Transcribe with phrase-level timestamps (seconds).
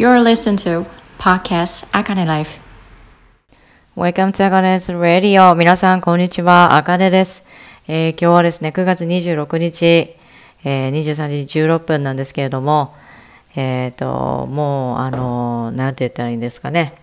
[0.00, 0.86] You're listening to
[1.18, 2.58] Podcast Akane Life.
[3.94, 5.54] Welcome to Akane's Radio.
[5.54, 6.74] 皆さん、こんにちは。
[6.74, 7.44] あかねです、
[7.86, 9.84] えー、今日はですね、9月26日、
[10.64, 12.94] えー、23時16分なんですけれども、
[13.54, 16.94] えっ、ー、と、もう、あの、なんて言ったらいいんですかね。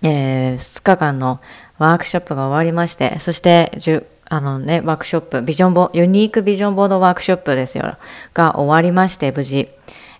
[0.00, 1.38] えー、2日間の
[1.76, 3.70] ワークショップが終わりまして、そして、
[4.24, 7.98] あのね、ワークショップ、ビジョンボ、ユニークビジョンボードワークショップですよ、
[8.32, 9.68] が終わりまして、無事。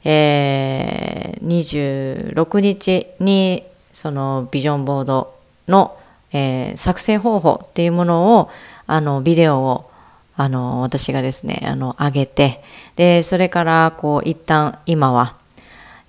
[0.04, 5.34] えー、26日にそのビジョンボード
[5.68, 5.96] の、
[6.32, 8.50] えー、作成方法っていうものを
[8.86, 9.90] あのビデオを
[10.36, 12.62] あの私がですねあの上げて
[12.96, 15.36] でそれからこう一旦今は、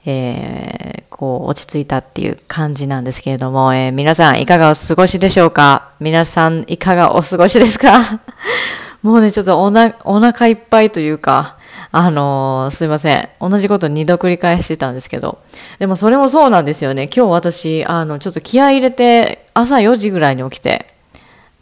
[0.05, 5.91] えー、こう落ち着いたっていう感じなんですけれども、えー、皆さんいかがお過ごしでしょうか？
[5.99, 8.21] 皆さんいかがお過ごしですか？
[9.04, 11.58] もうねちょっとおなお腹いっぱいというか
[11.94, 13.30] あのー、すいません。
[13.41, 15.40] 同じこと2度繰り返してたんですけど。
[15.80, 17.09] でもそれもそうなんですよね。
[17.13, 20.93] 今日私、あの、ちょっと気合入れて、朝4時ぐらいに起きて、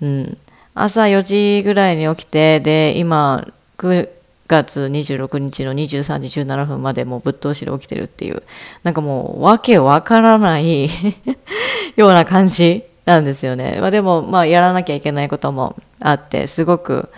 [0.01, 0.37] うん。
[0.75, 3.47] 朝4時ぐらいに起きて、で、今、
[3.79, 4.07] 9
[4.47, 8.43] 月26日の23時17分までもうぶっ通しで起きてるっていう、
[8.83, 10.91] なんかもう、わけわからない
[11.97, 13.79] ような感じなんですよね。
[13.81, 17.09] まあでも、まあ、やらなきゃいけないこともあって、すごく、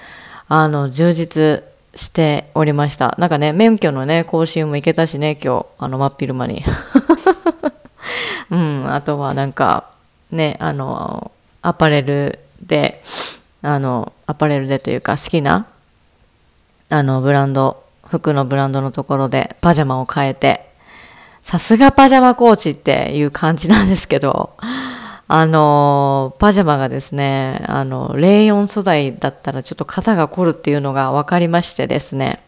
[0.47, 1.63] あの、充実
[1.95, 3.15] しておりました。
[3.17, 6.63] なんかね、免許のね、更新も行けたしね、今日、あの、真っ昼間に。
[8.49, 9.89] うん、あとはなんか、
[10.31, 11.31] ね、あの、
[11.61, 13.01] アパレルで、
[13.61, 15.67] あの、アパレルでというか、好きな、
[16.89, 20.69] あの、ブランド、服のブランドのところでパジャマを変えて、
[21.41, 24.51] さすがパジャマコーチっていう感じなんですけど、
[25.33, 32.43] あの、パジャマがですね、あの、レイヨン素材だったらちょっと肩が凝るっていうのが分かりましてですね、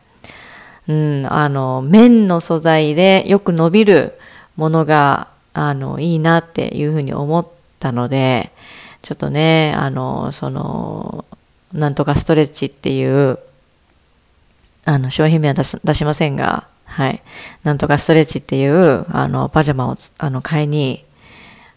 [0.90, 4.20] うん、あの、綿の素材でよく伸びる
[4.58, 7.48] ものが、あの、いいなっていうふうに思っ
[7.80, 8.52] たので、
[9.02, 11.24] ちょっとね、あの、その、
[11.72, 13.40] なんとかストレッチっていう、
[14.84, 17.24] あの、商品名は出し出しませんが、はい。
[17.64, 21.06] なんとかストレッチっていう、あの、パジャマを、あの、買いに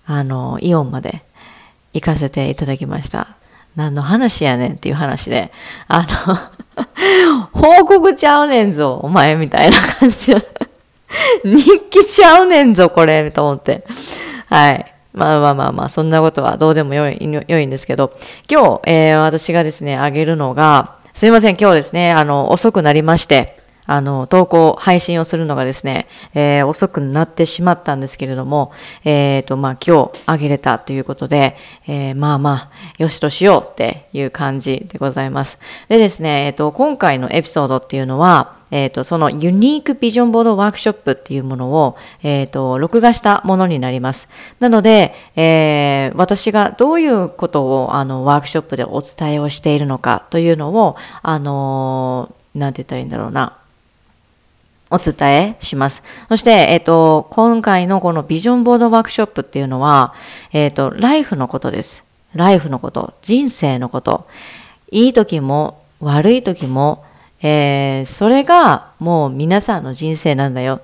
[0.07, 1.23] あの、イオンまで
[1.93, 3.37] 行かせていただきました。
[3.75, 5.53] 何の話やねんっていう話で、
[5.89, 10.35] あの 報告ちゃうねんぞ、お前みたいな感じ。
[11.45, 13.85] 日記ちゃうねんぞ、これ、と思って。
[14.49, 14.93] はい。
[15.13, 17.19] まあまあまあまあ、そんなことはどうでもよい
[17.49, 18.13] 良いんですけど、
[18.51, 28.73] 今日、えー、私がですね、あげるのが、すいません、今日ですね、あの、遅くなりまして、あの、投稿、配信をするのがですね、えー、遅くなってしまったんですけれども、
[29.05, 35.59] えっ、ー、と、まあ、今日あげれたということで、えー、まあまあ、よしとしようっていう感じでございます。
[35.89, 44.29] でですね、えっ、と、今回のエピソードっていうのは、えっ、と、そのユニークビジョンボードワークショップっていうものを、えっ、と、録画したものになります。
[44.59, 53.59] なので、え私がどういうことを、あの、ワークショップでお伝えをしているのかというのを、あのなんて言ったらいいんだろうな。
[54.91, 56.03] お伝えします。
[56.29, 60.15] そして、えっ、ー、と、今回のこのビジョンボードワークショップっていうのは、
[60.53, 62.05] えっ、ー、と、ライフのことです。
[62.35, 64.27] ライフのこと、人生のこと。
[64.91, 67.05] いい時も悪い時も、
[67.43, 70.81] えー、それがもう皆さんの人生なんだよ。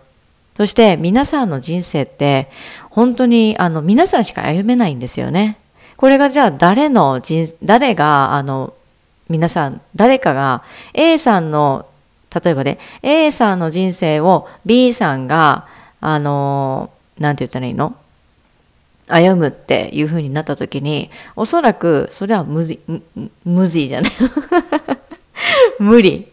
[0.57, 2.51] そして皆さんの人生って
[2.91, 5.59] 本当にあの皆さんしか歩めないんですよね。
[5.97, 8.75] これがじゃあ誰の人、誰があの
[9.29, 10.63] 皆さん、誰かが
[10.95, 11.87] A さんの
[12.35, 15.67] 例えばね、A さんの人生を B さんが、
[16.01, 17.95] あの、なんて言ったらいいの？
[19.09, 22.81] 歩むっていう風になった時に、おそらくそれは無理、
[23.45, 24.13] 無理じゃない？
[25.79, 26.29] 無理。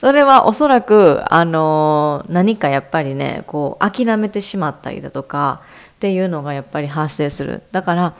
[0.00, 5.62] それはおそらく、あの、何かやっぱりね、こう、諦めてしまったりだとか
[5.96, 7.62] っていうのがやっぱり発生する。
[7.72, 8.14] だから、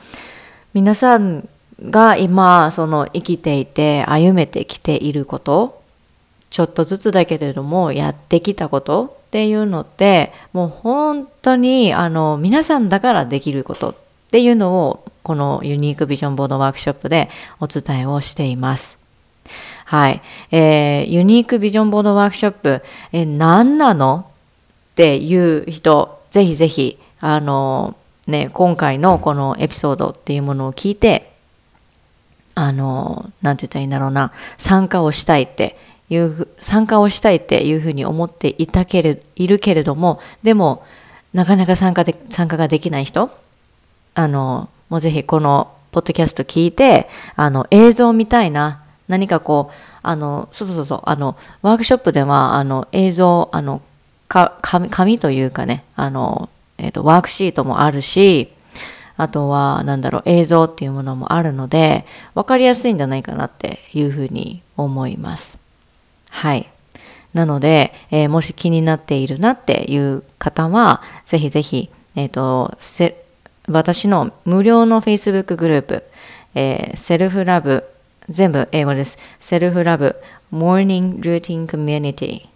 [0.72, 1.48] 皆さん
[1.90, 5.82] が今、その生きていて歩めてきていること
[6.54, 13.96] ちょっとずつだけれどもやってきたことっていうのってもう本当にあの皆さんだからできることっ
[14.30, 19.00] ていうのをこのユニークビジョンボードワークショップでお伝えをしています。
[19.84, 20.22] はい。
[20.52, 24.24] えー、ユニークビジョンボードワークショップ、えー、何なの
[24.92, 27.96] っていう人、ぜひぜひ、あの、
[28.28, 31.32] ね、今回のこのエピソードっていうものを聞いて、
[32.54, 35.76] あの、なんて言ったらいいんだろうな、参加をしたいって
[36.14, 40.84] いう参加をしたいっていうふうに思っていたけれいるけれどもでも
[41.32, 43.30] なかなか参加で参加ができない人
[44.14, 53.82] あのもうぜひこのポッドキャスト聞いてあの映像見たいな何かこうあのそうそうそうあのワークショップではあの映像あの
[54.28, 58.52] か紙紙というかねあの、ええっ、と、ワークシートもあるし、
[59.16, 65.56] あとは、なんだろう、映像っていうものもあるので、わかりやすいんじゃないかなっていうふうに思います。
[66.34, 66.68] はい。
[67.32, 72.76] なので、えー、もし気になっているなっていう方は、ぜひぜひ、えっ、ー、と、
[73.68, 76.04] 私の無料の Facebook グループ、
[76.56, 77.84] えー、 Self Love、
[78.28, 79.16] 全部英語です。
[79.38, 82.46] Self Love、Morning Routine Community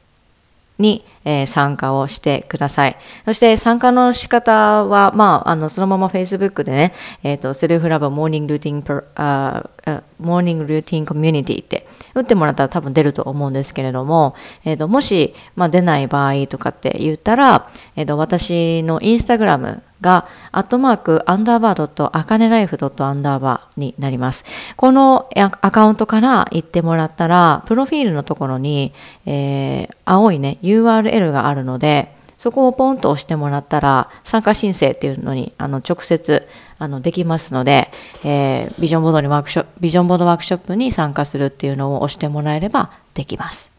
[0.79, 2.97] に、えー、参加をしてください。
[3.27, 9.71] そして参加の仕方は、まあ、あの、そのまま Facebook でね、えっ、ー、と、 self love モーニングルーティン、あ
[10.19, 14.35] モーニングルーティンコミュニティって打ってもらったら多分出ると思うんですけれども、
[14.65, 24.45] え、ー、と、もし、まあ、出ない場合とかって言ったら、えっ、と、私のインスタグラムが、アットマーク、アンダーバードット、アカネライフドットアンダーバーになります。
[24.77, 28.93] このアカウントから行ってもらったら、プロフィールのところに、
[29.27, 36.47] えー、青いね、URL があるので、そこをポンと押してもらったら、参加申請っていうのに、あの、直接、
[36.79, 37.91] あの、できますので、
[38.25, 43.71] えー、ビジョンボードにワークショップ、ビジョンボードワークショップに参加するっていうのを押してもらえればできます。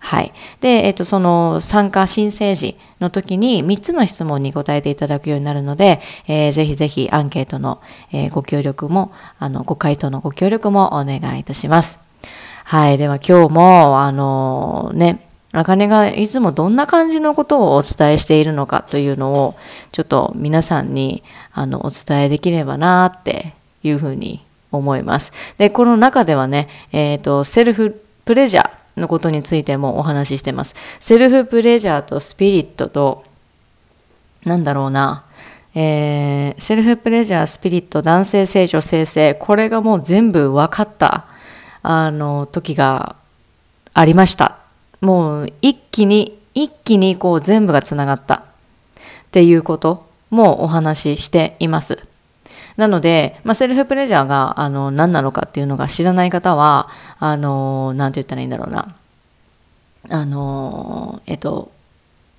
[0.00, 0.32] はい。
[0.60, 7.80] で、えっ、と、その参加申請時の時に3つの質問に答えていただくようになるので、えー、ぜひぜひアンケートの、
[8.10, 11.98] えー、ご協力も、あの、ご回答のご協力もお願いいたします。
[12.64, 12.98] はい。
[12.98, 19.56] では今日も、あのね、あかねがいつもどんな感じのことをお伝えしているのかというのを、
[19.92, 25.32] ちょっと皆さんに、あの、お伝えできればなっていうふうに思います。
[25.58, 30.74] で、この中ではね、えっ、ー、と、セルフプレジャー、のことについてもお話ししてます。
[31.00, 33.24] セルフプレジャーとスピリットと、
[34.44, 35.24] なんだろうな、
[35.74, 41.26] えー、セルフプレジャー、スピリット、男性性、女性性、これがもう全部分かった、
[41.82, 43.16] あの、時が
[43.94, 44.59] ありました。
[45.00, 48.42] もう一気に、一気にこう全部がつながったっ
[49.30, 51.98] ていうこともお話ししています。
[52.76, 56.88] なので、まあ、セルフプレジャーがあの何なのかっていうのが知らない方は、
[57.18, 58.94] あの、なんて言ったらいいんだろうな。
[60.08, 61.70] あの、えっと、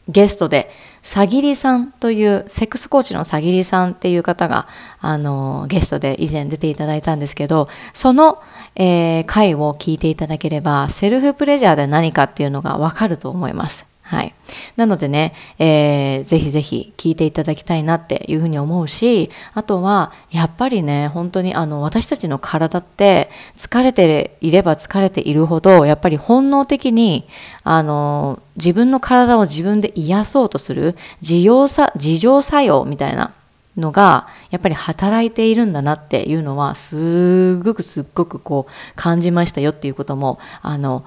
[0.08, 0.72] ゲストで、
[1.04, 4.68] さぎりさんという、セックスコーチのさぎりさんっていう方が、
[5.00, 8.42] あの、ゲストで以前出ていただいたんですけど、その、
[8.76, 13.91] えー、回を聞いていただければ、セルフプレジャーで何かっていうのがわかると思います。
[14.12, 14.36] はい。
[14.76, 27.26] なのでね、えー、ぜひぜひ聞いていただきたいなっていうふうに思うし、あとは、やっぱりね、本当にあの、私たちの体って疲れていれば疲れているほど、やっぱり本能的に、
[27.64, 33.32] あの、自分の体を自分で癒そうとする、自用さ、自浄作用みたいな
[33.78, 41.06] のが、やっぱり働いているんだなっていうのは、すっごくすっごくこう、感じましたよっていうことも、あの、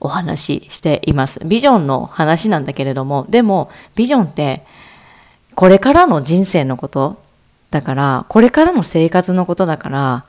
[0.00, 1.40] お話ししています。
[1.44, 4.64] ビジョンの話なんだけれども、でもビジョンって
[5.54, 7.22] これからの人生のこと
[7.70, 10.24] だから、これからの生活のことだから、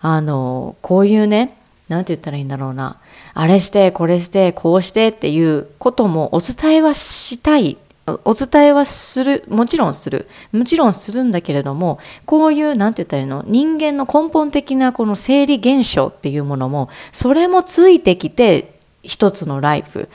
[0.00, 1.56] あの、こういうね、
[1.88, 2.98] なんて言ったらいいんだろうな。
[3.34, 7.78] あれして、これして、こうしてっていうこともお伝えはしたい。
[8.24, 9.44] お伝えはする。
[9.48, 10.28] もちろんする。
[10.50, 13.44] もちろんするんだけれども、こういう、なんて言ったらいいの？
[13.46, 18.71] 人間の根本的なこの生理現象っていうものも、それもついてきて
[19.02, 20.08] 一つのライフ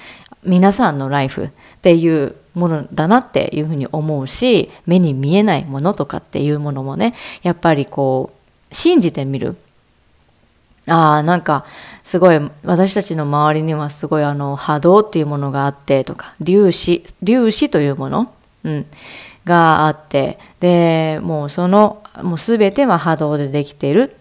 [0.43, 1.49] 皆さんのライフっ
[1.81, 7.13] ていうものだなっていうふうに思うし目に見えないものとかっていうものもね
[7.43, 8.31] やっぱりこ
[8.71, 9.55] う信じてみる。
[10.89, 11.65] ああなんか
[12.01, 18.85] すごい私たちの周りにはすごいあの波動っていうものがあってとか粒子粒子というもの、うん、
[19.43, 24.15] があってでもうそのもう全ては波動でできている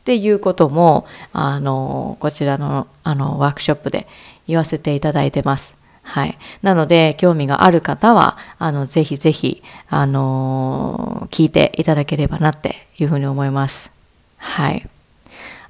[0.00, 4.06] っていうことも、あの、こちらの、あの、ワークショップで
[4.46, 5.74] 言わせていただいてます。
[6.02, 6.38] はい。
[6.62, 13.92] なので、興味がある方は、あの、ぜひぜひ、あの聞いていただければなっていうふうに思います。
[14.38, 14.88] はい。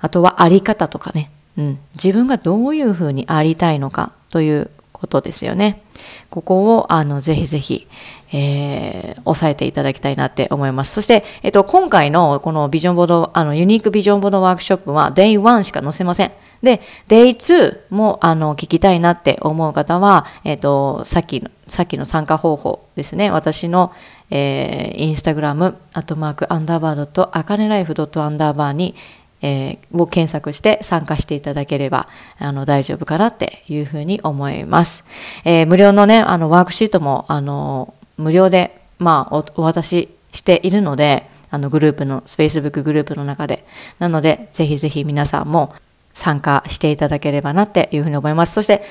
[0.00, 1.30] あとは、あり方とかね。
[1.56, 1.78] うん。
[1.94, 5.82] 自分がどういうふうにありたいのかということですよね。
[6.30, 7.86] ここを、あの、ぜひぜひ、
[8.32, 10.92] えー、押さえていただきたいなって思います。
[10.92, 16.32] そして、えっと、今回のこのビジョンボード、あの、ユニークビジョンボードワークショップは Day1 しか載せません。
[16.62, 23.30] で、Day2 も、あの、聞きたいなって思う方は、えっと、さっきの、さっきの参加方法ですね。
[23.30, 23.92] 私の、
[24.30, 28.94] えー、インスタグラム、アットマーク、アンダーバードと、アカネライフドットアンダーバーに、
[29.40, 35.04] えー、を検索して参加していただければ、あの、大丈夫かなっていうふうに思います。
[35.44, 43.64] えー、無料のね、あの、ワークシートも、あの、無料で、まあお、お渡ししているので、あのグループの、Facebook グループの中で。
[43.98, 45.74] なので、ぜひぜひ皆さんも
[46.12, 48.52] 参加していただければなっていうふうに思います。
[48.52, 48.82] そして、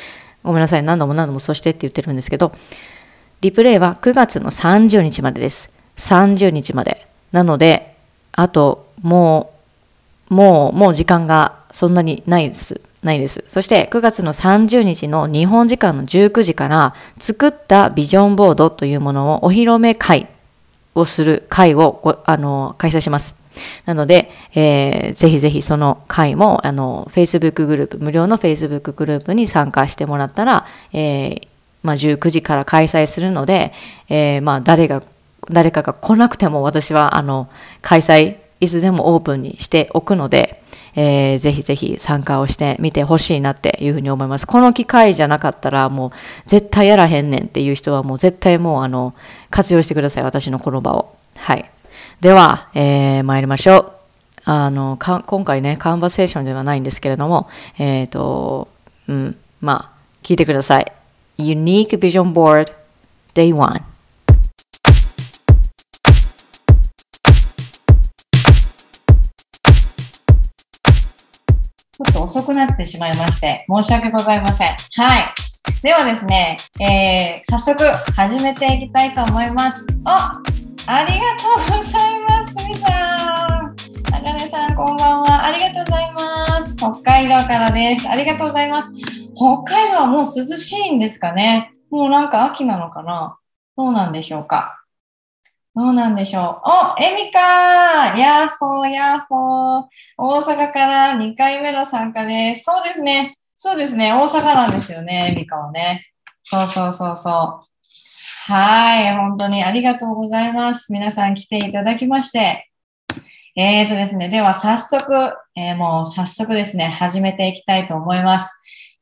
[0.43, 2.53] ごめんなさい、何度も何度もそしてって言ってるんですけど、
[3.41, 5.71] リプレイは9月の30日までです。
[5.97, 7.05] 30日まで。
[7.31, 7.95] なので、
[8.31, 9.56] あと、もう、
[10.29, 12.81] もう、もう時間がそんなにないです。
[13.03, 13.43] ないです。
[13.47, 20.27] そして9月の30日の日本時間の19時から作ったビジョンボードというものをお披露目会
[20.95, 23.35] をする会をあの開催します。
[23.85, 31.47] なので、えー、ぜひぜひその会もあの Facebook グループ、無料の Facebook グループに参加してもらったら、えー
[31.83, 33.73] まあ、19時から開催するので、
[34.09, 35.03] えー、まあ誰が
[35.49, 37.47] 誰かが来なくても私はあの
[37.81, 40.63] 開催いつでもオープンにしておくので、
[40.95, 44.47] えー、ぜひぜひ参加をしてみてほしいなっていうふうに思います。
[44.47, 46.11] この機会じゃなかったらもう
[46.49, 49.13] 絶対やらへんねんっていう人はもう絶対もうあの
[49.49, 50.23] 活用してください。
[50.23, 51.15] 私のこの場を。
[51.37, 51.69] はい。
[52.19, 53.91] では、えー、参りましょう。
[54.45, 58.69] あの、今回ね、カンバセーションではないんですけれども、えっ、ー、と、
[59.07, 60.91] うん、まあ、聞いてください。
[61.37, 62.71] Unique Vision Board
[63.35, 63.96] Day 1
[71.97, 74.75] ちょっと遅くなってしまいまして、申し訳ございません。
[74.97, 75.25] はい。
[75.81, 79.85] ではですね、えー、早速始めていきたいと思います。
[80.05, 82.91] おありがとうございます、みさん。
[82.93, 85.45] あかねさん、こんばんは。
[85.45, 86.75] ありがとうございます。
[86.75, 88.07] 北海道からです。
[88.07, 88.89] ありがとうございます。
[89.37, 93.37] 北海道はもう涼しいんですかねもうなんか秋なのかな
[93.77, 94.76] どうなんでしょうか
[95.77, 96.69] どうなんでしょう。
[96.99, 99.85] お、エミカーヤッホー、ヤッホー。
[100.17, 102.63] 大阪から2回目の参加です。
[102.63, 103.37] そうですね。
[103.55, 104.11] そうですね。
[104.11, 106.07] 大阪なんですよね、エミカはね。
[106.43, 108.51] そうそうそうそう。
[108.51, 109.15] はい。
[109.17, 110.91] 本当にありがとうございます。
[110.91, 112.71] 皆さん来ていただきまして。
[113.55, 114.29] えーとですね。
[114.29, 115.13] では早速、
[115.55, 118.51] えー、もう早速ですね、始めていきたいと思います。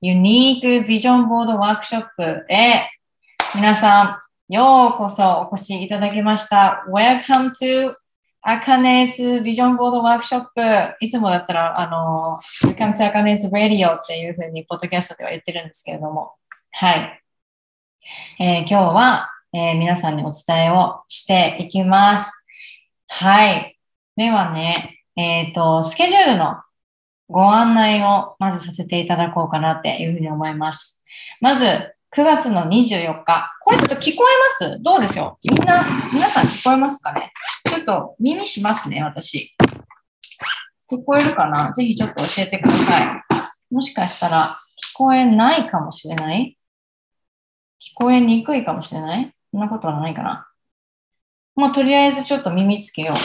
[0.02, 2.90] ユニークビジョンボードワークショップへ
[3.56, 6.86] 皆さんようこそお越しいただきました。
[6.88, 7.96] Welcome to
[8.44, 10.96] アカネスビジョンボードワークショップ。
[11.00, 16.34] いつもだったら、あの、Welcome to アカネス Radio っていうふうに、ポッドキャストでは言ってるんですけれども。
[16.70, 17.24] はい。
[18.40, 22.32] えー、今日は、えー、皆さんにお伝えをしていきます。
[23.08, 23.80] はい。
[24.16, 26.62] ではね、えっ、ー、と、スケジュールの
[27.30, 31.02] ご案内をまずさせていただこうかなっていうふうに思います。
[31.42, 33.52] まず、9月の24日。
[33.60, 34.82] これちょっと聞こえます？
[34.82, 35.54] どうでしょう？
[35.54, 37.34] みんな、皆さん聞こえますかね？
[37.66, 39.54] ちょっと耳しますね、私。
[40.90, 41.74] 聞こえるかな？
[41.74, 43.22] ぜひちょっと教えてください。
[43.70, 44.62] もしかしたら
[44.94, 46.58] 聞こえないかもしれない？
[47.82, 49.36] 聞こえにくいかもしれない？
[49.52, 50.48] そんなことはないかな？
[51.58, 53.18] まあ、とりあえずちょっと耳つけよう。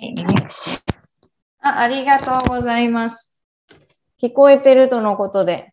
[0.00, 0.24] 耳
[1.60, 3.39] あ、ありがとうございます。
[4.20, 5.72] 聞こえてるとのことで、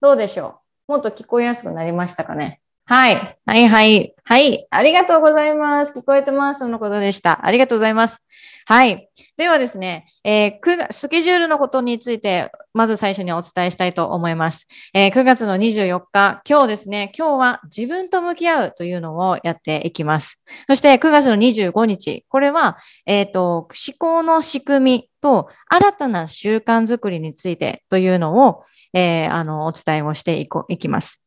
[0.00, 0.92] どうでしょう？
[0.92, 2.61] もっと聞こえやすくなりましたかね？
[2.94, 3.38] はい。
[3.46, 4.14] はいはい。
[4.22, 4.66] はい。
[4.68, 5.94] ありがとうございます。
[5.94, 6.58] 聞こえてます。
[6.58, 7.46] そのことでした。
[7.46, 8.22] ありがとうございます。
[8.66, 9.08] はい。
[9.38, 14.66] ではですね、えー、スケジュールのことについて、まず最初にお伝えしたいと思います。
[14.92, 20.42] えー、9月の24日、今日ですね、今日は自分と向き合うというのをやっていきます。
[20.66, 23.68] そして9月の25日、これは、えっ、ー、と、思
[23.98, 31.21] 考の仕組みと新たな習慣づくりについてというのを、えー、あの、お伝えをしていこいきます。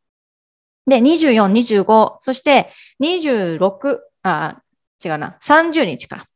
[0.88, 4.62] で、24、25、そして26、あ、
[5.04, 6.28] 違うな、30日か。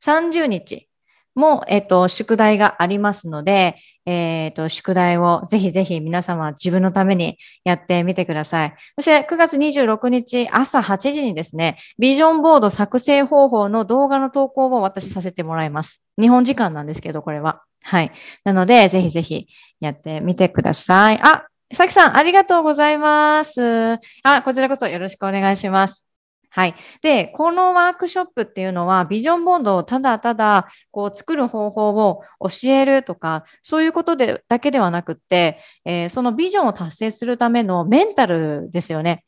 [0.00, 0.88] 30日
[1.34, 3.76] も、えっと、宿題がありますので、
[4.06, 8.74] えっと、宿題をぜひぜひ皆様自分のためにやってみてください。
[8.96, 16.02] そして9月26日朝8時にですね、ビジョンボード作成方法の動画の投稿を私させてもらいます。
[16.18, 17.62] 日本時間なんですけど、これは。
[17.82, 18.10] はい。
[18.44, 19.46] なので、ぜひぜひ
[19.80, 21.20] やってみてください。
[21.22, 23.94] あ、さきさん、ありがとうございます。
[24.22, 26.06] あ、こちらこそよろしくお願いします。
[26.48, 26.74] はい。
[27.02, 39.24] で、このワークショップっていうのは、ビジョンボードをただただこう作る方法を教えるとか、そういうことでだけではなくって、えー、そのビジョンを達成するためのメンタルですよね。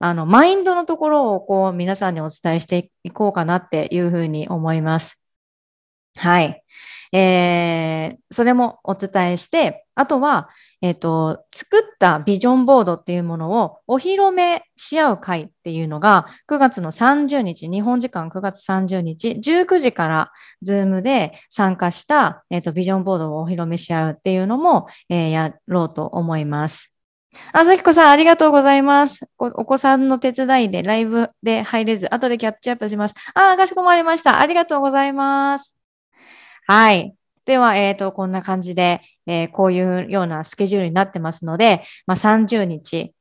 [0.00, 5.21] あの、マインドのところをこう皆さんにお伝えしていこうかなっていうふうに思います。
[6.16, 6.62] はい。
[7.14, 10.48] えー、それもお伝えして、あとは、
[10.80, 26.96] えっ、ー、と、作ったビジョンボードっていうものをお披露目し合う会っていうのが9月の30日、日本時間9月30日、19時からズームで参加した、えっ、ー、とビジョンボードをお披露目し合うっていうのも、えー、やろうと思います。
[27.52, 29.26] あさきこさん、ありがとうございます。
[29.38, 33.14] お子さんの手伝いでライブで入れず、後でキャッチアップします。
[33.34, 34.40] あ、かしこまりました。
[34.40, 35.81] ありがとうございます。
[36.66, 37.14] はい。
[37.44, 43.14] では、えっ、ー、と、こんな感じで、えー、こういうようなスケジュールになってますので、まあ、30日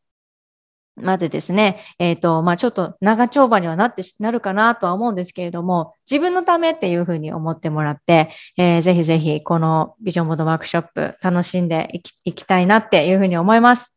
[0.96, 13.96] までですね、えっ、ー、と、まあ、ちょっと長丁場にはなって、なるかなとは思うんですけれども、自分のためっていうふうに思ってもらって、えー、ぜひぜひこのビジョンボードワークショップ楽しんでいきいきたいなっていうふうに思います。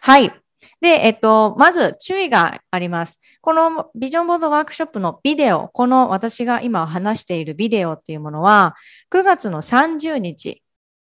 [0.00, 0.32] はい。
[0.80, 3.18] で、えっと、まず注意があります。
[3.40, 8.76] このビジョンボードワークショップのビデオ、この私が今話しているビデオっていうものは、
[9.10, 10.62] 9月の30日、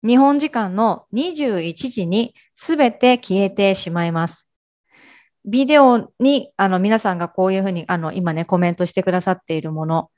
[0.07, 4.49] 日本時間の21時にすべて消えてしまいます。
[5.47, 10.11] ビデオにあの皆さんがこういうふうにあの今ねコメントしてくださっているもの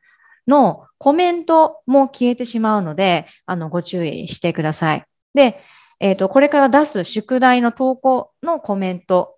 [0.46, 5.04] のコメントも消えてしまうのであのご注意してください。
[5.34, 5.60] で、
[6.00, 9.35] えっ、ー、と、これから出す宿題の投稿のコメント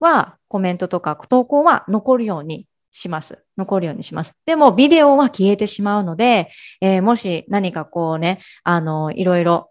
[0.00, 3.44] は、コメントとか投稿は残るようにします。
[3.56, 4.34] 残るようにします。
[4.46, 9.70] でも、ビデオは消えてしまうので、えー、もし何かこうね、あの、いろいろ、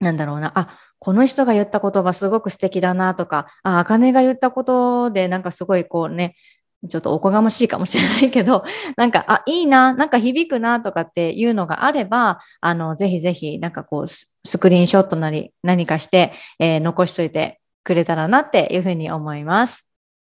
[0.00, 6.36] なんだろうな、あ、この人が言った言葉すごく素敵だなとか、あ、あかねが言ったことでなんかすごいこうね、
[6.88, 8.64] ちょっとおこがましいかもしれないけど、
[8.96, 19.88] なんか、あ、いいな、なんか響くなとかっていうのがあれば、あの、ぜひぜひ、なんかこう、スクリーンショットなり何かして、えー、残しといてくれたらなっていうふうに思います。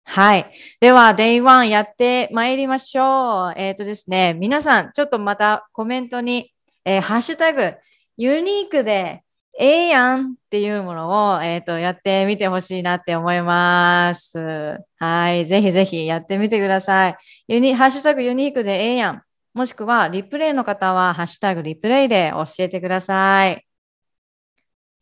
[0.05, 0.51] はい。
[0.81, 3.55] では、Day1 やって参りましょう。
[3.57, 6.53] えっ、ー、とですね、皆さん、ちょっとまたコメントに、
[6.87, 7.75] えー、ハッシュタグ、
[8.17, 9.23] ユニークで
[9.59, 14.79] ええやんっていうものを、えっ、と、やってみてほしいなって思います。
[14.97, 15.47] はい。
[15.47, 17.17] ぜひぜひやってみてください。
[17.49, 19.23] ユニ、ハッシュタグユニークでええやん。
[19.55, 23.67] もしくは、リプレイの方は、ハッシュタグリプレイで教えてください。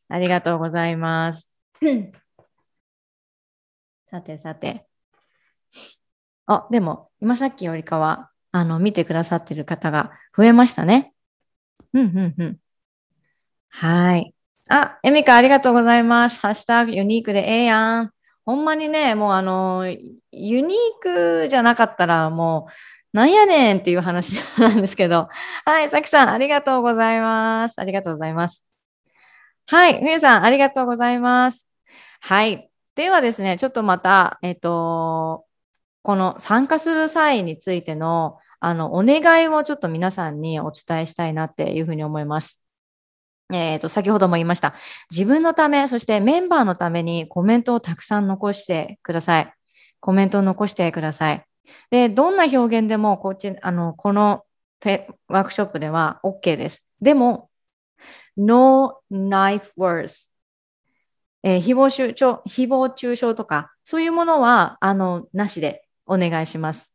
[0.09, 1.49] ありがとうございます。
[4.11, 4.87] さてさて。
[6.47, 11.15] あ、でも、今さっきよりかは、あの、見てくださってる方が増えましたね。
[11.95, 12.59] うん、うん、うん。
[13.69, 14.35] はい。
[14.69, 16.41] あ、エミカありがとうございます。
[16.41, 18.11] ハッシュタグユニークでええやん。
[18.45, 19.87] ほんまにね、もうあの、
[20.33, 21.03] ユニー
[21.45, 22.67] クじゃなかったらも
[23.13, 25.29] う、なんやねんっていう話 なんですけど。
[25.65, 27.81] はい、さきさん、ありがとうございます。
[27.81, 28.67] ありがとうございます。
[29.67, 31.69] はい、ふゆさん、ありがとうございます。
[32.21, 32.70] はい。
[33.01, 35.47] ではですね、ちょっとまた、えっと、
[36.03, 42.63] この参加する際についての、あの、お願いをちょっと皆さんにお伝えしたいなっていうふうに思います。
[43.51, 44.75] えっ、ー、と、先ほども言いました。
[45.11, 49.55] 自分のため、そしてメンバーのためにコメントをたくさん残してください。
[50.01, 51.43] コメントを残してください。
[51.89, 54.45] で、どんな表現でも、こっち、あの、この
[55.29, 56.85] ワークショップでは OK です。
[57.01, 57.49] でも、
[58.37, 60.31] no knife words。
[61.43, 66.93] えー、誹謗中傷、誹謗中傷とか、そういうものは、あの、なしでお願いします。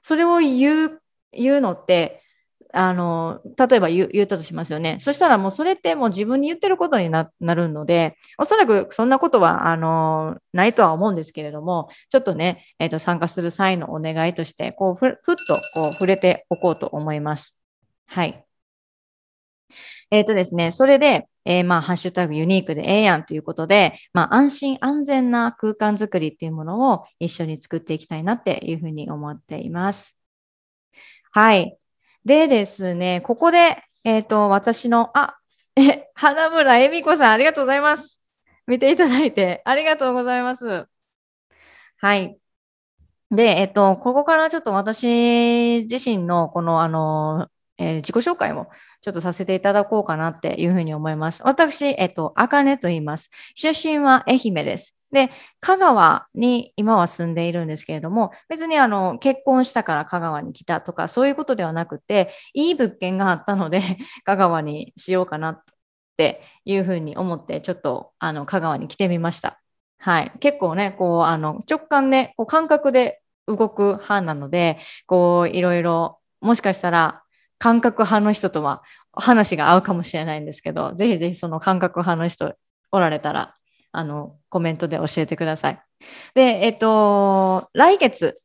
[0.00, 2.22] それを言う、言うのって、
[2.72, 4.98] あの、例えば言言ったとしますよね。
[5.00, 17.56] そしたらもうそれってもう自分に言ってることになるので、おそらくそんなことは、あの、ないとは思うんですけれども、ちょっとね、え、ー、と、参加する際のお願いとして、こうふ、ふっとこう触れておこうと思います。
[18.06, 18.44] はい。
[20.10, 30.14] えっ、ー、とですね、それで、えー、まあ、ハッシュタグユニークでええやんということで、まあ、安心安全な空間づくりっていうものを一緒に作っていきたいなっていうふうに思っています。
[31.32, 31.78] はい。
[32.26, 35.38] でですね、ここで、えっ、ー、と、私の、あ、
[35.76, 38.18] え、花村恵美子さん、ありがとうございます。
[38.66, 40.86] 見ていただいて、ありがとうございます。
[41.96, 42.38] はい。
[43.30, 48.68] で、えっ、と、ここからちょっと私自身の、この、あの、えー、自己紹介も
[49.00, 51.42] ちょっとさせていただこうかなっていうふうに思います。
[51.44, 53.30] 私、えっと、あかねと言います。
[53.54, 54.98] 出身は愛媛です。
[55.10, 63.80] で、香川に今は住んでいるんですけれども、別にあの結婚したから香川に来たとかそういうことではなくて、いい物件があったので
[64.24, 65.64] 香川にしようかなっ
[66.16, 69.60] ていうふうに思って、ちょっとあの香川に来てみました。
[69.98, 70.32] はい。
[70.40, 77.22] 結構ね、こう、あの直感で、こう感覚で動く派なので、こう、いろいろ、もしかしたら
[77.58, 82.54] 感覚派の人とは話が合うかもしれないんですけど、ぜひぜひその感覚派の人
[82.92, 83.54] おられたら、
[83.92, 85.82] あの、コメントで教えてください。
[86.34, 88.40] で、えっと、来月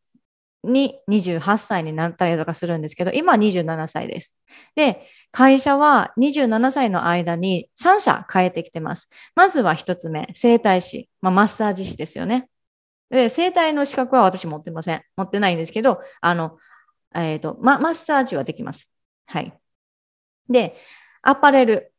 [0.64, 4.38] に28歳になったりとかするんですけど、今27歳です。
[4.76, 9.10] で、会社は27歳の間に3社変えてきてます。
[9.36, 12.50] まずは1つ目、整体師、まあ、マッサージ師ですよね。
[13.10, 15.04] で、整体の資格は私持ってません。
[15.18, 16.58] 持ってないんですけど、あの、
[17.14, 18.90] えっ、ー、と、ま、マッサージはできます。
[19.26, 19.54] はい。
[20.50, 20.76] で、
[21.22, 21.94] アパレル。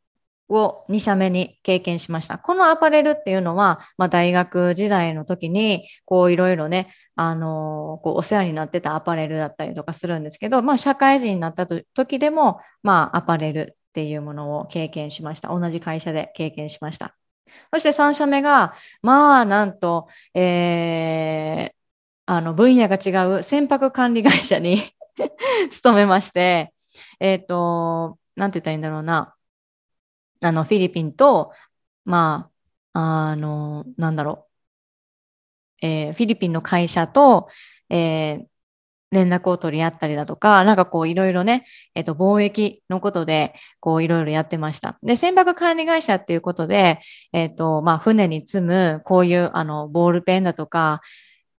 [0.49, 2.37] を2社目に経験しました。
[2.37, 15.49] このアパレルっていうのは、まあ、大学時代の時に、こういろいろね、あのー、こうお世話になってたアパレルだったりとかするんですけど、まあ、社会人になった時でも、まあ、アパレルっていうものを経験しました。
[15.49, 17.15] 同じ会社で経験しました。
[17.73, 21.73] そして3社目が、まあ、なんと、えー、
[22.25, 24.81] あの、分野が違う船舶管理会社に
[25.71, 26.73] 勤めまして、
[27.19, 29.35] えっ、ー、と、なんて言ったらいいんだろうな。
[30.43, 31.53] あの、フィリピンと、
[32.05, 32.51] ま
[32.93, 34.47] あ、あの、なんだろ
[35.81, 35.85] う。
[35.85, 37.49] えー、フィリピンの会社と、
[37.89, 38.45] えー、
[39.11, 44.99] 連絡を取り合ったりだとか、なんかこういろいろね、えっ、と、貿易のことで、こういろいろやってました。
[45.03, 46.99] で、船舶管理会社っていうことで、
[47.33, 51.01] えっ、と、まあ、船に積む、こういう、あの、ボールペンだとか、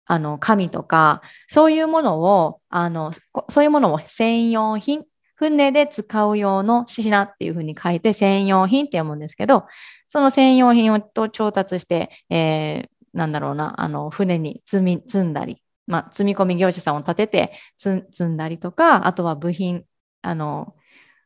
[0.07, 3.12] あの、紙とか、そういうものを、あの、
[3.49, 5.05] そういうものを専用品、
[5.37, 9.66] 船で使う用の品っていうふうに書いて専用品って読むんですけど、
[10.09, 19.85] その専用品を調達して、えー、なんだろうな、あの、船に積み、積んだり、まあ、積み込み業者さんを立てて積んだりとか、あとは部品、
[20.22, 20.75] あの、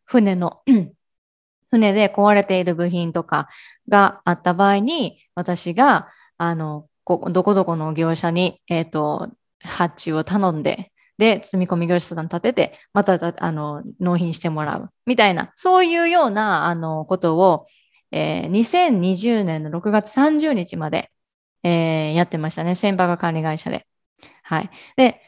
[0.04, 0.62] 船の
[1.70, 3.48] 船で壊れている部品とか
[3.88, 9.30] があった場合に、私が、あの、こどこどこの業者に、えっ、ー、と、
[9.62, 10.89] 発注を頼んで、
[11.20, 14.90] で、積み込み業者さん立てて、また、あの、納品してもらう。
[15.04, 17.66] みたいな、そういうような、あの、ことを、
[18.10, 21.10] えー、2020年の6月30日まで、
[21.62, 22.74] えー、やってましたね。
[22.74, 23.86] 船舶管理会社で。
[24.42, 24.70] はい。
[24.96, 25.20] で、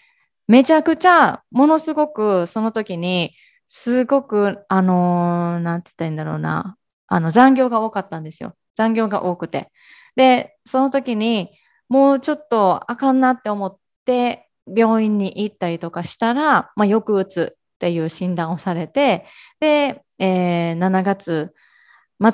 [0.48, 3.34] めちゃくちゃ、ものすごく、その時に、
[3.68, 8.56] すごく、あのー、て言ったらいいんだろうな、あの、残業が多かったんですよ。
[8.76, 9.70] 残業が多くて。
[10.16, 11.50] で、その時に、
[11.90, 19.26] もうちょっとあかんなって思って、病院に行ったりとかしたら、まあ、抑うつっていう診断をされて、
[19.60, 21.52] で、えー、7月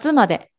[0.01, 0.51] 末まで、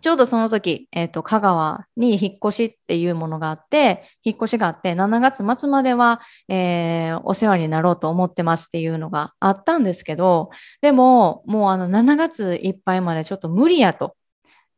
[0.00, 14.14] ちょうどその時、えっ、ー、と、香川に引っ越しっていうものがあって、引っ越しがあって、7月末までは、えー、お世話になろうと思ってますっていうのがあったんですけど、でも、もうあの、7月いっぱいまでちょっと無理やと。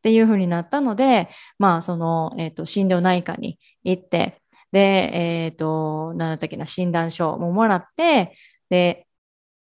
[0.01, 4.40] っていうふうになったので、まあ、その、えっ、ー、と、心療内科に行って、
[4.73, 4.79] で、
[5.13, 8.37] えっ、ー、と、何だったっけな、診断書ももらって、
[8.69, 9.07] で、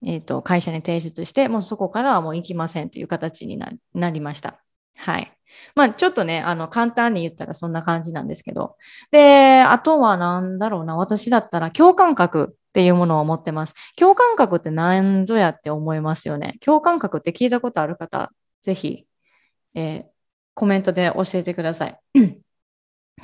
[0.04, 3.58] えっ、ー、と、会社に提出して、もうそこからはもう行きませんという形に
[3.94, 4.62] なりました。
[4.96, 5.32] はい。
[5.74, 8.76] まあ、ちょっとね、あの、簡単に言ったらそんな感じなんですけど。
[9.10, 13.74] で、あとは何だろうな、私だったら共感覚っていうものを持ってます。
[13.96, 16.54] 共感覚って何ぞやって思いますよね。
[16.60, 19.06] 共感覚って聞いたことある方、ぜひ、
[19.74, 20.04] えー、
[20.54, 22.00] コメントで教えてください。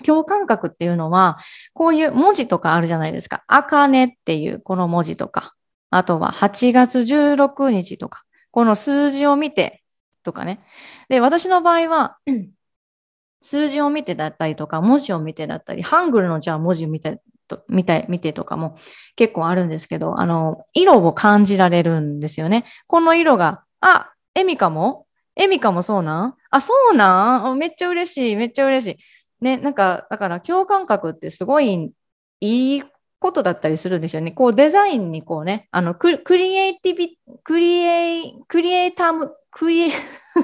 [0.05, 1.39] 共感覚っていうのは、
[1.75, 3.45] こういう文字とかあるじゃないですか。
[3.47, 5.55] あかねっていうこの文字とか、
[5.91, 9.83] あとは8月16日とか、この数字を見て
[10.23, 10.61] とかね。
[11.09, 12.19] で、私の場合は、
[13.43, 18.77] 数字を見てだったりとか、文字を見てだったり、ハングルのじゃあ文字を見てと見た見てとかも
[19.17, 22.65] 結構あるんですけど、あの、色を感じられるんですよね。
[22.87, 25.07] この色が、あ、エミカも？
[25.37, 26.35] エミカもそうなん？
[26.51, 27.59] あ、そうなん？
[27.59, 28.99] めっちゃ嬉しい、めっちゃ嬉しい。
[29.41, 31.93] ね、なんか、だから共感覚ってすごい
[32.41, 32.83] いい
[33.19, 34.33] ことだったりするんですよね。
[34.33, 39.91] こうデザインにこうね、あのクリエイティビ、クリエイ、クリエイターム、クリエ、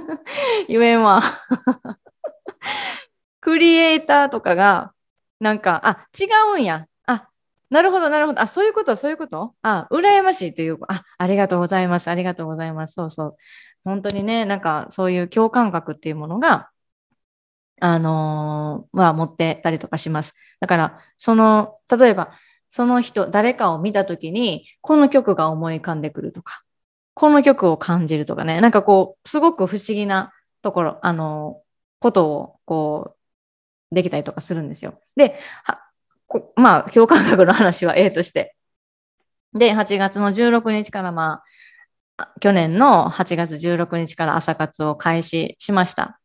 [0.68, 1.20] 言えんわ。
[3.40, 4.92] クリエイターとかが、
[5.40, 6.87] なんか、あ、違うんや。
[7.06, 7.28] あ、
[7.70, 8.40] なるほど、なるほど。
[8.40, 9.54] あ、そういうこと、そういうこと？
[9.62, 12.09] あ、羨ましいという、あ、ありがとうございます。
[12.09, 12.94] ありがとうございます。
[12.94, 13.37] そうそう。
[13.85, 16.70] 本当にね、なんかそういう共感覚っていうものが、
[17.81, 20.35] あのー、は持ってたりとかします。
[20.61, 22.33] だから、その、例えば、
[22.69, 26.62] その人、誰かを見たときに、この曲が思い浮かんでくるとか、
[27.15, 31.62] この曲を感じるとかね、なんかこう、すごく不思議なところ、あの、
[32.01, 33.17] ことを、こ
[33.93, 35.01] う、できたりとかするんですよ。
[35.17, 35.39] で、
[36.57, 38.57] まあ、共感覚の話は A として。
[39.55, 41.43] で、8月の16日からま
[42.19, 46.21] あ、去年の8月16日から朝活を開始しました。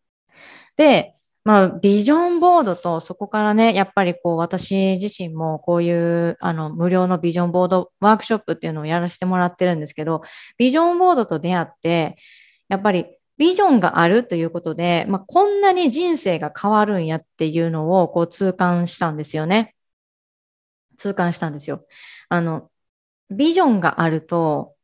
[0.76, 10.21] で、まあ、ビジョンボードとそこからね、やっぱりこう私自身もこういうあの無料のビジョンボードワークショップっていうのをやらせてもらってるんですけど、
[10.58, 12.15] ビジョンボードと出会って、
[12.69, 13.06] やっぱり
[13.38, 19.75] ビジョンがあるということで、まあ、こんなに人生が変わるんやっていうのをこう痛感したんですよね。
[20.97, 21.86] 痛感したんですよ。
[22.30, 22.69] あの、
[23.32, 24.75] ビジョンがあると、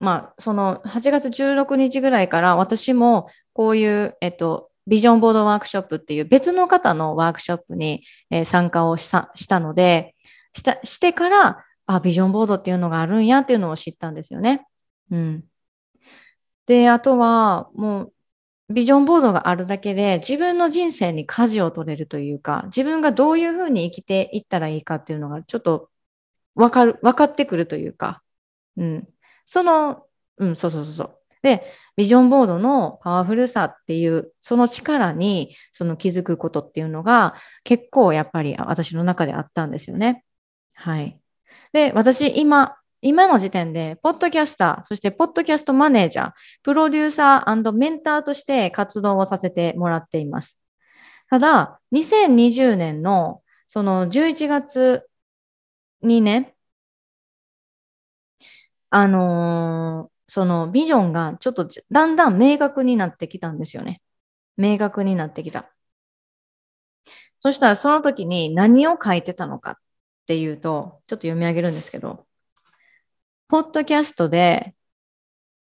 [0.00, 10.16] まあ、その8月16日ぐらいから私もこういう、えっと、ビジョンボードワークショップっていう別の方のワークショップに、え、参加をしたしたので
[10.54, 14.66] したしてからあビジョンボードっていうのがあるんやっていうのを知ったんですよね。
[15.10, 15.44] うん、
[16.66, 18.12] であとはもう
[18.70, 25.90] ビジョンボードがあるだけで自分の人生に舵を取れるというか自分がどういうふうに生きていったらいいかっていうのがちょっと
[26.54, 28.22] 分かる分かってくるというか、
[28.76, 29.08] うん、
[29.46, 30.06] その、
[30.38, 31.17] うん、そうそうそうそう。
[31.42, 31.64] で、
[31.96, 40.24] ビジョンボードのパワフルさっていう、その力にその気づくことっていうのが結構やっぱり私の中であったんですよね。
[40.74, 41.20] はい。
[41.72, 50.58] で、私今、今の時点で、ポッドキャスター、そしてポッドキャストマネージャー、プロデューサーメンターとして活動をさせてもらっています。
[51.30, 55.08] ただ、2020年のその11月
[56.02, 56.56] にね、
[58.90, 64.02] あのー、そのビジョンがちょっとだんだん明確になってきたんですよね。
[64.56, 65.72] 明確になってきた。
[67.40, 69.74] そしたらその時に何を書いてたのかっ
[70.26, 72.26] ていうと、ちょっと読み上げるんですけど、
[73.48, 74.74] ポッドキャストで、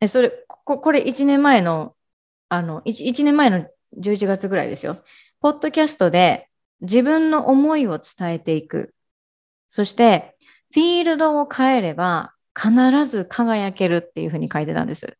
[0.01, 1.95] え、それ、ここれ1年前の、
[2.49, 3.67] あの1、1年前の
[3.97, 5.03] 11月ぐらいですよ。
[5.39, 6.49] ポッドキャストで
[6.81, 8.93] 自分の思いを伝えていく。
[9.69, 10.37] そして、
[10.73, 15.17] フィールドを変えれば必ず輝けるっていうふうに書いてたんです。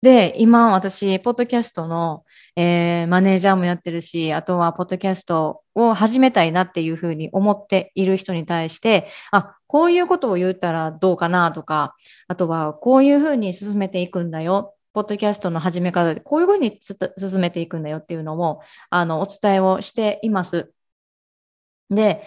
[0.00, 11.96] で、今私、ポッドキャストの、えー、マネージャーもやってるし、あとは、ポッドキャストを始めたいなっていうふうに思っている人に対して、あ、こういうことを言ったらどうかなとか、
[12.28, 14.76] あとは、こういうふうに進めていくんだよ。
[14.92, 20.72] ポッドキャストの始め方で、こういうふうに進めていくんだよっていうのも、あの、お伝えをしています。
[21.90, 22.22] で、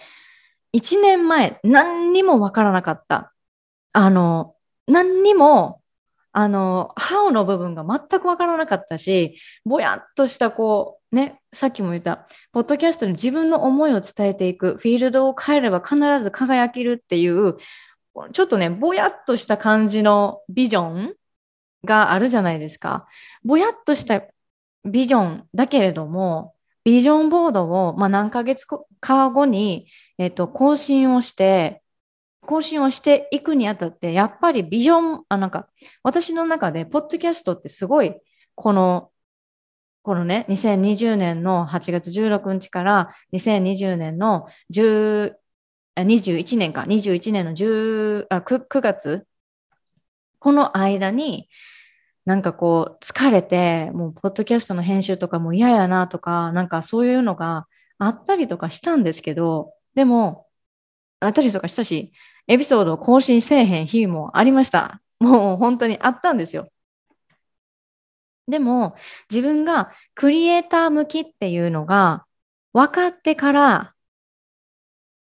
[0.74, 3.31] 1年前、何にもわからなかった。
[3.92, 5.82] あの、何にも、
[6.32, 17.56] あの、ハウの部分が全くわからなかったし、ぼやっとしたこう、ね、さっきも言った、ポッドキャストに自分の思いを伝えていく、フィールドを変えれば必ず輝けるっていう、
[18.32, 21.14] ちょっとね、ぼやっとした感じのビジョン
[21.84, 23.06] があるじゃないですか。
[23.44, 24.22] ぼやっとした
[24.84, 28.66] ビジョンだけれども、ビジョンボードを、まあ、何ヶ月
[29.00, 29.86] か後に、
[30.18, 31.81] えっと、更新をして、
[32.46, 35.68] 更新をしていくにあたって、やっぱりビジョン、あ、なんか、
[36.02, 38.14] 私の中で、ポッドキャストってすごい、
[38.54, 39.10] この、
[40.02, 45.34] このね、2020年の8月16日から2020年の10
[45.96, 49.26] 21年か、21年の10あ 9, 9月、
[50.38, 51.48] この間に、
[52.24, 57.66] なんかこう、疲れて、もう、ポッドキャストの編集とかも嫌やなとか、なんかそういうのが
[57.98, 60.46] あったりとかしたんですけど、でも、
[61.20, 62.12] あったりとかしたし、
[62.48, 65.00] エピソードを更新せえへん日もありました。
[65.20, 66.68] もう本当にあったんですよ。
[68.48, 68.96] でも
[69.30, 72.26] 自分がクリエイター向きっていうのが
[72.72, 73.94] 分かってから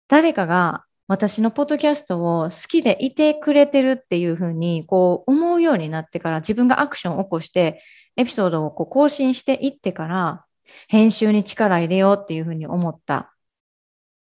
[0.07, 7.81] 誰かが私のポッドキャストを好きでいてくれてるっていうふうにこう思うようになってから自分がアクションを起こして
[8.17, 10.45] エピソードをこう更新していってから
[10.87, 13.34] 編集に力入れようっていうふうに思った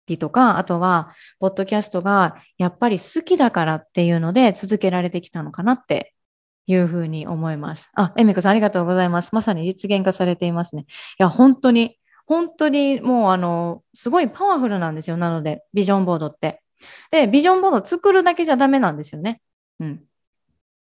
[0.08, 6.14] りとか、あとは、ポッドキャストがやっぱり好きだからっていうので続けられてきたのかなって
[6.68, 7.92] いうふうに思います。
[7.96, 9.30] あ、エミコさんありがとうございます。
[9.34, 10.84] まさに実現化されていますね。
[10.84, 10.86] い
[11.20, 15.18] や、本当に、本当にもうあの、すごいパワフルなんですよ。
[15.18, 16.62] なので、ビジョンボードって。
[17.12, 19.42] で、ビジョンボード作るだけじゃダメなんですよね。
[19.80, 20.04] うん。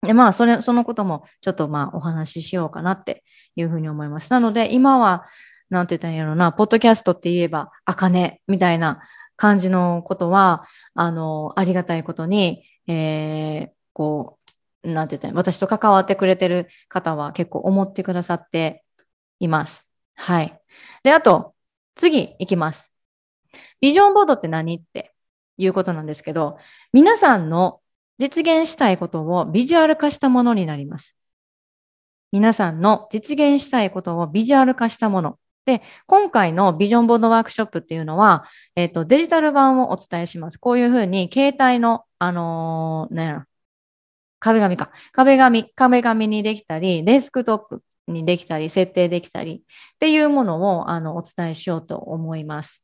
[0.02, 3.24] で、まあ、それ、そのこともちょっとまあお話ししようかなって
[3.56, 4.32] いうふうに思います。
[4.32, 5.26] なので、今は、
[5.70, 9.02] なんて言ったんやろな、ポッドキャストって言えば、あかね、みたいな
[9.36, 14.40] 感じのことは、あの、ありがたいことに、えー、こ
[14.84, 18.86] う、なんて言ったん私と関わってくれてる方は結構思ってくださって
[19.40, 19.86] います。
[20.16, 20.60] はい。
[21.04, 21.56] で、あと、
[21.96, 22.94] 次行きます。
[23.82, 25.14] ビジョンボードって何って
[25.58, 26.58] いうことなんですけど、
[26.94, 27.82] 皆さんの
[28.20, 31.16] 実現したいことをビジュアル化したものになります。
[32.32, 35.40] 皆さんの実現したいことをビジュアル化したもの。
[35.68, 38.46] で、今回のビジョンボードワークショップっていうのは、
[38.78, 40.58] えっ、ー、と、デジタル版をお伝えします。
[40.58, 43.44] こういうふうに、携帯の、あのー、ね、
[44.40, 44.92] 壁紙か。
[45.12, 49.64] 壁紙、壁紙にできたり、デスクトップにできたり、設定できたり
[49.96, 52.82] っていうものを、あの、お伝えしようと思います。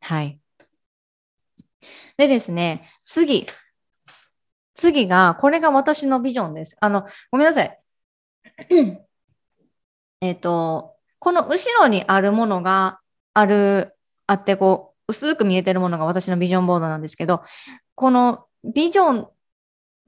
[0.00, 0.40] はい。
[2.16, 3.46] でですね、次。
[4.74, 6.76] 次が、これが私のビジョンです。
[6.80, 7.80] あの、ごめんなさい。
[10.20, 13.00] えっと、この後ろにあるものが
[13.34, 13.94] ある、
[14.26, 17.42] あって、こう、薄く見えてるものが私のビジョンボードなんですけど、
[17.94, 19.28] このビジョン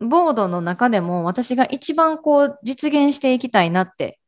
[0.01, 4.19] ボードの中でも私が一番こう実現していきたいなって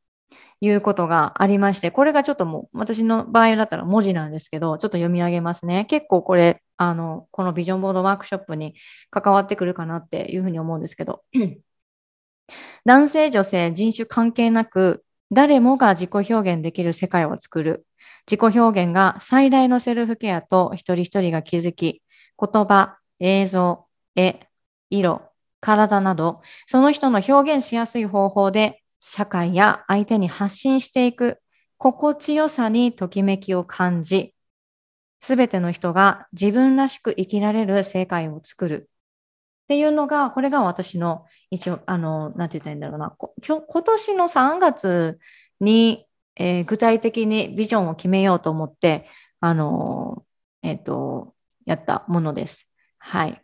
[0.60, 5.86] いうことがありまして、これがちょっともう私の場合だったら文字なんですけど、ちょっと読み上げますね。
[5.86, 8.74] 結構これ、あの、このビジョンボードワークショップに
[9.10, 11.22] 関わってくるかなっていうふうに思うんですけど、
[12.84, 17.86] 男性、女性、人種関係なく、誰もが自己表現できる世界を作る。
[18.30, 22.02] 自己表現が最大のセルフケアと一人一人が気づき、
[22.38, 24.40] 言葉、映像、絵、
[24.90, 25.22] 色、
[25.60, 31.38] 体など、その人の表現しやすい方法で社会や相手に発信していく
[31.78, 34.34] 心地よさにときめきを感じ、
[35.20, 38.90] すべての人が自分らしく生きられる世界を作る。
[39.64, 43.14] っていうのが、これが私の一応、あの、なんて言ったらいいんだろうな。
[43.18, 45.18] 今年の3月
[45.60, 49.06] に、えー、具体的にビジョンを決めようと思って、
[49.40, 50.24] あの、
[50.62, 51.34] えっ、ー、と、
[51.66, 52.72] やったものです。
[52.98, 53.42] はい。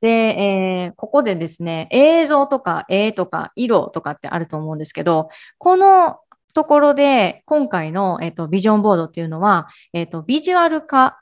[0.00, 5.28] で、えー、ここでですね、映像とか絵とか色とかってあると思うんですけど、
[5.58, 6.18] この
[6.54, 11.20] ところで今回の、えーと、ビジョンボードっていうのは、えーと、ビジュアル化、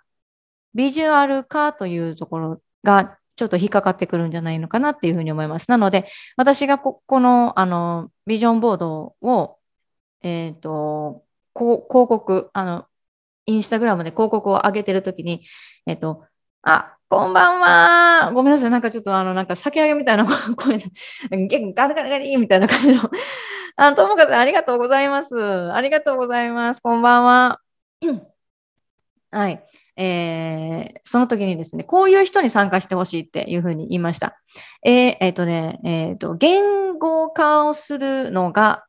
[0.74, 5.70] ビジュアル化というところがちょっと引っかかってくるんじゃないのかなっていうふうに思います。
[5.70, 9.56] なので、私がここのあのビジョンボードを、
[10.22, 11.24] えっ、ー、と、
[11.54, 12.86] 広告、あの、
[13.46, 15.46] インスタグラムで広告を上げてるときに、
[15.86, 16.26] えっ、ー、と、
[16.62, 18.30] あ、こんばんは。
[18.34, 18.70] ごめんなさい。
[18.70, 20.78] なんかちょっとあの、なんか先上げみたいな 声、
[21.30, 23.10] ガリガリガリみたいな感じの。
[23.76, 25.72] あ、ともかさん、ありがとうございます。
[25.72, 26.82] ありがとうございます。
[26.82, 27.60] こんばんは。
[29.30, 29.64] はい。
[30.02, 34.40] えー、その時にですね、こういう人に参加してほしいっていうふうに言いました。
[34.82, 38.86] えー、えー、とね、えっ、ー、と、言語化をするのが、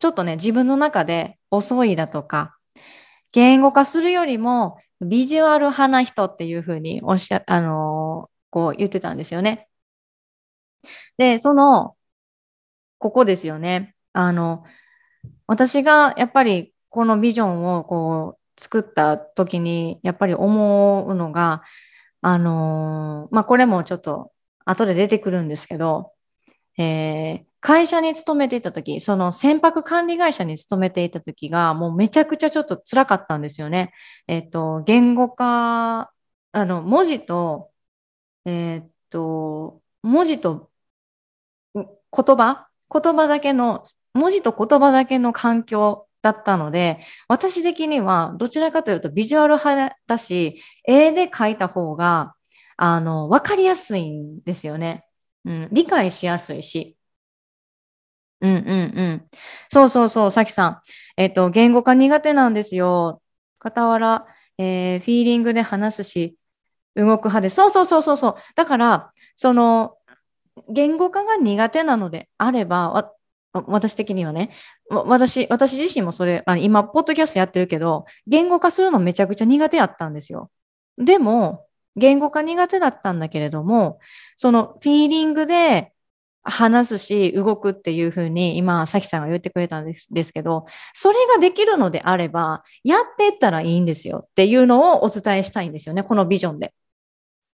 [0.00, 2.56] ちょっとね、自分の中で遅いだとか、
[3.30, 9.68] 言語化するよりもビジュアル派な人っていうふうにおっしゃ、あの、こう言ってたんですよね。
[11.18, 11.94] で、その、
[12.98, 13.94] ここですよね。
[14.12, 14.64] あの、
[15.46, 21.62] 私がやっぱりこのビジョンをこう作った時にやっぱり思うのが、
[22.20, 24.32] あのー、まあ、これもちょっと
[24.64, 26.12] 後で出てくるんですけど、
[26.78, 33.92] えー、会社に勤めていた時、その船舶管理会社に勤めていた時が、もうめちゃくちゃちょっと辛かったんですよね。
[34.28, 36.12] えっ、と、言語化、
[36.52, 37.72] あの、文字と、
[38.44, 40.70] えっ、と、文字と
[41.74, 41.84] 言
[42.36, 42.68] 葉？
[42.92, 52.34] 言葉だけの、文字と言葉だけの環境だったので、私的にはどちらかというとビジュアル派だし、絵で描いた方が、
[52.76, 55.04] あの、わかりやすいんですよね。
[55.44, 56.96] うん、理解しやすいし。
[58.40, 59.30] うんうんうん。
[59.70, 60.80] そうそうそう、さきさん。
[61.16, 63.22] えっと、言語化苦手なんですよ。
[63.60, 64.26] 傍ら、
[64.58, 66.36] えー、フィーリングで話すし、
[66.96, 67.50] 動く派で。
[67.50, 68.34] そうそうそうそうそう。
[68.56, 69.96] だから、その、
[70.68, 73.14] 言語化が苦手なのであれば、
[73.52, 74.50] 私的にはね、
[74.88, 80.50] 私、私自身もそれ、あの今、ポッドキャストやってるけど、言語化するのめちゃくちゃ苦手やったんですよ。
[80.96, 83.98] でも、言語化苦手だったんだけれども、
[84.36, 85.92] そのフィーリングで
[86.42, 96.72] 話すし、動くっていうふうに今、さきさんが言ってくれたんですですけど、それができるのであれば、やっていったらいいんですよっていうのをお伝えしたいんですよね、このビジョンで。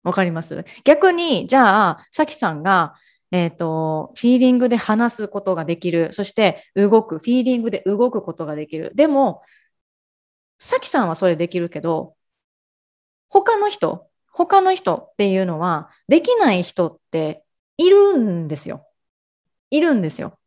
[0.03, 0.65] わかります？
[0.84, 2.95] 逆に、じゃあ、さきさんが、
[3.34, 6.13] えっ、ー、と、フィーリングで話すことができる。
[6.13, 7.17] そして動く。
[7.17, 8.91] フィーリングで動くことができる。
[8.93, 9.41] でも、
[10.60, 12.15] さきさんはそれできるけど、
[13.30, 17.43] 他の人、他の人っていうのは、できない人って
[17.78, 18.88] いるんですよ。
[19.72, 20.39] いるんですよ。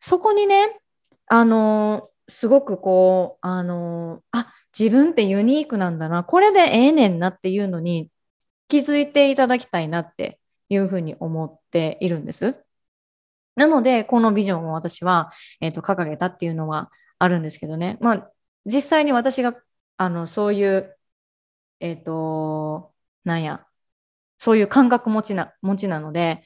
[0.00, 0.80] そこにね、
[1.28, 8.10] あのすごくこう、あのあ、自分ってユニークなんだな、これでええねんなっていうのに
[8.68, 10.38] 気づいていただきたいなって
[10.74, 12.56] いうふうに思っているんです。
[13.56, 17.98] なので、このビジョンを私は、えーと、掲げたっていうのはあるんですけどね。
[18.00, 18.30] まあ、
[18.66, 19.54] 実際に私が、
[19.96, 20.96] あの、そういう、
[21.80, 22.92] えっ、ー、と、
[23.24, 23.66] なんや、
[24.38, 26.42] そういう感覚持ちな、持ちなので、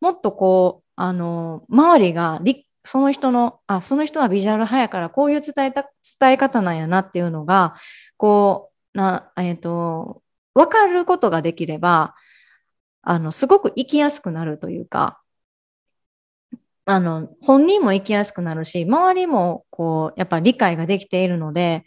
[0.00, 2.40] もっとこう、あの、周りが
[2.84, 7.76] その人の、あ、その人はビジュアル派やから、こういう伝えた、伝え方なんやなっていうのが、
[8.16, 10.22] こう、な、えっ、ー、と、
[10.54, 12.14] わかることができれば、
[13.02, 15.20] あの、すごく生きやすくなるというか、
[16.84, 21.84] あの、本人も生きやすくなるし、周りも、こう、やっぱ理解ができているので、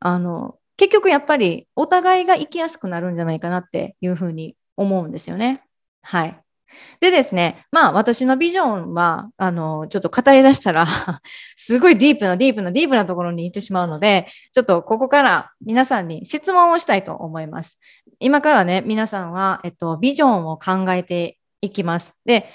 [0.00, 5.64] あの、結局やっぱりお互いが生きやすくなるんじゃないかなっていうふうに思うんですよね。
[6.02, 6.42] はい。
[7.00, 10.86] でですね、まあ私のビジョンは、あの、ちょっと語り出したら
[11.56, 17.78] すごいディープなディープなディープなところに行ってしまうので、ちょっとここから皆さんに質問をしたいと思います。
[18.20, 22.14] 今からね、皆さんは、えっと、ビジョンを考えていきます。
[22.24, 22.48] で、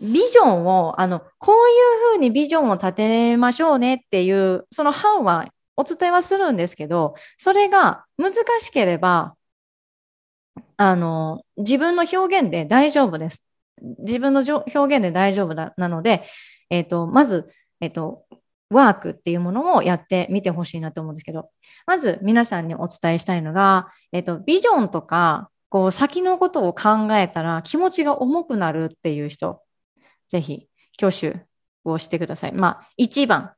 [0.00, 9.34] ビジョンを、あの、こういうふうにビジョンを立てましょうねっていう、その範はお伝えはするんですけど、それが難しければ、
[10.82, 13.44] あの、自分の表現で大丈夫です。
[13.98, 16.24] 自分の表現で大丈夫だなので、
[16.70, 17.50] えっ、ー、と、まず、
[17.82, 18.24] えっ、ー、と、
[18.70, 21.50] ワークっていうものをやってみてほしいなと思うんですけど、
[21.86, 29.60] まず皆さんにお伝えしたいのが、えっ、ー、と、ビジョンとか、こう先のことを考えたら気持ちが重くなるっていう人、
[30.28, 30.66] ぜひ
[30.98, 31.44] 挙手
[31.84, 32.54] をしてください。
[32.54, 33.52] まあ、1番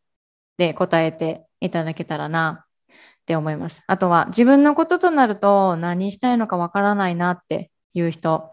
[0.58, 2.66] で答えていただけたらな
[3.22, 3.82] って思います。
[3.86, 8.50] あとは自分のこととなると何したいのかわからないなっていう人、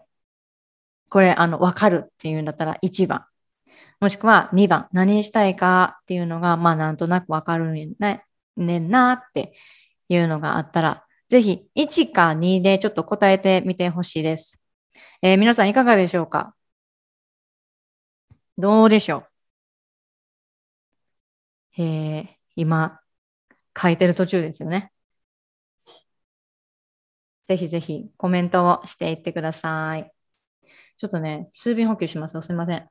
[1.08, 3.24] これ、あの、わかるっていうんだったら1番。
[4.00, 8.24] もしくは2番、何したいかっていうのが、まあなんとなくわかるね
[8.56, 9.54] ねんなって
[10.08, 14.62] いうのがあったら、ぜひ1か2でちょっと答えてみてほしいです。
[15.22, 16.54] えー、皆さんいかがでしょうか？
[18.56, 19.24] どうでしょ
[21.78, 21.82] う？
[21.82, 23.00] えー、今、
[23.80, 24.92] 書いてる途中ですよね。
[27.46, 30.12] ぜひぜひコメントをしていってください。
[30.98, 32.40] ちょっとね、水分補給します。
[32.42, 32.90] すみません。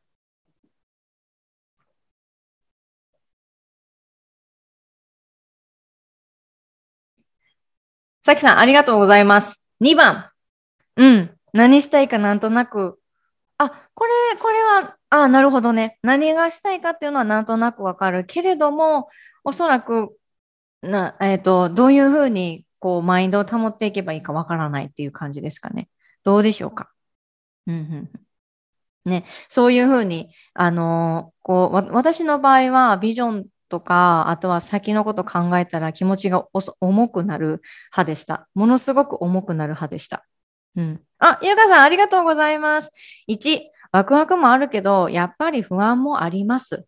[8.21, 9.65] さきさん、ありがとうございます。
[9.79, 10.29] 2番。
[10.97, 11.37] うん。
[11.53, 12.99] 何したいかなんとなく。
[13.59, 15.99] あ、これ、これは、あ、なるほどね。
[16.03, 19.09] 何がしたいかっていうのはなんとなくわかるけれども、
[19.45, 20.17] おそらく、
[20.81, 25.89] な、えっ、ー、と、どういうふうに、こう、マインドを保っていけばいいかわからないっていう感じですかね。
[26.23, 26.91] どうでしょうか。
[27.67, 28.29] うんうん
[29.05, 36.47] ね、そういうふうに、あの、こう、私の場合は、ビジョンとか、あとは先のこと考えたら気持ちが
[36.81, 37.61] 重くなる
[37.91, 38.49] 派でした。
[38.55, 40.25] ものすごく重くなる派でした。
[40.75, 41.01] うん。
[41.19, 42.91] あ、ゆうかさん、ありがとうございます。
[43.27, 46.85] 1、ワクワクもあるけど、やっぱり不安もあります。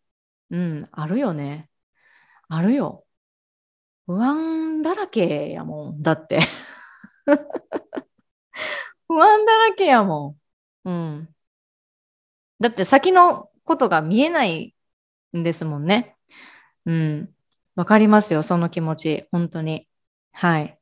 [0.52, 1.70] うん、あるよね。
[2.50, 3.06] あるよ。
[4.12, 6.02] 不安だらけやもん。
[6.02, 6.40] だって
[9.08, 10.36] 不安だらけやも
[10.84, 10.90] ん。
[10.90, 11.36] うん。
[12.60, 14.76] だって先のことが見えない
[15.38, 16.18] んですもんね。
[16.86, 17.34] うん。
[17.76, 19.28] わかりますよ、その気持ち。
[19.32, 19.88] 本当に。
[20.34, 20.78] はい。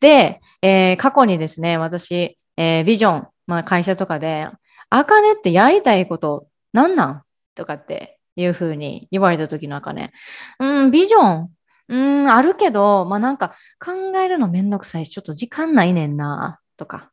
[0.00, 4.50] で、えー、過去にですね、私、えー、ビジョン、まあ、会社とかで、
[4.90, 7.22] あかねってやりたいこと何なん？
[7.54, 10.12] とかっていうふうに言われた時のあかね。
[10.60, 11.55] うん、ビジョン、
[11.88, 17.12] うん、あるけど、まあなんか考えるのめんどくさいし、ちょっと時間ないねんな、とか。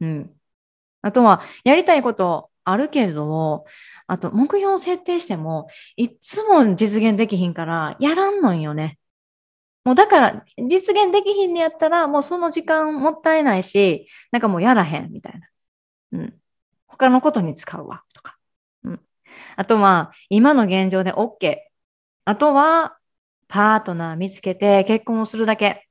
[0.00, 0.40] うん。
[1.02, 3.66] あとは、やりたいことあるけれども、
[4.06, 8.98] あと、目標を設定しても、いつも実現できひんから、やらんのんよね。
[9.84, 15.48] もうだから、実現できひんにやったら、もうその時間もったいないし、なんかもうやらへん、みたいな。
[16.12, 16.40] うん。
[16.88, 18.38] 他のことに使うわ、とか。
[18.84, 19.00] うん。
[19.56, 21.58] あとは、今の現状で OK。
[22.24, 22.98] あとは、
[23.50, 25.86] パートナー見つけて結婚をするだけ。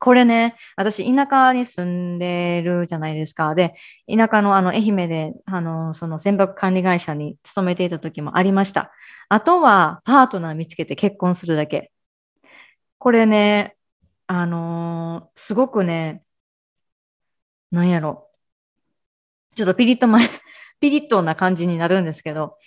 [0.00, 3.54] これね、私、田舎に住んでるじゃないですか。
[3.56, 3.74] で、
[4.08, 8.92] 田舎のあの愛媛で、あの、その船舶管理会社に勤めていた時もありました。
[9.28, 11.90] あとは、パートナー見つけて結婚するだけ。
[12.98, 13.76] これね、
[14.26, 16.22] あのー、すごくね、
[17.70, 18.28] なんやろ。
[19.54, 20.24] ちょっとピリッと前、
[20.80, 22.58] ピリッとな感じになるんですけど、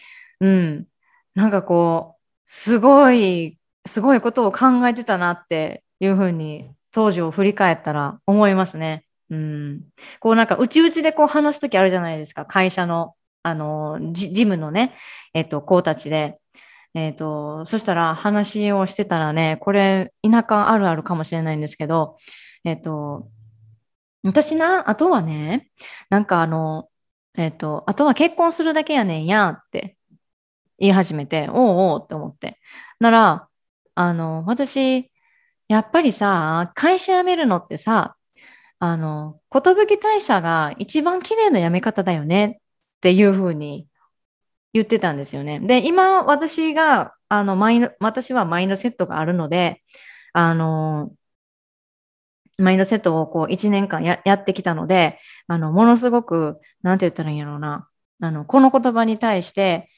[0.41, 0.87] うん。
[1.35, 2.10] なんかこう、
[2.53, 9.05] すごい、すごいことを考えてたなっていうふうに当時を振り返ったら思いますね。
[9.29, 9.83] うん。
[10.19, 12.45] こうなんか、うちうちでこう話すときあるじゃないですか。
[12.45, 14.97] 会社の、あの、ジジムのね、
[15.33, 16.39] えっと、子たちで。
[16.93, 22.17] えっと、そしたら話をしてたらね、これ、田舎あるあるかもしれないんですけど、
[22.65, 23.29] えっと、
[24.23, 25.71] 私な、あとはね、
[26.09, 26.89] なんかあの、
[27.37, 29.95] えっと、あとは結婚するだけやねんやって
[30.81, 32.59] 言い始めて、おうおうって思って。
[32.99, 33.49] なら、
[33.95, 35.11] あの、私、
[35.67, 38.17] やっぱりさ、会社辞めるのってさ、
[38.79, 39.59] あの、寿
[39.97, 42.45] 退社が一番綺麗な辞め方だよね
[42.97, 43.87] っていうふうに
[44.73, 45.59] 言ってたんですよね。
[45.59, 49.83] で、今私が、あの、マイン私はマインドセットがあるので、
[50.33, 51.13] あの、
[52.57, 57.87] マインドセットをこう1年間ややってきたので、あの、ものすごく、なんて言ったらいいんやろうな、
[58.19, 59.90] あの、この言葉に対して、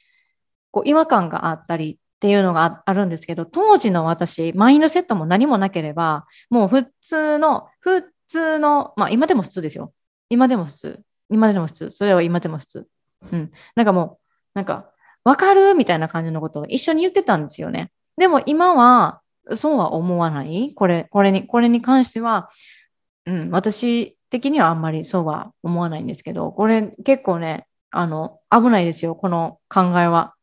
[0.74, 9.94] こう違和感があったりっていうのがあるんですけど、当時の私、マインドセットも何もなければ、もう普通の、普通の、まあ今でも普通ですよ。
[10.30, 11.00] 今でも普通。
[11.30, 11.92] 今でも普通。
[11.92, 12.88] それは今でも普通。
[13.32, 13.52] うん。
[13.76, 14.90] なんかもう、なんか、
[15.24, 17.92] わかるみたいな感じのことを一緒に言ってたんですよね。
[18.18, 19.22] でも今は、
[19.56, 22.50] そうは思わないこれ、これに、これに関しては、
[23.28, 30.34] うん、私的にはあんまりそうは思わないんですけど、これ結構ね、あの、危ないですよ、この考えは。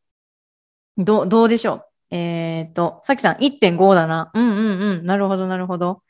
[0.97, 1.73] どどうでしょ
[2.11, 2.15] う？
[2.15, 4.31] えっ、と、さきさん1.5だな。
[4.33, 5.05] うんうんうん。
[5.05, 6.03] なるほど、なるほど。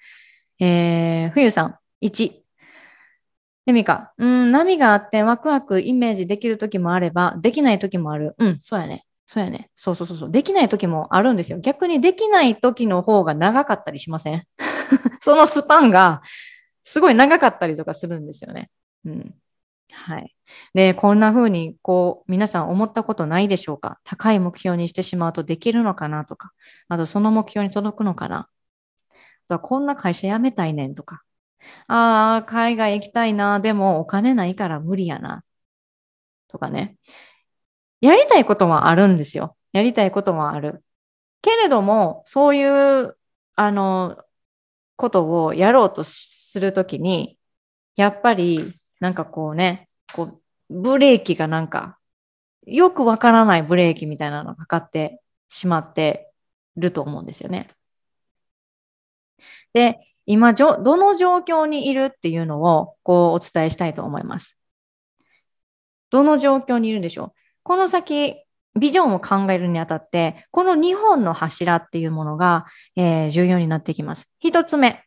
[0.60, 2.32] えー、冬さん1。
[3.68, 8.36] でみか、うん、波があってワクワクイメージできる時もあれば、できない時もある。
[8.40, 9.06] うん、そうやね。
[9.28, 9.70] そうやね。
[9.76, 10.32] そうそうそうそう。
[10.32, 11.60] できない時もあるんですよ。
[11.60, 14.44] 逆にできない時の方が長かったりしません？
[15.22, 16.24] そのスパンが
[16.84, 18.72] すごい長かったりとかするんですよね。
[19.06, 19.36] うん。
[19.92, 20.36] はい。
[20.74, 24.00] で、こんな風に、こう、皆さん思ったことないでしょうか？
[24.04, 26.52] 高い目標にしてしまうとできるのかなとか、
[26.88, 28.38] あとその目標に届くのかな？
[28.38, 28.50] あ
[29.48, 31.22] とはこんな会社辞めたいねんとか、
[31.88, 35.44] ああ、海外行きたいな、でもお金ないから無理やな、
[36.48, 36.98] とかね。
[38.02, 39.56] やりたいことはあるんですよ。
[39.74, 40.84] やりたいこともある。
[41.42, 43.18] けれども、そういう、
[43.56, 44.18] あの、
[44.96, 47.38] ことをやろうとするときに、
[47.96, 51.98] やっぱり、なんかこうね、こう、ブレーキがなんか、
[52.66, 56.32] よくわからないブレーキみたいなのがかかってしまって
[56.78, 57.68] ると思うんですよね。
[59.74, 64.60] で、今どの状況にいるっていうのをこうお伝えしたいと思います。
[66.12, 67.34] どの状況にいるんでしょう？
[67.64, 68.36] この先、
[68.80, 74.32] ビジョンを考えるにあたって、この2本の柱っていうものが、えー、重要になってきます。
[74.40, 75.04] 一つ目。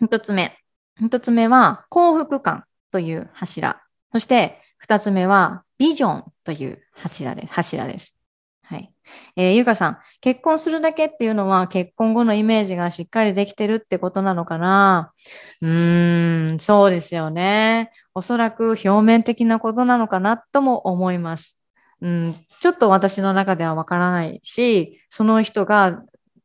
[0.00, 0.58] 一つ目。
[1.00, 3.80] 一つ目は幸福感という柱。
[4.12, 8.14] そして二つ目はビジョンという柱で柱です。
[8.62, 8.92] はい。
[9.34, 15.12] えー、ゆかさん、結婚するだけっていうのは結婚後のイメージがしっかりできてるってことなのかな？
[15.60, 17.90] うーん、そうですよね。
[18.14, 21.58] おそらく表面的なことなのかなとも思います。
[22.00, 26.02] うん、ちょっと私の中ではわからないし、その人が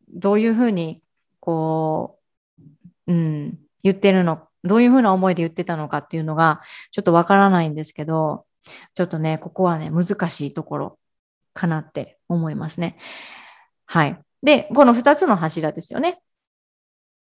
[0.09, 1.01] どういうふうに、
[1.39, 2.19] こ
[3.07, 6.61] う、うん、言ってるの、どういうふうな思いで言ってたのかっていうのが、
[6.91, 8.45] ちょっとわからないんですけど、
[8.95, 10.99] ちょっとね、ここはね、難しいところ
[11.53, 12.97] かなって思いますね。
[13.85, 14.19] はい。
[14.41, 16.19] で、この2つの柱ですよね。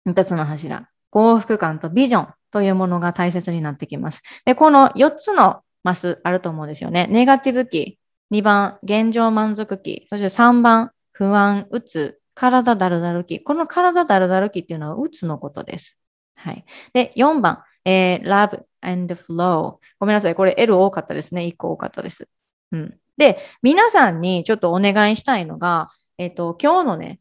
[0.08, 0.90] 2つの柱。
[1.12, 4.24] 幸福感とビジョンというものが大切になってきます。
[4.44, 7.06] で、この4つのマスあると思うんですよね。
[7.12, 8.00] ネガティブ期、
[8.32, 13.44] 2番、現状満足期、そして3番、不安、うつ、体だるだる期。
[13.44, 16.00] この体だるだる期っていうのはうつのことです。
[16.38, 16.66] はい。
[16.94, 19.78] で、4番、えー、love and flow。
[20.00, 20.36] ごめんなさい。
[20.36, 21.42] これ L 多かったですね。
[21.44, 22.30] 1個多かったです。
[22.72, 22.98] うん。
[23.18, 27.20] で、皆さんにちょっとお願いしたいのが、えっ、ー、と、今日のね、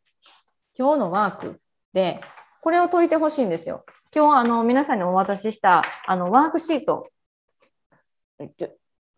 [0.79, 1.61] 今日のワーク
[1.93, 2.21] で、
[2.61, 3.85] これを解いてほしいんですよ。
[4.14, 7.09] 今日、あの、皆さんにお渡しした、あの、ワークシート。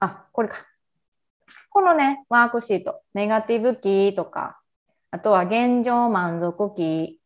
[0.00, 0.66] あ、これか。
[1.70, 3.02] このね、ワークシート。
[3.14, 4.60] ネガティブキーとか、
[5.10, 7.17] あとは現状満足期。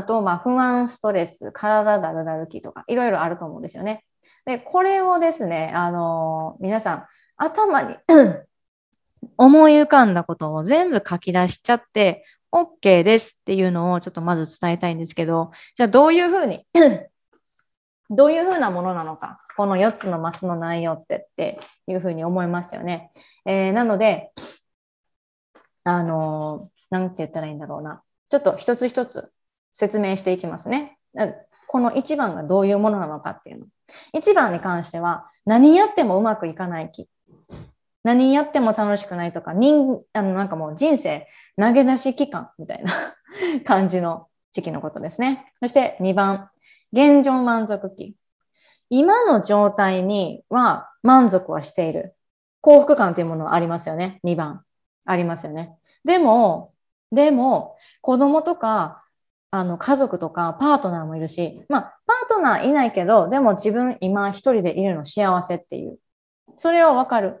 [0.00, 4.02] あと、まあ、不安、ストレス、体だるだる期とか、いろいろあると思うんですよね。
[4.46, 7.96] で、これをですね、あの皆さん、頭に
[9.36, 16.66] 思い浮かんだことを全部書き出しちゃって、OK ですっていうのをちょっとまず伝えたいんですけど、じゃあどういうふうに
[18.08, 23.10] どういうふうなものなのか、この4つのマスの内容ってっていうふうに思いますよね。
[23.44, 24.32] えー、なので、
[25.84, 28.02] あのー、なんて言ったらいいんだろうな。
[28.30, 29.30] ちょっと一つ一つ
[29.72, 30.98] 説明していきますね。
[31.66, 33.66] この1番がどういうものなのかっていうの。
[34.14, 37.08] 1番に関しては、何やってもうまくいかない気。
[38.02, 41.28] 何やっても楽しくないとか、人あのなんかもう人生
[41.60, 42.92] 投げ出し期間みたいな
[43.64, 45.52] 感じの時期のことですね。
[45.60, 46.50] そして2番、
[46.92, 48.16] 現状満足期。
[48.88, 52.16] 今の状態には満足はしている。
[52.62, 54.20] 幸福感というものはありますよね。
[54.24, 54.64] 2番。
[55.04, 55.76] ありますよね。
[56.04, 56.72] でも、
[57.12, 59.04] でも、子供とか
[59.52, 65.98] あの家族とかパートナーもいるし、まあ、パートナーいないけど、でも自分今一人でいるの幸せっていう。
[66.56, 67.40] それはわかる。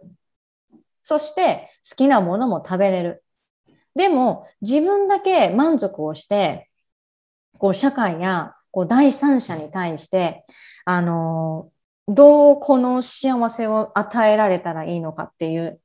[1.02, 3.24] そして好きなものも食べれる。
[3.94, 6.70] でも自分だけ満足をして、
[7.58, 10.44] こう社会やこう第三者に対して、
[10.84, 11.70] あの
[12.08, 15.80] どうこの幸せを与えられたらいいのかっていう、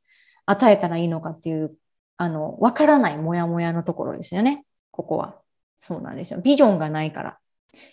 [0.48, 1.76] 与えたらいいのかっていう、
[2.18, 4.66] あの、わからないモヤモヤのところですよね。
[4.92, 5.45] ここは。
[5.78, 6.42] そうなんですよ。
[6.42, 7.38] ビジョンがないから。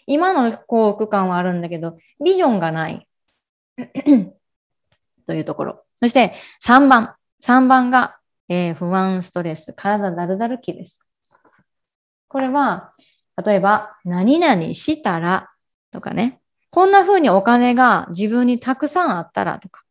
[0.06, 3.08] 今の幸福感はあるんだけど、ビジョンがない。
[5.26, 5.84] というところ。
[6.00, 7.14] そして3番。
[7.42, 8.18] 3番が、
[8.48, 11.04] えー、不安、ストレス、体だるだる気です。
[12.28, 12.94] これは、
[13.44, 15.50] 例えば、何々したら
[15.90, 19.82] とかね、こんな風にお金が自分にたくさんあったらとか、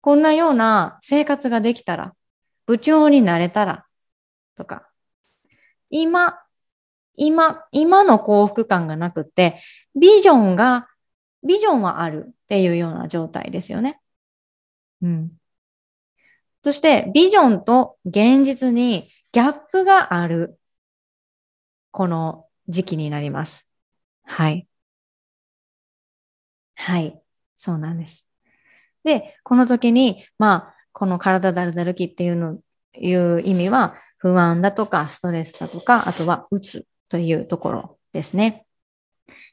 [0.00, 2.14] こんなような生活ができたら、
[2.66, 3.86] 部長になれたら
[4.56, 4.88] とか、
[5.90, 6.40] 今
[7.16, 9.60] 今、今の幸福感がなくて、
[9.94, 10.88] ビジョンが、
[11.44, 14.00] ビジョンはあるっていうような状態ですよね。
[15.02, 15.32] うん。
[16.62, 20.58] そして、ビジョンと現実にギャップがある、
[21.90, 23.68] この時期になります。
[24.24, 24.66] はい。
[26.74, 27.20] はい。
[27.56, 28.26] そうなんです。
[29.04, 32.58] で、この時に、まあ、この体だるだる気っていうの、
[32.94, 38.64] いう意味は、不安だとか、ストレスだとか、あとは、うつというところですね。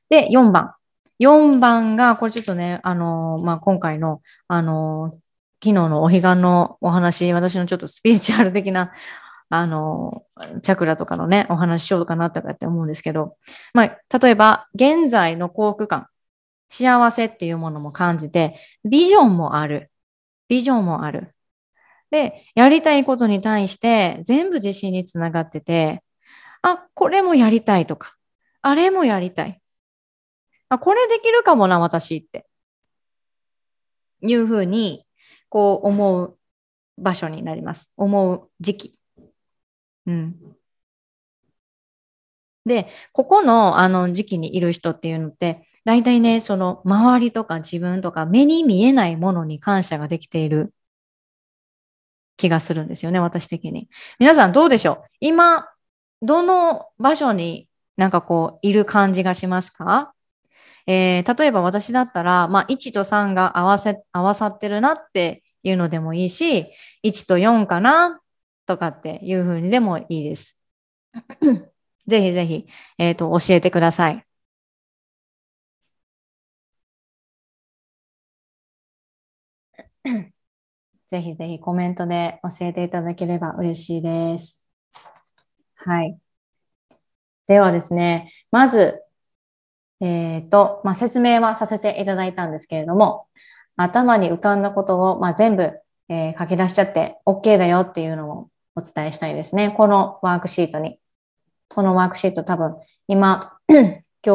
[0.10, 0.76] で、4番。
[1.20, 5.20] 4番が、これちょっとね、あの、まあ、今回の、あの、
[5.62, 8.93] 昨日のお彼岸のお話、私のちょっとスピリチュアル的な、
[9.49, 10.24] あの、
[10.64, 13.36] チャクラとかのね、お話しようかなとかって思うんですけど、
[13.74, 16.07] まあ、例えば、現在の幸福感、
[16.70, 18.55] 幸せっていうものも感じて、
[18.86, 19.91] ビジョンもある。
[20.47, 21.36] ビジョンもある。
[22.12, 26.03] で、やりたいことに対して全部自信につながってて、
[26.62, 28.16] あ、これもやりたいとか、
[28.62, 29.62] あれもやりたい。
[30.70, 32.45] あ、これできるかもな、私って。
[34.22, 35.05] いうふうに、
[35.47, 36.38] こう思う
[36.97, 37.91] 場所になります。
[37.95, 38.99] 思う時期。
[40.05, 40.36] うん。
[42.66, 50.74] で、ここのあの時期にいる人っていうのって、大体ね、その周りとか自分とか目に見えないものに感謝ができている
[52.38, 53.89] 気がするんですよね、私的に。
[54.20, 55.10] 皆さんどうでしょう？
[55.20, 55.68] 今、
[56.22, 60.14] どの場所になんかこういる感じがしますか？
[60.88, 66.68] えー、例えば私だったら、まあ、1と3が合わせ合わさってるなっていうのでもいいし、
[67.04, 68.22] 1と4かな
[68.66, 70.60] とかっていうふうにでもいいです。
[72.08, 72.68] ぜひぜひ、
[72.98, 74.26] えっ、ー、と、教えてください。
[81.12, 84.59] ぜひぜひコメントで教えていただければ嬉しいです。
[85.86, 86.18] はい。
[87.48, 89.02] ではですね、まず、
[90.02, 93.28] えっ、ー、と、まあ、説明はさせていただいたんですけれども、
[93.76, 99.72] 頭に浮かんだことを、まあ、全部、えー、書き出しちゃって OK だよっていうのをお伝えしたいですね。
[99.76, 101.00] このワークシートに。
[101.70, 102.76] このワークシート多分
[103.08, 104.32] 今、 今日、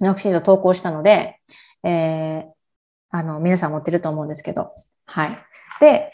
[0.00, 1.40] ワークシート投稿したので、
[1.84, 2.50] えー、
[3.10, 4.72] あの、皆さん持ってると思うんですけど。
[5.06, 5.38] はい。
[5.80, 6.12] で、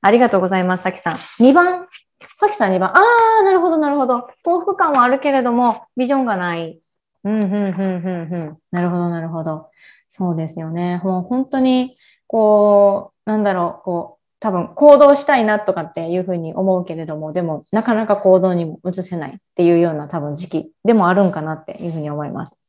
[0.00, 1.16] ありがとうございます、さきさん。
[1.16, 1.86] 2番。
[2.34, 2.90] さきさん2番。
[2.90, 3.00] あ
[3.40, 4.28] あ、なるほど、なるほど。
[4.42, 6.80] 幸福感はあるけれども、ビジョンがない。
[7.24, 8.58] うん、うん、うん、うん、うん。
[8.70, 9.70] なるほど、なるほど。
[10.08, 11.00] そうですよね。
[11.04, 11.96] もう本当に、
[12.26, 22.62] こう、なんだろう、こう、多分行動したいなとかっていうふうに思うけれども、でもなかなか行動にも移せないっていうような多分時期でもあるんかなっていうふうに思います。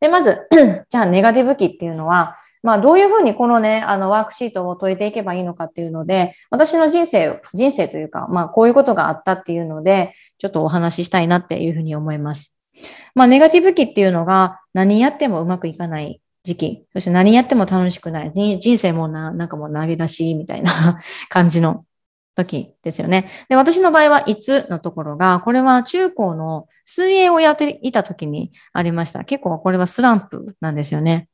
[0.00, 0.46] で、まず、
[0.90, 12.58] じゃあネガティブ期っていうのは、まあどういうふうにこのね、あのワークシートを解いていけばいいのかっていうので、私の人生、人生というか、まあこういうことがあったっていうので、ちょっとお話ししたいなっていうふうに思います。
[13.14, 16.86] まあネガティブ期っていうのが何やってもうまくいかない時期。
[16.94, 18.32] そして何やっても楽しくない。
[18.34, 21.84] 人生もな、なんかもう投げ出しみたいな 感じの
[22.34, 23.28] 時ですよね。
[23.50, 29.24] で、私の場合はいつのところが、これは中高の水泳をやっていた時にありました。
[29.24, 31.28] 結構これはスランプなんですよね。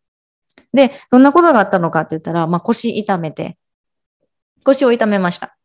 [0.73, 3.57] で、どんなことがあったのかって言ったら、まあ、腰痛めて、
[4.65, 5.57] 腰を痛めました。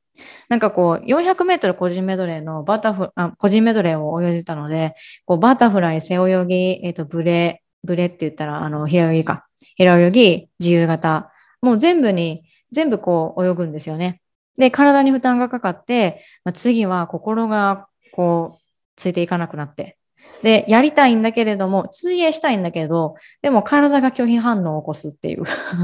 [0.50, 4.96] なんかこう、400メートル個人メドレーのバタフあ、個人メドレーを泳いでたので、
[5.26, 9.46] こうバタフライ、背泳ぎ、えっ、ー、と、ブレ、ブレって言ったら、あの、平泳ぎか。
[9.76, 11.30] 平泳ぎ、自由形。
[11.62, 14.22] もう全部に、全部こう泳ぐんですよね。
[14.58, 18.62] で、体に負担がかかって、まあ、次は心がこう、
[18.96, 19.98] ついていかなくなって。
[20.44, 25.44] で、やりたいんだけれども、水泳したいんだけど、でも体が拒否反応を起こすっていう。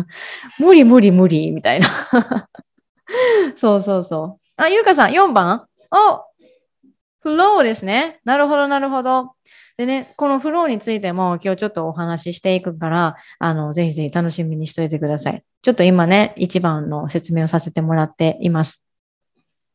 [0.59, 1.87] 無理無理無理みたいな
[3.55, 4.43] そうそうそう。
[4.57, 5.65] あ、ゆうかさん、4番？
[5.91, 6.25] お
[7.21, 8.19] フローですね。
[8.23, 9.33] なるほど、なるほど。
[9.77, 15.43] でね、このフローについても今日ちょっとお話ししていくから、あの、ぜひぜひ楽しみにしといてください。
[15.61, 18.83] ちょっと今ね、一番の説明をさせてもらっています。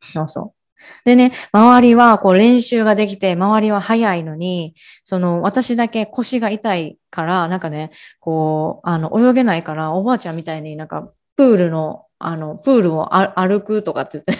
[0.00, 0.65] そうそう。
[1.04, 4.74] でね、周りはこう練習ができて、周りは早いのに、
[5.04, 14.32] その私だけ腰が痛いから、なんかね、こう、あの、泳げないから、おばあちゃんみたいになんか、プールの、あの、プールを歩くとかって言って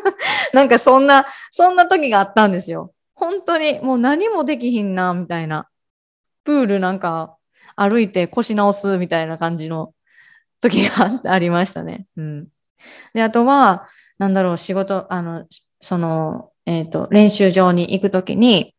[0.52, 2.92] なんかそんな、そんな時があったんですよ。
[3.14, 5.68] 本当にもう何もできひんな、みたいな。
[6.44, 7.36] プールなんか
[7.76, 9.94] 歩いて腰直すみたいな感じの
[10.60, 12.06] 時がありましたね。
[12.16, 12.48] うん。
[13.14, 13.88] で、あとは、
[14.18, 15.46] なんだろう、仕事、あの、
[15.80, 18.74] その、えっ、ー、と、練習場に行くときに、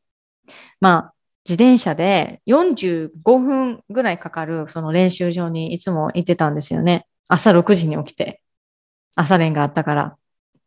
[0.80, 1.14] まあ、
[1.48, 7.08] 自転車で45分ぐらいかかる、その練習場にいつも行ってたんですよね。
[7.28, 8.42] 朝6時に起きて。
[9.16, 10.18] 朝練があったから。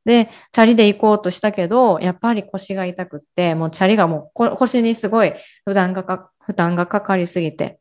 [0.05, 7.78] で、チャリで行こうとしたけど、やっぱり腰が痛くって、もうチャリがもう腰にすごい負担がか負担がかかりすぎて、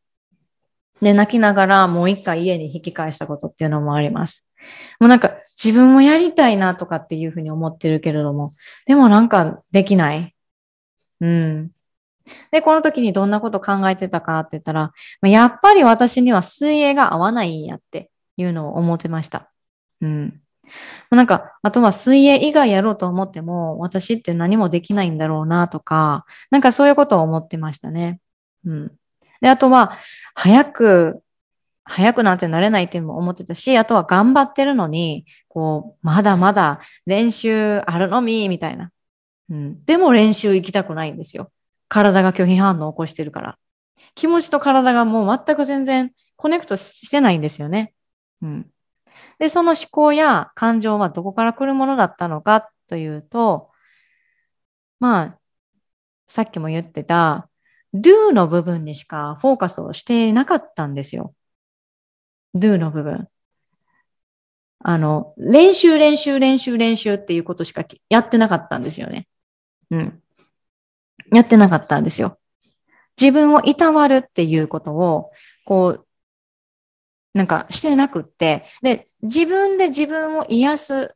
[1.01, 4.47] で、泣きながらもう一回家に引き返したことっていうのもあります。
[4.99, 5.33] もうなんか
[5.63, 8.51] 自分もやりたいなとかっていうふうに思ってるけれども、
[8.85, 10.35] でもなんかできない。
[11.21, 11.71] うん。
[12.51, 19.51] で、この時にどんなこと考えてたかって言ったら、やっぱり私には水泳が合わないんやっていうのを思ってました。
[20.01, 20.41] うん。
[21.11, 28.19] なんか、あとは水泳以外やろうと思っても、私って何もできないんだろうなとか、なんかそういうことを思ってましたね。
[28.65, 28.91] うん。
[29.41, 29.97] で、あとは、
[30.35, 31.22] 早く、
[31.85, 38.91] 早くなんてなれないっていうのも思ってたし、あとは頑張ってるのに、こう、まだまだ練習あるのみ、みたいな。
[39.49, 39.85] うん。
[39.85, 41.51] でも練習行きたくないんですよ。
[41.89, 43.57] 体が拒否反応を起こしてるから。
[44.15, 47.93] 気持ちと体がもう全く全然コネクトしてないんですよね。
[48.41, 48.69] うん。
[49.39, 53.71] で、その思考や感情はどこから来るものだったのかというと、
[54.99, 55.39] まあ、
[56.27, 57.49] さっきも言ってた、
[57.93, 61.35] do の部分にしかフォーカスをしていなかったんですよ。
[62.55, 63.27] Do の部分。
[64.79, 69.27] あの、練習、練習、練習、練習っていうことしかやってなかったんですよね。
[69.91, 70.23] うん。
[71.31, 72.39] やってなかったんですよ。
[73.19, 75.31] 自分をいたわるっていうことを、
[75.65, 76.07] こう、
[77.33, 81.15] なんかしてなくって、で、自分で自分を癒す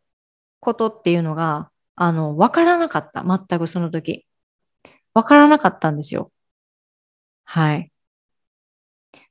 [0.59, 3.23] ことっていうのが、あの、わからなかった。
[3.23, 4.25] 全くその時。
[5.13, 6.31] わからなかったんですよ。
[7.45, 7.91] はい。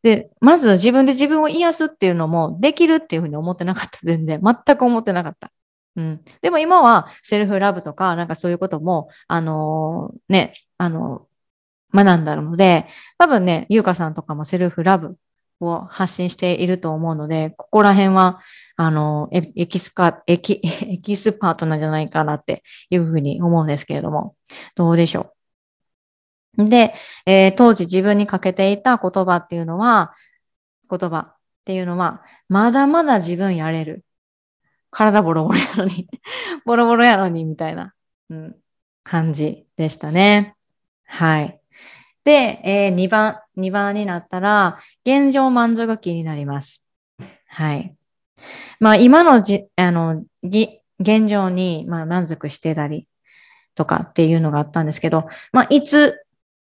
[0.02, 3.98] で、まず自分で自分を癒すっていうのもできるっていうふうに思ってなかった。
[4.04, 4.40] 全然。
[4.42, 5.50] 全く思ってなかった。
[5.96, 6.24] うん。
[6.42, 12.86] でも今はセルフラブとか、なんかそういうことも、あのー、ね、あのー、学んだので、
[13.18, 15.16] 多分ね、ゆうかさんとかもセルフラブ
[15.60, 18.40] を発信していると思うので、ここら辺は、
[18.76, 24.36] あの、エキスパ、エキ、 エキスパートなんじゃないかなっていうふうに思うんですけれども、
[24.74, 25.36] どうでしょう？
[26.57, 26.94] で、
[27.26, 30.14] えー、当時自分にかけていた言葉っていうのは、
[30.90, 34.04] 言葉っていうのは、まだまだ自分やれる。
[34.90, 36.09] 体ボロボロやのに
[36.64, 37.92] ボロボロやのに、みたいな、
[38.30, 38.57] うん、
[39.02, 40.57] 感じでしたね。
[41.04, 41.61] はい。
[42.24, 46.84] で、えー、2番、2番になったら、現状満足期になります。
[47.46, 47.94] はい。
[48.80, 53.07] まあ、今のじ、あの、ぎ、現状に、まあ、満足してたり
[53.74, 56.25] とかっていうのがあったんですけど、まあ、いつ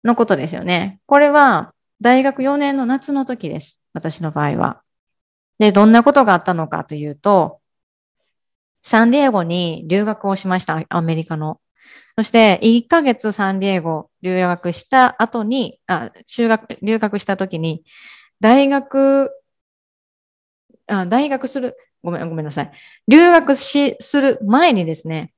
[0.03, 0.99] のことですよね。
[1.05, 3.81] これは、大学4年の夏の時です。
[3.93, 4.81] 私の場合は。
[5.59, 7.61] で、どんなことがあったのかというと、
[8.81, 10.83] サンディエゴに留学をしました。
[10.89, 11.61] アメリカの。
[12.17, 17.83] そして、1ヶ月サンディエゴ留学した後に、あ、修学、留学した時に、
[18.41, 19.31] 大学、
[20.87, 22.71] あ、大学する、ごめん、ごめんなさい。
[23.07, 25.33] 留学し、する前にですね、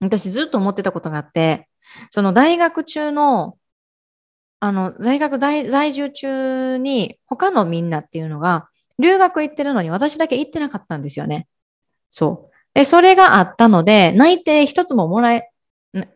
[0.00, 1.68] 私ずっと思ってたことがあって、
[2.10, 3.58] その大学中の、
[4.60, 8.68] あの、大学在住中に他のみんなっていうのが、
[8.98, 11.46] 留学行ってるのに私だけ行ってなかったんですよね。
[12.10, 12.56] そう。
[12.74, 15.50] で、それがあったので、内定一つももらえ、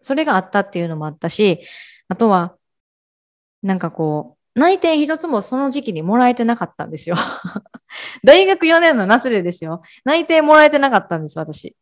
[0.03, 1.61] それがあったっていうのもあったし、
[2.09, 2.57] あとは、
[3.63, 7.17] なんかこう、内定一つもその時期にもらえてなかったんですよ。
[8.25, 9.83] 大学4年の夏でですよ。
[10.05, 11.77] 内定もらえてなかったんです、私。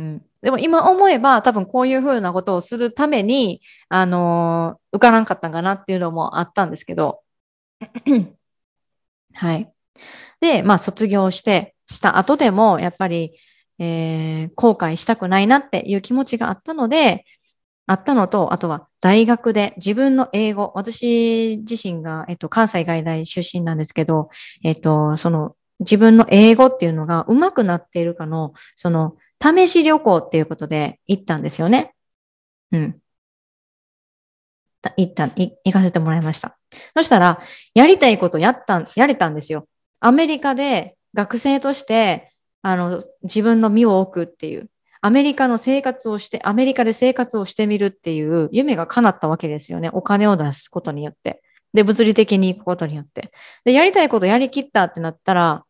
[0.00, 0.22] うん。
[0.40, 7.20] でも今思えば多分こういうふうなことをするために、あのー、受からんかったんかなっていうのもあったんですけど。
[9.34, 9.70] はい。
[10.40, 13.38] で、まあ卒業して、した後でも、やっぱり、
[13.78, 17.24] えー、後悔したくないなっていう気持ちがあったので、
[17.86, 24.30] あったのと、あとは大学で自分の英語、私自身が、えっと、関西外大出身なんですけど、
[24.64, 31.94] えっと、その自分の英語っていうのが上手くなっているかの、その試し旅行っていうことで行ったんですよね。
[32.72, 33.00] うん。
[34.96, 36.58] 行った、行かせてもらいました。
[36.96, 37.42] そしたら、
[37.74, 39.66] やりたいことやった、やれたんですよ。
[40.00, 42.32] アメリカで学生として
[42.62, 44.68] あの、自分の身を置くっていう、
[45.00, 49.88] アメリカの生活をして、アメリカで生活をしてみるっていう夢が叶ったわけですよね。
[49.94, 51.42] お金を出すことによって。
[51.72, 53.32] で、物理的に行くことによって。
[53.64, 55.64] で、やりたいことやりきったってなったら、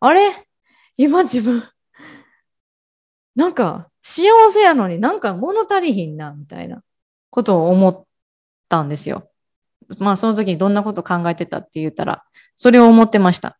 [0.00, 0.32] あれ？
[0.96, 1.62] 今自分、
[3.34, 6.82] なんか幸せやのになんか物足りひんな、みたいな
[7.30, 8.04] ことを思っ
[8.68, 9.30] たんですよ。
[9.98, 12.24] まあその時にどんなこと考えてたって言ったら、
[12.56, 13.58] それを思ってました。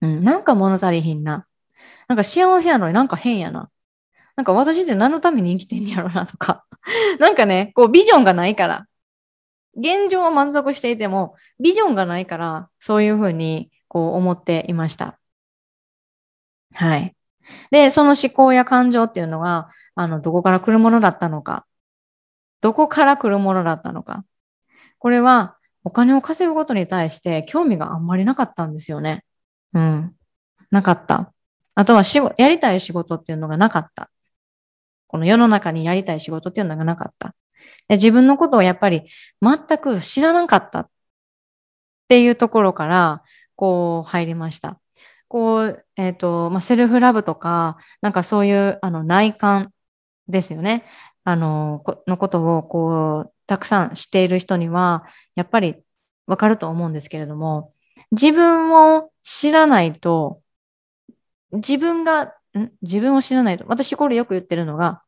[0.00, 1.46] うん、なんか物足りひんな。
[2.08, 3.70] なんか幸せやのになんか変やな。
[4.36, 6.64] なんか私って何のために生きてんやろなとか。
[7.20, 8.86] なんかね、こうビジョンがないから。
[9.76, 15.18] 現状は満足していても、ビジョンがないから、そういうふうにこう思っていました。
[16.72, 17.13] はい。
[17.70, 21.66] で、その思考や感情っていうのが、あの、どこから来るものだったのか。
[22.60, 24.24] どこから来るものだったのか。
[24.98, 29.24] これは、お金を稼ぐことに対して興味があんまりなかったんですよね。
[29.74, 30.14] うん。
[30.70, 31.32] なかった。
[31.74, 34.10] あとは仕事、やりたい仕事っていうのがなかった。
[35.08, 37.34] この世の中にやりたい仕事っていうのがなかった。
[37.88, 39.02] で自分のことをやっぱり
[39.42, 40.90] 全く知らなかったっ
[42.08, 43.22] ていうところから、
[43.56, 44.80] こう入りました。
[45.28, 49.72] こう、えっ、と、まあ、セルフラブとか、なんかそういう、あの、内観
[50.28, 50.84] ですよね。
[51.24, 55.04] あの、このことを、こう、たくさん知っている人には、
[55.34, 55.76] やっぱり
[56.26, 57.72] わかると思うんですけれども、
[58.10, 60.42] 自分を知らないと、
[61.52, 62.70] 自分が、ん？
[62.82, 65.02] 自分を知らないと、私これよく言ってるのが、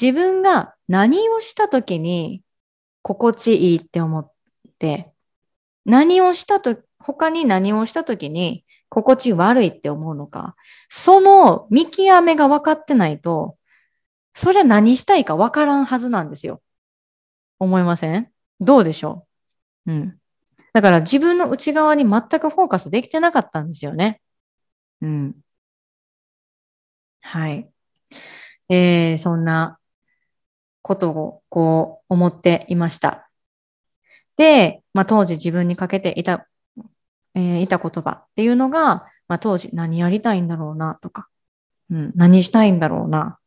[0.00, 2.42] 自分が何をしたときに
[3.02, 4.32] 心地いいって思っ
[4.78, 5.12] て、
[5.84, 8.64] 何をしたと、他に何をしたときに
[8.94, 10.54] 心地悪いって思うのか、
[10.90, 13.56] その見極めが分かってないと、
[14.34, 16.60] それは何したいか分からんはずなんですよ。
[17.58, 18.30] 思いません？
[18.60, 19.26] どうでしょ
[19.86, 19.92] う？
[19.92, 20.18] うん。
[20.74, 24.20] だから自分の内側に全くフォーカスできてなかったんですよね。
[25.00, 25.36] うん。
[27.22, 27.70] はい。
[28.68, 29.78] えー、そんな
[30.82, 33.30] ことをこう思っていました。
[34.36, 36.46] で、まあ、当時自分にかけていた、
[37.34, 41.28] えー、いた言葉っていうのが、まあ、当時何やりたいんだろうなとか、
[41.90, 43.38] うん、何したいんだろうな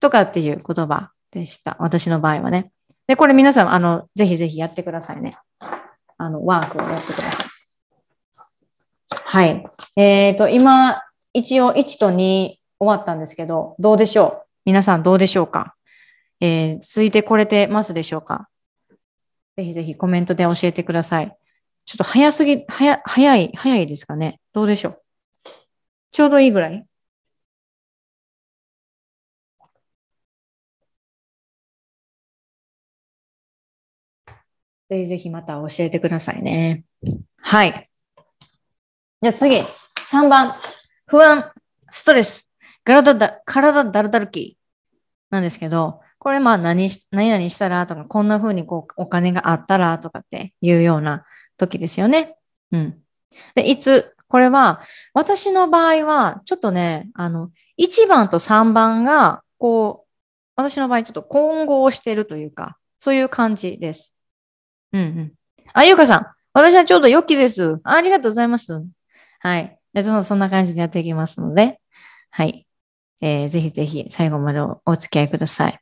[0.00, 1.76] とかっていう言葉でした。
[1.78, 2.72] 私の場合はね。
[3.06, 5.36] で、これ皆さん、あの、ぜひぜひやってくださいね。
[6.18, 7.46] あの、ワークをやってください。
[9.24, 9.66] はい。
[9.96, 11.00] えっ、ー、と、今、
[11.32, 14.46] 一応1と2終わったんですけど、どうでしょう？
[14.64, 15.74] 皆さんどうでしょうか？
[16.40, 18.48] えー、続いてこれてますでしょうか？
[19.56, 21.36] ぜひぜひコメントで教えてください。
[21.84, 24.40] ちょっと早すぎ、早、早い、早いですかね。
[24.52, 25.02] どうでしょう。
[26.12, 26.86] ちょうどいいぐらい。
[34.88, 36.84] ぜひぜひまた教えてくださいね。
[37.40, 37.88] はい。
[39.22, 39.56] じゃあ次、
[40.04, 40.54] 3番。
[41.06, 41.52] 不安、
[41.90, 42.48] ストレス、
[42.84, 44.58] 体だ、体だるだるき。
[45.30, 51.24] なんですけど、これまあ何し、何々したらとか、こんな風にこうお金があったらとかっていうような
[51.66, 52.36] 時ですよね。
[52.72, 52.98] うん。
[53.54, 54.80] で、いつ、これは、
[55.14, 60.08] 私の場合は、ちょっとね、あの、1番と3番が、こう、
[60.56, 64.14] 私の場合ちょっと混合してるというか、そういう感じです。
[64.92, 65.32] うんうん。
[65.72, 67.78] あ、ゆうかさん、私はちょうど良きです。
[67.84, 68.82] ありがとうございます。
[69.40, 69.78] はい。
[69.94, 71.80] でそそんな感じでやっていきますので、
[72.30, 72.66] はい。
[73.20, 75.80] えー、ぜひぜひ最後までお付き合いください。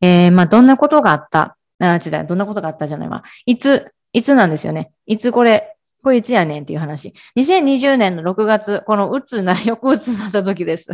[0.00, 1.56] えー、まあ、どんなことがあった？
[1.78, 3.22] あ、違う、どんなことがあったじゃないわ。
[3.46, 4.92] いつ、いつなんですよね。
[5.06, 7.12] いつこれ、こいつやねんっていう話。
[7.36, 10.90] 2020年の6月、このうつな、翌うつなった時です。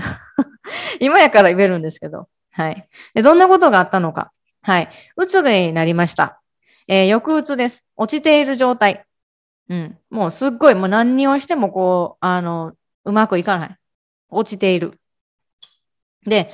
[1.00, 2.28] 今やから言えるんですけど。
[2.50, 2.88] はい。
[3.14, 4.32] で、どんなことがあったのか。
[4.62, 4.88] はい。
[5.16, 6.40] うつになりました。
[6.88, 7.84] えー、抑うつです。
[7.96, 9.06] 落ちている状態。
[9.68, 9.98] うん。
[10.10, 12.72] もうすっごい、もう何をしてもこう、あの、
[13.04, 13.76] うまくいかない。
[14.28, 15.00] 落ちている。
[16.26, 16.50] で、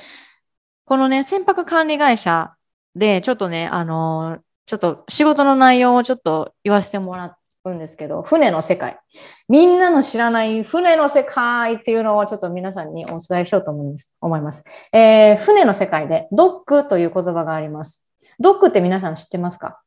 [0.85, 2.55] このね、船舶管理会社
[2.95, 8.99] で、ちょっとね、あのー、ちょっと仕事の内容をちょっと言わせてもらうんですけど、船の世界。
[9.47, 14.63] みんなの知らない船の世界っていうのをちょっと皆さんにお伝えしようと思います。
[14.91, 18.07] えー、船の世界でドックという言葉があります。
[18.39, 19.81] ドックって皆さん知ってますか？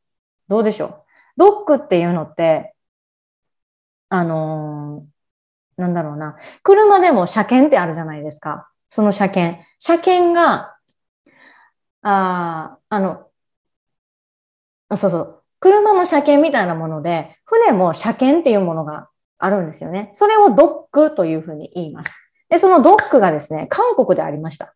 [0.49, 1.03] どうでしょう？
[1.37, 2.75] ドックっていうのって、
[4.09, 6.37] あのー、なんだろうな。
[6.63, 8.71] 車でも車検ってあるじゃないですか。
[8.89, 9.63] その車検。
[9.79, 10.77] 車検が
[12.03, 13.26] ああの、
[14.97, 15.43] そうそう。
[15.61, 20.11] 車の車検みたいなもので、船も車検っていうものがあるんですよね。
[20.13, 22.31] それをドックというふうに言います。
[22.49, 24.75] で、そのドックがですね、韓国でありました。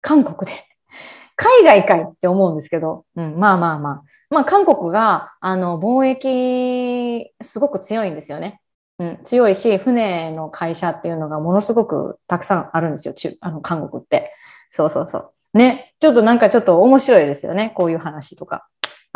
[0.00, 0.56] 韓国で。
[1.36, 4.02] 海外かいって思うんですけど、うん、まあまあまあ。
[4.30, 8.60] まあ韓国が、あの、貿易、すごく強いんですよね。
[8.98, 13.14] うん、強いし、船の会社っていうのがものすごくたくさんあるんですよ。
[13.14, 14.32] 中あの韓国って。
[14.70, 15.32] そうそうそう。
[15.52, 17.72] ね、ちょっとなんかちょっと面白いですよね。
[17.76, 18.66] こういう話とか。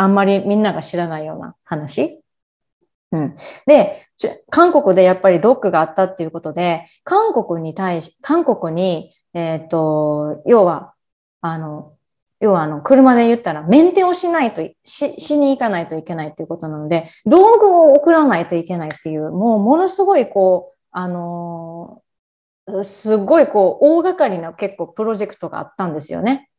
[0.01, 2.23] あんまりみんなが知らないような話？
[3.13, 3.37] うん。
[3.67, 4.07] で、
[4.49, 10.95] 韓国でやっぱりドックがあったっていうことで、韓国に対し、韓国に、えっ、ー、と、要は、
[11.43, 11.97] あの、
[12.41, 22.03] 要はあの、車で言ったら、メンテをしないとし、しに行かないといけないっていうことなので、道具を送らないといけないっていう、もうものすごいこう、あの
[22.85, 26.50] すごいこう大掛かりな結構プロジェクトがあったんですよね。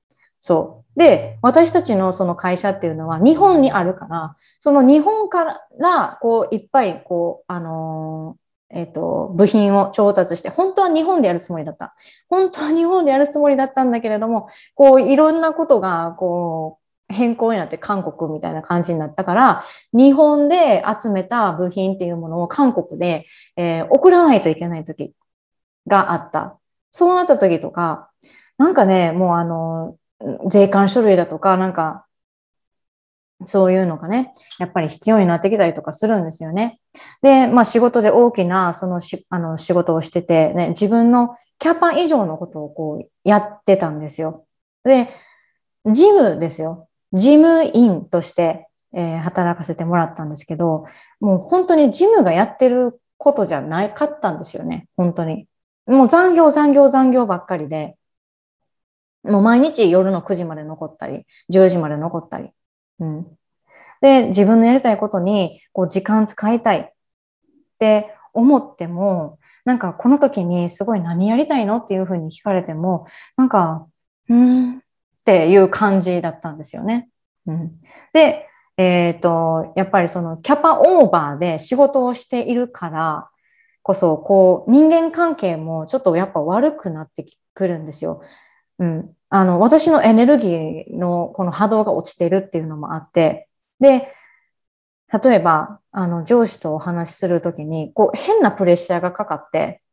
[0.41, 0.99] そう。
[0.99, 5.45] で、私たちのその会社っていうのは日本にあるから、その日本か
[5.79, 11.93] らこういっぱいこう、あのー、えっ、ー、と、部品を調達して、本当は日本でやるつもりだった。
[12.29, 16.79] 本当は日本でやるつもりだったんだけれども、こういろんなことがこ
[17.09, 23.25] う変更になって韓国みたいな感じになったから、日本で集めた部品っていうものを韓国で、
[23.57, 25.13] えー、送らないといけないとき
[25.87, 26.57] があった。
[26.91, 28.09] そうなった時とか、
[28.57, 29.97] なんかね、もうあの、
[30.49, 32.05] 税関書類だとか、なんか、
[33.45, 36.79] そういうのがね、やっぱり必要になってきたりとかするんですよね。
[37.21, 44.45] で、まあ仕事で大きなそのしあの仕事をしてて、ね、自分のキャパ以上のことをこうやってたんですよ。
[44.83, 45.09] で、
[45.85, 46.87] 事務ですよ。
[47.13, 50.85] 事務員として、えー、働かせてもらったんですけど、
[51.19, 54.87] もう本当に事務がやってることじゃないかったんですよね。
[54.97, 55.47] 本当に。
[55.87, 57.95] もう残業残業残業ばっかりで、
[59.23, 62.49] もう毎日夜の9時まで残ったり、10時まで残ったり。
[62.99, 63.27] うん。
[64.01, 66.91] で、自分のやりたいことに、こう、時間使いたいっ
[67.79, 73.05] て思っても、なんかこの時にすごい何やりたいのっていうふうに聞かれても、
[73.37, 73.87] なんか、
[74.29, 74.81] うーんっ
[75.23, 77.09] ていう感じだったんですよね。
[77.45, 77.79] うん、
[78.13, 78.47] で、
[78.77, 83.29] えっ、ー、と、やっぱりそのキャパオーバーで仕事をしているから
[83.83, 88.21] こそ、こう、人間関係もちょっとやっぱ悪くなってくるんですよ。
[88.81, 89.15] うん。
[89.29, 93.47] あの、私のエネルギーのこの波動が落ちてるっていうのもあって、
[93.79, 94.11] で、
[95.23, 99.83] 例えば、あの、上司とお話しするときに、こう、変なプレッシャーがかかって、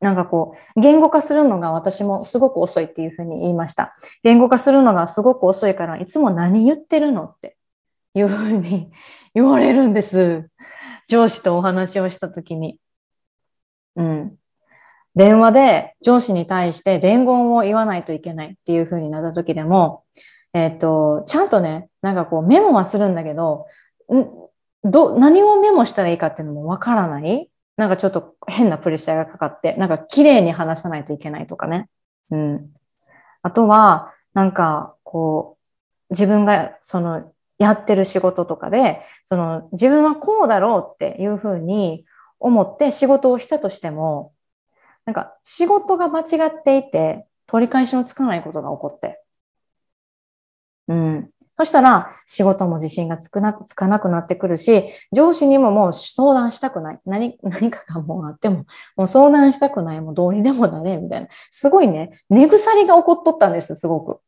[0.00, 3.94] なんかこう、言語化するのが私もすごく遅いっていうふうに言いました。
[4.22, 7.56] 言語化するのがすごく遅いから、いつも何言ってるのって
[8.14, 8.90] いうふうに
[9.34, 10.48] 言われるんです。
[11.08, 12.80] 上司とお話をしたときに。
[13.96, 14.37] うん。
[15.14, 20.04] 電話で上司に対して伝言を言わないといけないっていうふうになった時でも、
[20.54, 23.66] えっ、と、ちゃんとね、なんかこうメモはするんだけど、
[24.84, 31.88] ど何をメモしたらいいかっていうのもわからないなんかちょっと変なプレッシャーがかかって、なんか綺麗に話さないといけないとかね。
[32.30, 32.70] うん。
[33.42, 35.58] あとは、なんかこ
[36.10, 42.04] う、自分がそのやってる仕事とかで、その自分はこうだろうっていうふうに
[42.40, 44.32] 思って仕事をしたとしても、
[45.08, 49.22] なんか仕事が間違っていて取り返しのつかないことが起こって、
[50.86, 51.30] うん。
[51.56, 57.00] そしたら仕事も自信がつくなつかなくなってくるし、上司にももう相談したくない。
[57.06, 60.00] 何、何かがもうあっても、もう相談したくない。
[60.02, 61.28] もうどうにでもなれ、みたいな。
[61.50, 64.20] すごいね、根腐りが起こっとったんです、すごく。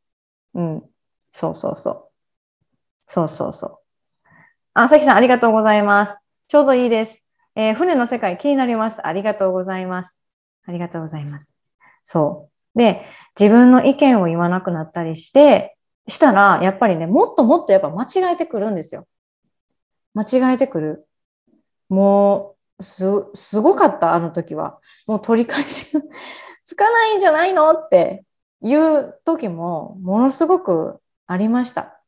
[0.55, 0.83] うん。
[1.31, 2.09] そうそうそう。
[3.07, 3.79] そうそうそう。
[4.73, 6.25] あ、さきさんありがとうございます。
[6.49, 7.27] ちょうどいいです。
[7.55, 9.07] えー、船の世界気になります。
[9.07, 10.23] ありがとうございます。
[10.71, 11.53] ありがとうございます。
[12.05, 12.79] そう。
[12.79, 13.03] で、
[13.39, 19.07] 自分の意見を言わなくなったりして、したら、やっぱりね、もっともっとやっぱ間違えてくるんですよ。
[20.15, 21.09] 間違えてくる。
[21.89, 23.05] もう、す、
[23.35, 24.79] すごかった、あの時は。
[25.09, 26.01] もう取り返しが
[26.65, 28.25] つかないんじゃないのって
[28.63, 32.01] いう時も、ものすごくありました。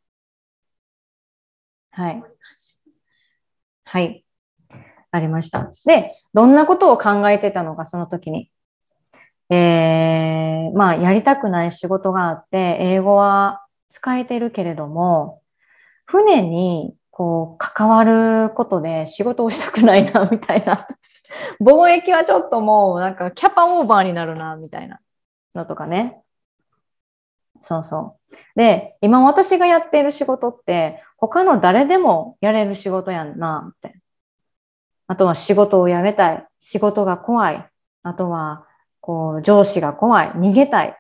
[1.91, 2.23] はい。
[3.85, 4.25] はい。
[5.11, 5.73] ありました。
[5.85, 8.52] で、どんなことを考えてたのか、その時に。
[9.55, 15.43] えー、まあ、やりたくない仕事があって、英語は使えてるけれども、
[16.07, 20.89] 船にこう関わることで仕事をしたくないな、みたいな。
[21.61, 25.01] 貿易はちょっともうなんかキャパオーバーになるな、みたいな
[25.55, 26.23] のとかね。
[27.61, 28.35] そうそう。
[28.57, 34.01] で、今私がやっている仕事って他の誰でもやれる仕事やんな、って。
[35.09, 36.47] あとは仕事を辞めたい。
[36.59, 37.69] 仕事が怖い。
[38.03, 38.67] あとは、
[39.03, 40.29] こう、上司が怖い。
[40.31, 40.97] 逃げたい。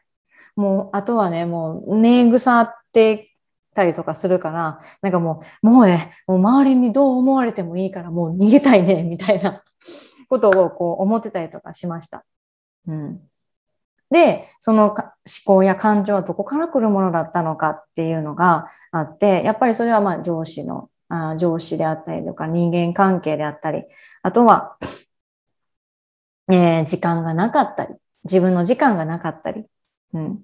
[0.56, 3.32] もう、あとはね、もう、寝腐って
[3.74, 9.62] たりとかするから、なんかもう、もうね、もう周りにどう思われてもいいから、もう逃げたいね、みたいな
[10.28, 12.24] ことをこう思ってたりとかしました。
[12.86, 13.20] うん。
[14.10, 14.96] で、その思
[15.46, 23.84] 考や感情はどこから来るものだったのかっていうのがあって、やっぱりそれはまあ上司の、あ上司であったりとか人間関係であったり、
[24.22, 24.76] あとは、
[26.52, 27.94] えー、時間がなかったり、
[28.24, 29.64] 自分の時間がなかったり、
[30.12, 30.32] うん。
[30.32, 30.36] い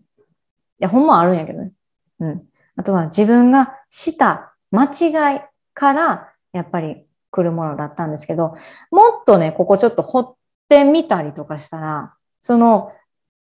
[0.79, 1.73] や、ほんまあるんやけどね。
[2.21, 2.43] うん。
[2.77, 5.41] あとは自分がした間違い
[5.75, 8.55] からやっぱり来るものだったんですけど、
[8.91, 10.35] もっとね、ここちょっと掘っ
[10.71, 12.93] てみたりとかしたら、その、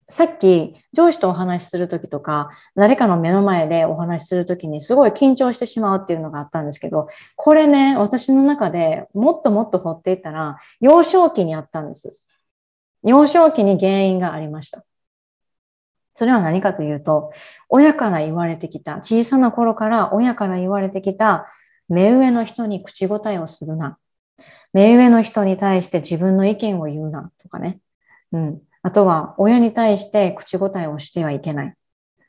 [0.08, 12.16] さっき上司とお話しするときとか、誰かの目の前でお話しするときにすごい緊張してしまうっていうのがあったんですけど、これね、私の中でもっともっと掘っていったら、幼少期にあったんです。
[13.05, 14.84] 幼少期に原因がありました。
[16.14, 17.32] それは何かというと、
[17.68, 21.48] 親から言われてきた、小さな頃から親から言われてきた、
[21.88, 23.98] 目上の人に口答えをするな。
[24.72, 27.80] 目上の人に対して自分の意見を言うな、とかね。
[28.32, 28.62] うん。
[28.82, 31.74] あとは、親に対して口答えをしてはいけない。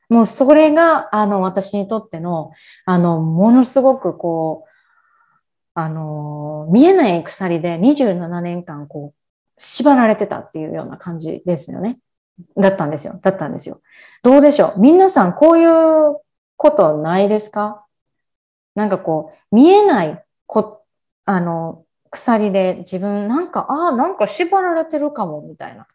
[0.10, 2.52] もうそれが、あの、私にとっての、
[2.86, 4.70] あの、ものすごくこう、
[5.74, 9.25] あの、見えない鎖で27年間、こう、
[9.58, 12.00] 縛られてたっていうような感じですよね。
[12.58, 13.20] だったんですよ。
[13.22, 13.82] だったんですよ。
[14.22, 14.80] どうでしょう？
[14.80, 16.18] 皆さん、こういう
[16.58, 17.86] ことないですか？
[18.76, 20.84] なんかこう、見えないこ、
[21.24, 25.88] あの、鎖で自分なんか、ああ、なんか縛られてるかも、みたいな。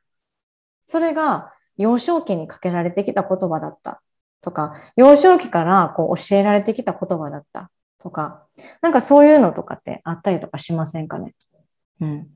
[0.87, 4.03] それが幼少期にかけられてきた言葉だった
[4.41, 7.71] とか、幼少期からこう教えられてきた言葉だった
[8.03, 8.47] とか、
[8.81, 11.35] なんかそういうのとかってあったりとかしませんかね？
[12.01, 12.31] うん。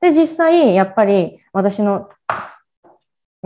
[0.00, 2.08] で、実際、やっぱり私の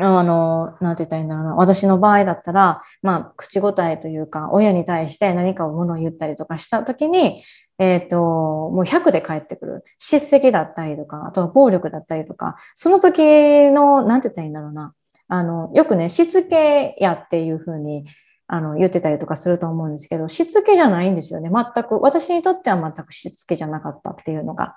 [0.02, 1.54] あの、なんて言ったらいいんだろうな。
[1.56, 7.42] 私の場合だったら、まあ、口答えというか、親に対して何かを物を言ったりとかしたときに、
[7.78, 9.84] えっ、ー、と、もう100で返ってくる。
[9.98, 14.94] 叱責だったりとか、あとは暴力だったりとか、その時の、なんて言ったらいいんだろうな。
[15.28, 18.04] あの、よくね、しつけやっていうふうに、
[18.46, 21.50] あの、言ってたりとかすると思うんですけど、しつけじゃないんですよね。
[21.52, 24.76] 全く、私にとっては全くしつけじゃなかったっていうのが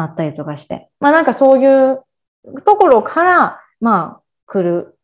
[0.00, 0.88] あったりとかして。
[1.00, 2.04] まあなんかそういう
[2.64, 4.98] ところから、まあ、来る、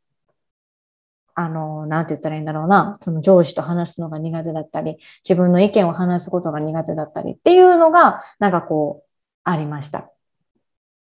[1.34, 9.10] あの、なんて言ったらいいんだろうな、その上司と話すのが苦手だったり、自分の意見を話すことが苦手だったりっていうのが、なんかこう、
[9.42, 10.10] ありました。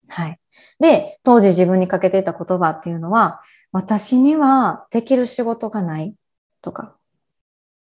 [0.10, 0.40] はい。
[0.80, 6.16] で、当時自分にかけてた言葉っていうのは、私にはできる仕事がない
[6.62, 6.96] とか、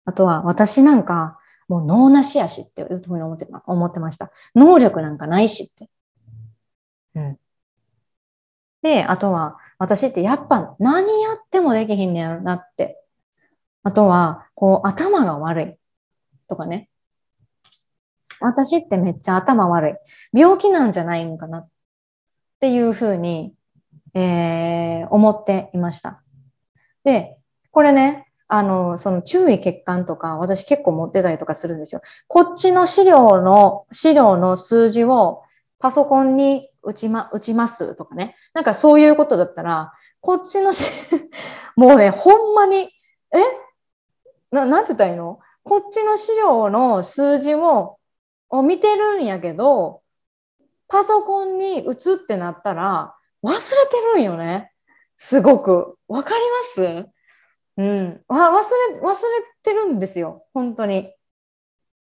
[0.05, 1.39] あとは私なんか
[1.69, 4.31] もう脳なしやしっていうふうに思って思ってました。
[4.55, 5.91] 能力なんかないしって。
[7.15, 7.39] うん。
[8.83, 13.03] で、あとは私ってやっぱ何やってもできひんねやなって。
[13.83, 15.77] あとは、こう、頭が悪い。
[16.49, 16.91] とかね。
[18.41, 20.01] 私ってめっちゃ頭悪
[20.33, 20.39] い。
[20.39, 21.69] 病気なんじゃないのかなっ
[22.61, 23.55] ていうふうに、
[24.15, 26.23] えー、思っていました。
[27.05, 27.39] で、
[27.71, 32.01] これね、あの、その注意欠陥とか、私結構持ってたりとかするんですよ。
[32.29, 35.43] こっちの資料の、資料の数字を
[35.79, 38.37] パソコンに打ちま、打ちますとかね。
[38.55, 40.91] なんかそういうことだったら、こっちのし、
[41.77, 42.91] もうね、ほんまに、
[43.33, 43.39] え？
[44.51, 45.41] な、なんて言ったらいいの？
[45.65, 47.99] こっちの資料の数字を
[48.49, 50.03] を見てるんやけど、
[50.87, 54.71] パソコンに打つってなったら、忘れてるんよね。
[55.17, 55.97] すごく。
[56.07, 57.09] わかります？
[57.77, 58.25] うん。
[58.29, 59.17] わ、忘れ、忘れ
[59.63, 60.47] てるんですよ。
[60.55, 61.13] 本当に。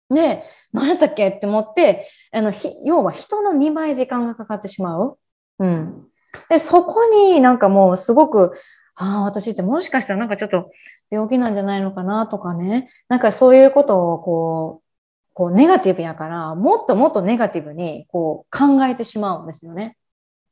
[0.09, 5.19] で、何やったっけって思って、あのひ、要は人の2倍時間がかかってしまう。
[5.59, 6.07] うん。
[6.49, 8.53] で、そこになんかもうすごく、
[8.95, 10.71] ああ、私ってもしかしたらなんかちょっと
[11.09, 12.89] 病気なんじゃないのかなとかね。
[13.09, 14.87] なんかそういうことをこう、
[15.33, 19.97] こうネガティブやから、もっともっとネガティブにこう考えてしまうんですよね。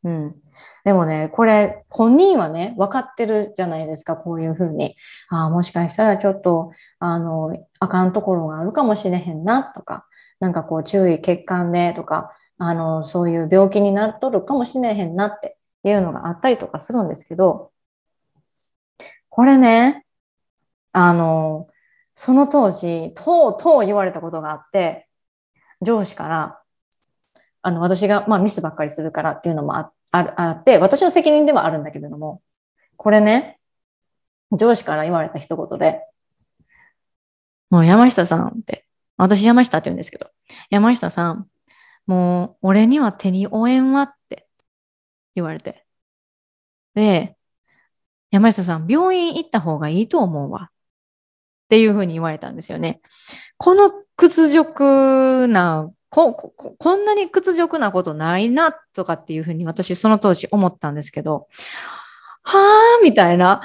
[0.05, 0.35] うん。
[0.85, 4.95] でもね、これ、本人はね、分かってるじゃないですか、こういうふうに。
[5.29, 10.05] ああ、もしかしたらちょっと、あの、あかんところがあるかもしれへんな、とか、
[10.39, 17.71] なんかこう、注意欠陥で、とか、あの、そういう病気になっとるかもしれへんなっていうのがあったりとかするんですけど、
[19.29, 20.05] これね、
[20.93, 21.67] あの、
[22.13, 25.09] その当時、とうとう言われたことがあって、
[25.81, 26.61] 上司から、
[27.63, 32.41] あの、私が、まあ、ミスばっかりするからっていうのもあっああって、私の責任ではあるんだけれども、
[32.97, 33.59] これね、
[34.51, 36.01] 上司から言われた一言で、
[37.69, 38.85] もう山下さんって、
[39.17, 40.29] 私山下って言うんですけど、
[40.69, 41.47] 山下さん、
[42.05, 44.47] もう俺には手に負えんわって
[45.35, 45.85] 言われて。
[46.93, 47.35] で、
[48.31, 50.71] 山下さん、病院行った方がいいと思うわ。
[51.65, 53.01] っていうふうに言われたんですよね。
[53.57, 61.47] この屈辱なこここんなに屈辱なことないなとかっていうふうに私その当時思ったんですけど、
[62.43, 63.61] はあみたいな、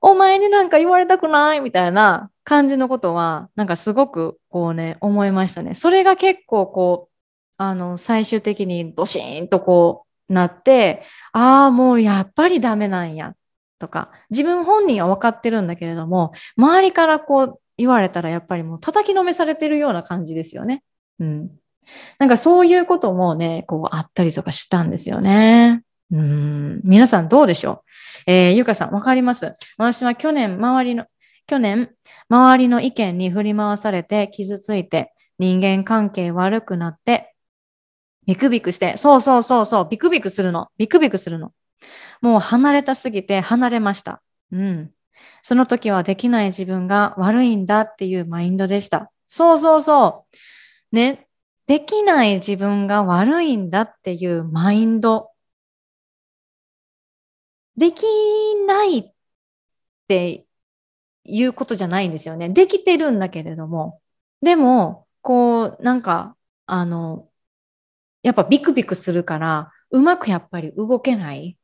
[0.00, 5.74] お前になんか言われたくないみたいな感じのことは、なんかすごくこうね、思いましたね。
[5.74, 7.14] それが結構こう、
[7.58, 13.34] あの、最終的にドシーンとこうなって、ああ、もうやっぱりダメなんや。
[13.78, 20.82] とか、自分本人は分かってるんだけれども、周りからこう言われたらやっぱりもう叩きのめされてるような感じですよね。
[21.18, 21.50] うん。
[22.18, 25.82] なんかそういうこともね、こうあったりとかしたんですよね。
[26.12, 26.80] うん。
[26.84, 27.84] 皆さんどうでしょ
[28.26, 28.30] う？
[28.30, 29.54] えー、ゆかさん、わかります？
[29.76, 31.06] 私は去年、周りの、
[31.46, 31.90] 去年、
[32.28, 37.34] 周りの意見に振り回されて傷ついて、人間関係悪くなって、
[38.26, 40.68] ビクビクして、そうそうそうそう、ビクビクするの。
[40.78, 41.52] ビクビクするの。
[42.20, 44.22] もう離れたすぎて離れました。
[44.50, 44.90] うん。
[45.42, 49.12] その時はできない自分が悪いんだっていうマインドでした。
[49.26, 50.24] そうそうそ
[50.92, 50.96] う。
[50.96, 51.25] ね。
[51.66, 55.30] できない自分が悪いんだっていうマインド。
[57.76, 58.04] でき
[58.66, 59.12] ないっ
[60.08, 60.46] て
[61.24, 62.48] いうことじゃないんですよね。
[62.48, 64.00] できてるんだけれども。
[64.40, 66.36] でも、こう、なんか、
[66.66, 67.28] あの、
[68.22, 71.58] やっぱビクビクするから、うまくやっぱり動けない。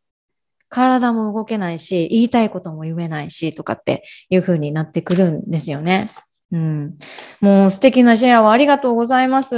[0.68, 6.10] 体も動けないし、言いたいことも言えないし、とかっていう風になってくるんですよね。
[6.52, 6.98] うん。
[7.40, 9.56] もう素敵なシェアをありがとうございます。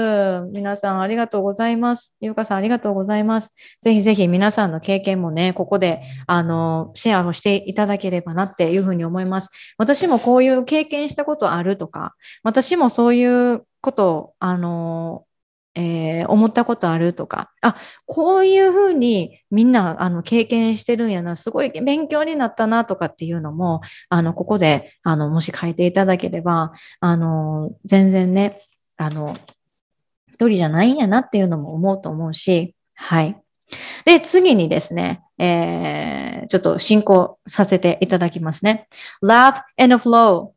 [0.54, 2.14] 皆さんありがとうございます。
[2.20, 3.52] ゆうかさんありがとうございます。
[3.82, 9.50] ぜひぜひ皆さんの経験もね、ここで、あの、シェアをしていただければなっていうふうに思います。
[9.76, 12.14] 私もこういう経験したことあるとか、
[12.44, 15.23] 私もそういうことを、あの、
[15.74, 17.76] えー思ったことあるとか、あ、
[18.06, 28.58] こういうふうにみんなあの経験してるんやな、すごい勉強になったなとかっていうのも、あの、ここで、あの、もし書いていただければ、あの、全然ね、
[28.96, 29.34] あの、
[30.28, 33.40] 一人じゃないんやなっていうのも思うと思うし、はい。
[34.04, 38.86] で、次にですね、えーちょっと進行させていただきますね。
[39.22, 40.50] Love and Flow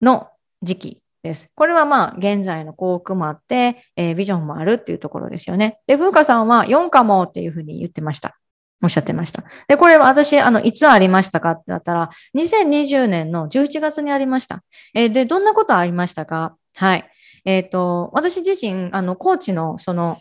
[0.00, 0.28] の
[0.62, 1.50] 時期です。
[1.54, 5.78] これはまあ、現在の幸福もあって、えービジョンもあるっていうところですよね。
[5.86, 8.38] で、風花さんは4かもっていうふうに言ってました。
[8.82, 9.42] おっしゃってました。
[9.66, 14.62] で、これは私、あの、いつありましたかってなったら、2020年の11月にありました。
[14.94, 16.56] えーで、どんなことありましたか？
[16.76, 17.10] はい。
[17.46, 20.18] えっ、と、私自身、あの、コーチの、その、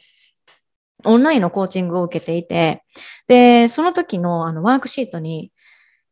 [1.03, 2.85] オンラインのコーチングを受けていて、
[3.27, 5.51] で、その時のあのワークシートに、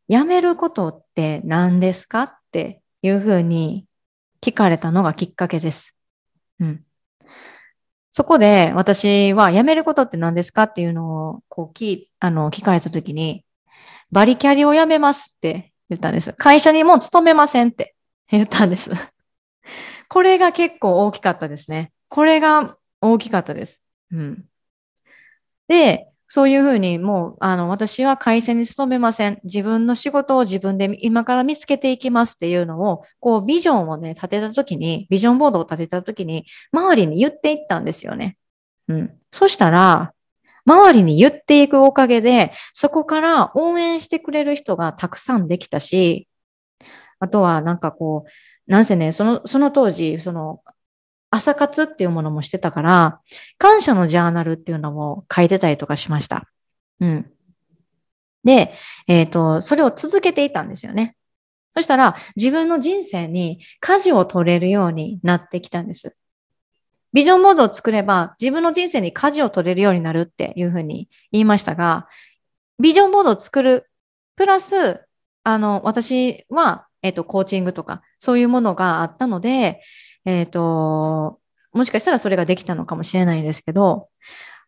[0.10, 2.24] 辞めることって何ですか？
[2.24, 3.86] っていうふうに
[4.42, 5.96] 聞かれたのがきっかけです。
[6.60, 6.84] うん。
[8.12, 13.46] そこで私は辞めることって何ですかっていうのをこう聞いあの聞かれた時に、
[14.12, 16.34] バリキャリを辞めますって言ったんです。
[16.34, 17.96] 会社にもう勤めませんって
[18.30, 18.92] 言ったんです。
[20.10, 21.94] これが結構大きかったですね。
[22.10, 23.82] これが大きかったです。
[24.12, 24.46] うん。
[25.70, 29.42] で、そういうふうにもう、あの、私は会社に勤めません。
[29.44, 38.38] 自分の仕事を自分で今から見つけていきますっていうのを、こう、ビジョンをね、立てたときに、ビジョンボードを立てたときに、周りに言っていったんですよね。
[38.88, 39.14] うん。
[39.30, 40.14] そしたら、
[40.66, 46.30] 周りに言っていくおかげで、そこから応援してくれる人がたくさんできたし、
[47.20, 50.62] あとはなんかこう、なんせね、その、その当時、その、
[51.32, 53.22] 朝活っていうものもしてたから、
[53.58, 56.48] 感謝のジャーナルっていうのも書いてたりとかしました。
[57.00, 57.32] うん。
[58.44, 58.74] で、
[59.08, 61.16] えっ、と、それを続けていたんですよね。
[61.76, 66.16] そしたら、自分の人生に舵を取れるようになってきたんです。
[67.14, 72.08] ビジョンモードを作れば、自分の人生に舵を取れるようになるっていうふうに言いましたが、
[72.80, 73.90] ビジョンボードを作る、
[74.36, 75.02] プラス、
[75.44, 79.82] あの、私は、えっ、と、コーチングとか、そういうものがあったので、
[80.26, 81.40] えっ、と、
[81.74, 84.10] もしかしたらそれができたのかもしれないんですけど、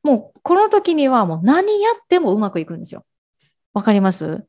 [0.03, 3.05] もうこの時にはもう何やってもうまくいくんですよ。
[3.73, 4.45] わかります？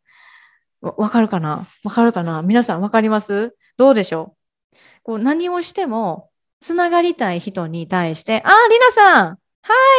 [0.81, 1.66] わかるかな？
[1.85, 2.43] わかるかな？
[2.43, 3.56] 皆さんわかります？
[3.76, 4.36] どうでしょ
[4.72, 4.76] う？
[5.02, 9.26] こう何をしても、つながりたい人に対して、あ、りなさん！
[9.28, 9.39] は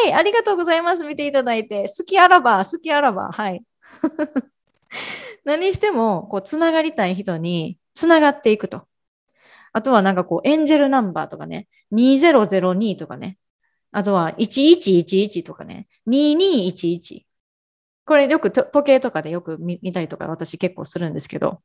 [0.07, 0.13] い！
[0.13, 1.03] ありがとうございます！
[1.03, 1.87] 見ていただいて。
[1.97, 3.63] 好きあらば、好きあらば、はい。
[5.43, 8.87] 何しても、こう、つながりたい人につながっていくと。
[9.75, 13.37] あとはなんかこう、エンジェルナンバーとかね、2002とかね、
[13.91, 17.25] あとは1111とかね、2211。
[18.05, 21.61] これよく時計とかでよく見たりとか私結構するんですけど、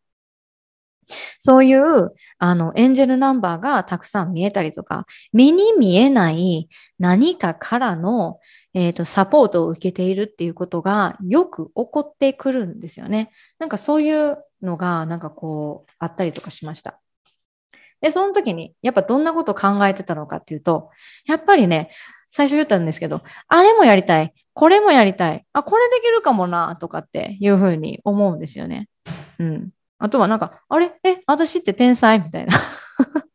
[1.40, 6.68] そういう、あの、エンジェルナンバーがたくさん見えたりとか、目に見えない
[6.98, 8.40] 何かからの、
[8.74, 13.30] えっ、と、サポートを受けているっていうことがよく起こってくるんですよね。
[13.60, 17.00] なんかそういうのが、なんかこう、あったりとかしました。
[18.00, 20.90] で、その時に、やっぱどんなことを考えてたのかっていうと、
[21.26, 21.90] やっぱりね、
[22.28, 28.88] 最初言ったんですけど、あれもやりたい、これもやりたい、あ、これできるかもな、とかっていうふうに思うんですよね。
[29.38, 29.70] うん。
[29.98, 30.92] あとはなんか、あれ？
[31.04, 32.20] え、私って天才？
[32.20, 32.56] みたいな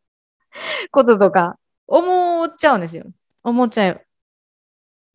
[0.92, 3.06] こととか、思っちゃうんですよ。
[3.44, 4.02] 思っちゃう。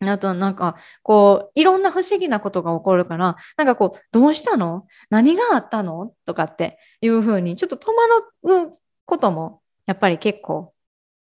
[0.02, 4.86] あとはなんか、こう、いろんな不思議なことが起こるから、なんかこう、どうしたの？
[5.10, 6.14] 何があったの？
[6.24, 7.93] とかっていうふうに、ちょっと戸
[8.43, 8.78] 惑う
[9.10, 10.74] ことも、やっぱり結構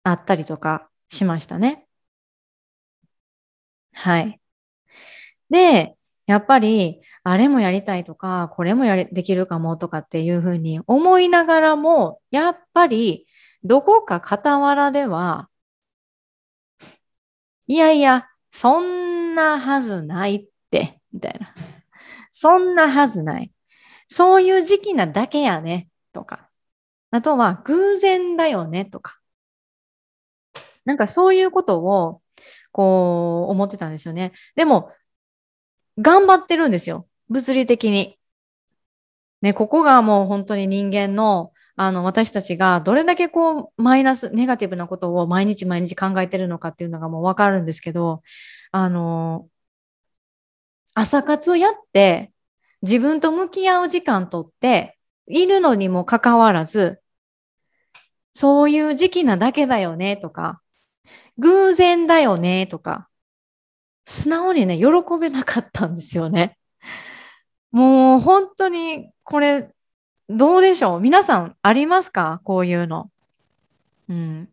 [0.03, 1.87] あったりとかしましたね。
[3.93, 4.39] はい。
[5.49, 5.95] で、
[6.27, 13.27] やっぱり、あれもやりたいとか、これもやり、できるかもとかっていうふうに思いながらも、やっぱり、
[13.63, 15.49] どこか傍らでは、
[17.67, 21.53] いやいや、そんなはずないって、みたいな。
[22.31, 23.51] そんなはずない。
[24.07, 26.48] そういう時期なだけやね、とか。
[27.11, 29.19] あとは、偶然だよね、とか。
[30.85, 32.21] なんかそういうことを、
[32.71, 34.31] こう、思ってたんですよね。
[34.55, 34.91] でも、
[35.99, 37.07] 頑張ってるんですよ。
[37.29, 38.17] 物理的に。
[39.41, 48.21] ね、ここがもう本当に人間の、あの、私たちがどれだけこう、マイナス、ネガティブなことを毎日毎日考えてるのかっていうのがもうわかるんですけど、
[48.71, 49.49] あの、
[50.93, 52.33] 朝活をやって、
[52.81, 54.98] 自分と向き合う時間とって、
[55.29, 56.99] いるのにもかかわらず、
[58.33, 60.61] そういう時期なだけだよねとか、
[61.37, 63.07] 偶然だよねとか、
[64.05, 64.85] 素直にね、喜
[65.19, 66.57] べなかったんですよね。
[67.71, 69.69] もう本当にこれ、
[70.27, 70.99] どうでしょう？
[70.99, 72.41] 皆さんありますか？
[72.43, 73.09] こういうの。
[74.09, 74.49] うん。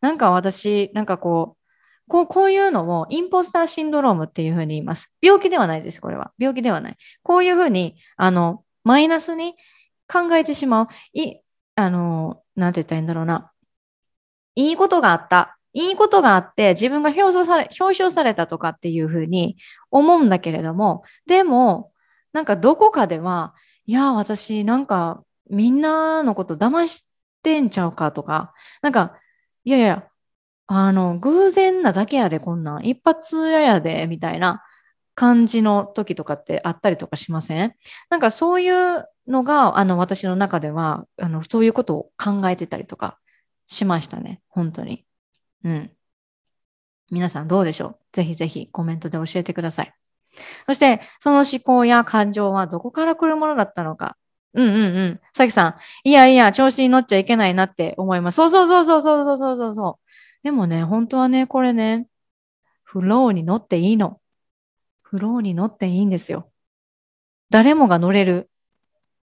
[0.00, 5.10] なんか私、なんかこう、こうこういうのをインポスターシンドロームっていうふうに言います。
[5.22, 6.32] 病気ではないです、これは。
[6.38, 6.96] 病気ではない。
[7.22, 9.56] こういうふうに、あの、マイナスに
[10.06, 10.88] 考えてしまう。
[11.12, 11.36] い、
[11.76, 13.50] あの、なんて言ったらいいんだろうな。
[14.54, 15.58] いいことがあった。
[15.72, 19.56] いいことがあって自分が表彰され、表彰されたとかっていうふうに
[19.90, 21.92] 思うんだけれども、でも、
[22.32, 23.54] なんかどこかでは、
[23.86, 27.08] いや、私なんかみんなのこと騙し
[27.42, 29.18] てんちゃうかとか、なんか、
[29.64, 30.04] いやいや、
[30.66, 32.86] あの、偶然なだけやで、こんなん。
[32.86, 34.62] 一発ややで、みたいな
[35.16, 37.74] 感じの時とかってあったりとかしません？
[38.10, 43.18] なんかそういうのが、あの、私の中では、あの、そういうことを考えてたりとか
[43.66, 44.42] しましたね。
[44.48, 45.04] 本当に。
[45.64, 45.90] うん。
[47.10, 47.96] 皆さんどうでしょう？
[48.12, 49.94] ぜひぜひコメントで教えてください。
[50.66, 54.16] そして、その思考や感情はどこから来るものだったのか。
[54.52, 55.20] うんうんうん。
[55.32, 55.68] さきさ
[56.04, 58.36] ん、いやいや、調子に乗っちゃいけないなって思います。
[58.36, 60.04] そうそうそうそうそうそうそうそう。
[60.42, 62.06] でもね、本当はね、これね、
[62.82, 64.20] フローに乗っていいの。
[65.02, 66.50] フローに乗っていいんですよ。
[67.50, 68.50] 誰もが乗れる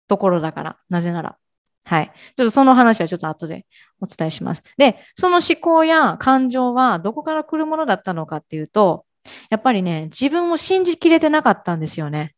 [0.08, 1.38] ところだから、なぜなら。
[1.84, 2.12] はい。
[2.36, 3.66] ちょっとその話はちょっと後で
[4.02, 4.64] お伝えします。
[4.78, 9.06] で、その思考や感情はどこから来るものだったのかっていうと、
[9.50, 12.36] やっぱりね、自分を信じきれてなかったんですよね。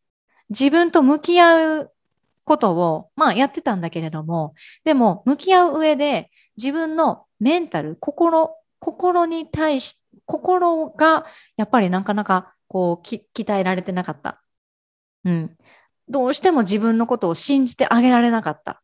[0.50, 1.92] 自分と向き合う
[2.44, 11.26] ことを、まあやってたんだけれども、でも向き合う上で自分のメンタル、心、心に対し、心が
[11.58, 14.42] やっぱりなかなかこう鍛えられてなかった。
[15.26, 15.58] うん。
[16.10, 18.82] どうしても自分のことを信じてあげられなかった。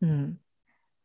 [0.00, 0.38] うん。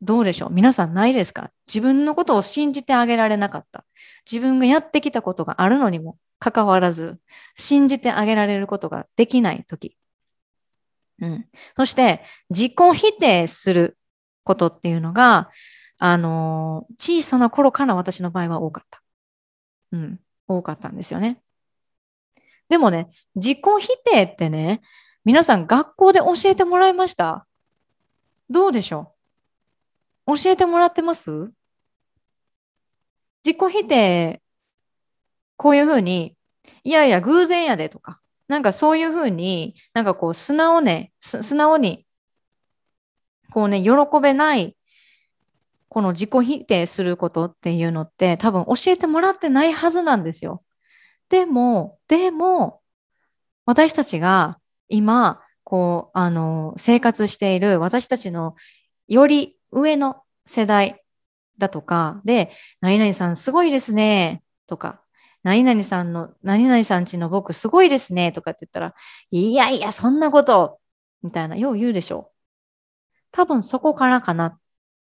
[0.01, 0.49] どうでしょう？
[0.51, 1.51] 皆さんないですか？
[1.67, 3.85] 自分のことを信じてあげられなかった。
[4.29, 7.19] 自分がやってきたことがあるのにもかかわらず、
[7.57, 9.97] 信じてあげられることができないとき。
[11.19, 11.45] うん。
[11.75, 13.97] そして、自己否定する
[14.45, 15.49] ことっていうのが、
[15.97, 19.01] あのー、小さな頃から私の場合は多かった。
[19.91, 20.19] うん。
[20.47, 21.41] 多かったんですよね。
[22.69, 24.81] でもね、自己否定ってね、
[25.25, 27.45] 皆さん学校で教えてもらいました？
[28.49, 29.13] どうでしょ
[30.27, 30.35] う？
[30.35, 31.51] 教えてもらってます？
[33.43, 34.41] 自己否定、
[35.57, 36.35] こういうふうに、
[36.83, 42.05] いやいや、偶然やでとか、なんかそういうふうに、なんかこう、素直ね、素直に、
[43.51, 43.91] こうね、喜
[44.21, 44.75] べない、
[45.89, 50.63] この自己否定することっていうのって、多分教えてもらってないはずなんですよ。
[51.29, 52.81] でも、でも、
[53.65, 54.59] 私たちが
[54.89, 58.55] 今、こう、あの、生活している私たちの
[59.07, 61.03] より上の世代
[61.59, 65.01] だとかで、何々さんすごいですね、とか、
[65.43, 68.95] 何々さんの、何々さんちの僕すごいですね、とかって言ったら、
[69.29, 70.79] いやいや、そんなこと、
[71.21, 72.31] みたいな、よう言うでしょ。
[73.31, 74.59] 多分そこからかなっ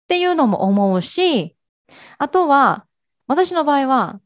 [0.07, 1.57] ていうのも思うし、
[2.19, 2.87] あとは、
[3.27, 4.21] 私の場合は、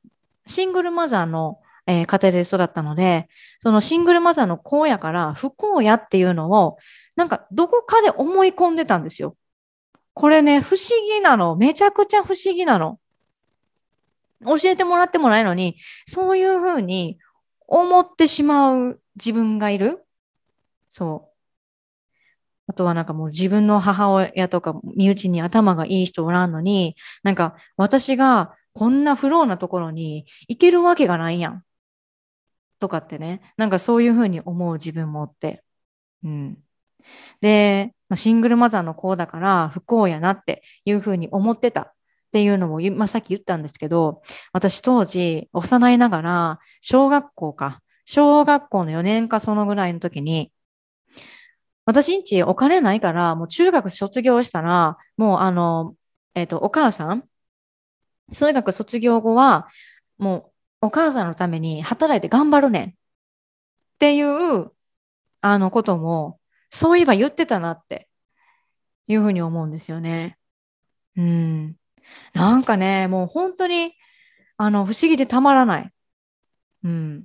[0.46, 3.28] シングルマザーのえー、家庭で育ったので、
[3.62, 6.78] そのシングルマザーの荒野から不幸やっていうのを、
[7.16, 9.36] なんかどこかで思い込んでたんですよ。
[10.15, 11.56] これね、不思議なの。
[11.56, 13.01] めちゃくちゃ不思議なの。
[14.44, 17.19] 教えてもらってもないのに、そういうふうに
[17.66, 20.05] 思ってしまう自分がいる。
[20.89, 21.35] そう。
[22.66, 31.65] あとはなんかもう自分の母親とか身内に頭がいい人おらんのに、なんか私がこんな不老なところに行けるわけがないやん。
[32.85, 35.65] とかってね、なんかそういうふうに思う自分もって。
[36.23, 36.59] うん。
[37.40, 41.93] で、まあ、シングルマザーの子だから不幸やなっていうふうに思ってたっ
[42.32, 50.52] ていうのも、まあ、さっき言ったんですけど、私当時、幼いながら、小学校か、小学校の4年かそのぐらいの時に、
[51.86, 55.97] 私んちお金ないから、もう中学卒業したら、もうあの、
[56.35, 57.24] えっ、ー、と、お母さん、
[58.32, 59.69] 数学卒業後は、
[60.19, 60.53] もう
[60.85, 62.93] お母さんのために働いて頑張るねんっ
[63.98, 64.70] ていう、
[65.40, 66.39] あのことも、
[66.69, 68.09] そういえば言ってたなって
[69.06, 70.36] いうふうに思うんですよね。
[71.16, 71.77] うん。
[72.35, 73.94] なんかね、もう本当に、
[74.59, 75.90] あの、不思議でたまらない。
[76.85, 77.24] うん。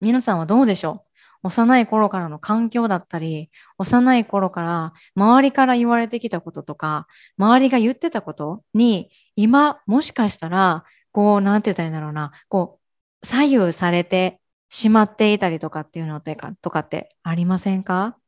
[0.00, 1.02] 皆さんはどうでしょ
[1.42, 1.48] う？
[1.48, 7.06] 幼い頃からの環境だったり、幼い頃から周りから言われてきたこととか、
[7.36, 10.84] 周りが言ってたことに、今もしかしたら
[11.16, 12.78] こう、なんて言ったらいいんだろうな、こ
[13.22, 14.38] う、左右されて
[14.68, 18.18] しまっていたりとかっていうのってか、とかってありませんか？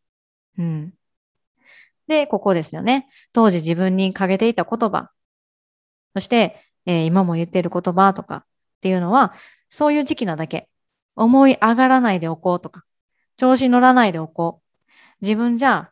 [0.56, 0.94] うん。
[2.06, 3.06] で、ここですよね。
[3.34, 5.10] 当時自分にかけていた言葉。
[6.14, 8.44] そして、えー、今も言っている言葉とかっ
[8.80, 9.34] ていうのは、
[9.68, 10.70] そういう時期なだけ。
[11.14, 12.86] 思い上がらないでおこうとか、
[13.36, 14.86] 調子乗らないでおこう。
[15.20, 15.90] 自分じゃ、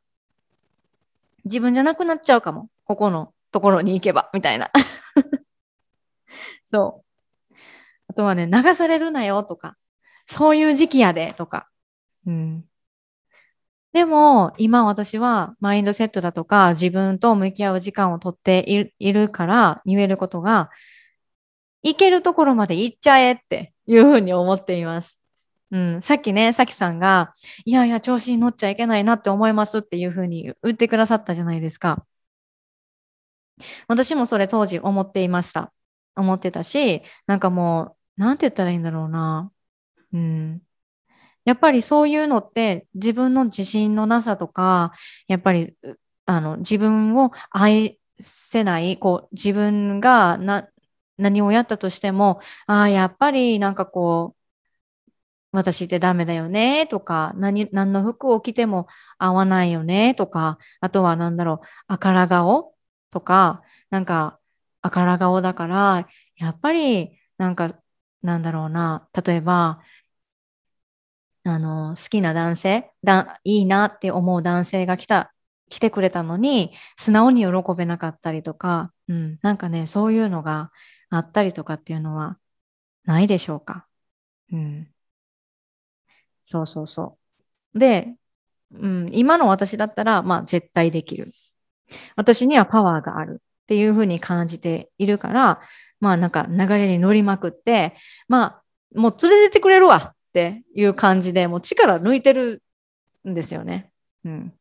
[1.45, 2.71] 自分じゃなくなっちゃうかも。
[2.87, 4.71] ここのところに行けば、みたいな。
[6.67, 7.03] そ
[7.51, 7.55] う。
[8.09, 9.77] あとはね、流されるなよとか、
[10.27, 11.69] そういう時期やでとか。
[12.27, 12.65] うん。
[13.93, 18.65] でも、今私はマインドセットだとか、自分と向き合う時間をとって
[18.99, 20.71] いるから言えることが、
[21.83, 25.21] 行けるところまで行っちゃえっていうふうに思っています。
[25.71, 27.35] うん、さっきね、さきさんが、
[27.65, 32.05] いやいや、調子に乗っちゃいけないなって思いますっていうふうに言ってくださったじゃないですか。
[33.89, 35.73] 私もそれ当時思っていました。
[36.17, 39.53] 思ってたし、なんかもう、なんて言ったらいいんだろうな。
[40.13, 40.63] うん。
[41.45, 44.93] やっぱりそういうのって自分の自信のなさとか、
[45.29, 45.77] やっぱり、
[46.27, 50.69] あの、自分を愛せない、こう、自分がな、
[51.19, 54.43] 何をやったとしても、ああ、やっぱりなんかこう、
[55.53, 58.89] 私ってダメだよねとか、何、何の服を着ても
[59.19, 62.75] 合わないよねとか、あとは何だろう、あから顔
[63.11, 64.39] とか、なんか、
[64.87, 67.81] あから顔だから、やっぱり、なんか、
[68.23, 69.83] なんだろうな、例えば、
[71.45, 75.33] あの、好きな男性、だ、いいなって思う男性が来た、
[75.69, 80.73] 来てくれたのに、素直に喜べなかったりとか、うん、なんかね、そういうのが
[81.11, 82.39] あったりとかっていうのは
[83.05, 83.89] ないでしょうか。
[84.53, 84.95] うん。
[86.43, 87.19] そうそうそ
[87.75, 87.79] う。
[87.79, 88.17] で、
[88.73, 91.33] うん、今の私だったら、まあ絶対できる。
[92.17, 95.61] 私にはパワーがあるっていうふうに感じているから、
[95.99, 97.97] まあなんか流れに乗りまくって、
[98.29, 98.63] まあ
[98.95, 102.63] もう連れてってくれるわっていう感じで、もう力抜いてる
[103.29, 103.91] んですよね。
[104.25, 104.53] うん。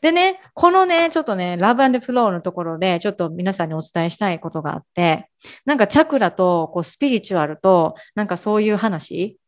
[0.00, 5.28] でね、このね、ちょっとね、ラブフローのところで、ちょっと皆さんにお伝えしたいことがあって、
[5.64, 9.38] なんかチャクラとこうスピリチュアルと、なんかそういう話、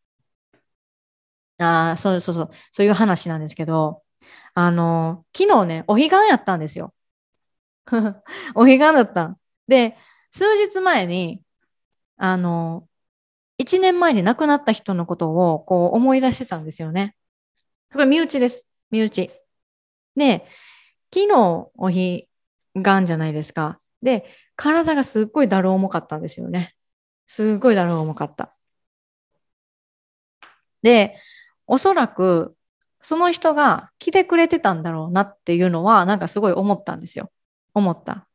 [1.58, 4.02] ああ、そうそうそう、そういう話なんですけど、
[4.54, 6.92] あの、昨日ね、お彼岸やったんですよ。
[8.54, 9.38] お彼岸だった。
[9.66, 9.96] で、
[10.30, 11.42] 数日前に、
[12.16, 12.88] あの、
[13.58, 17.16] 一年前に亡くなった人のことをこう思い出してたんですよね。
[17.92, 18.66] これ身内です。
[18.90, 19.30] 身内。
[20.16, 20.46] で、
[21.14, 22.28] 昨日お日
[22.76, 23.80] がんじゃないですか。
[24.02, 26.76] で、体がすっごいだる重かったんですよね。
[27.26, 28.54] すっごいだる重かった。
[30.82, 31.16] で、
[31.66, 32.56] おそらく
[33.00, 37.30] その人が来てくれてたんだろうなっていうのは、なんかすごい思ったんですよ。
[37.74, 38.26] 思った。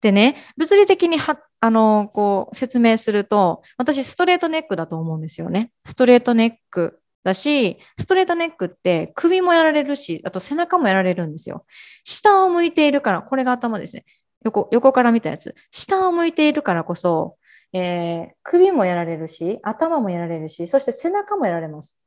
[0.00, 5.72] でね、物理的には、あの、こう、説明すると、私、ストレートネックだと思うんですよね。
[5.86, 11.64] ストレートネックだし、ストレートネックって首もやられるし、あと背中もやられるんですよ。
[12.04, 14.04] 下を向いているから、これが頭ですね。
[14.44, 15.54] 横、横から見たやつ。
[15.70, 17.38] 下を向いているからこそ、
[17.72, 21.98] えー、首もやられるし、頭もやられるし、そして背中もやられます。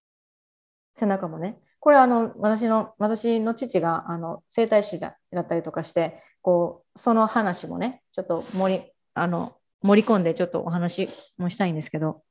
[0.93, 1.57] 背中もね。
[1.79, 12.23] これあの、私の、私の父が、あの、整体師だだったりとかして、こう、その話もね、ちょっと盛り、あの、盛り込んでちょっとお話もしたいんですけど、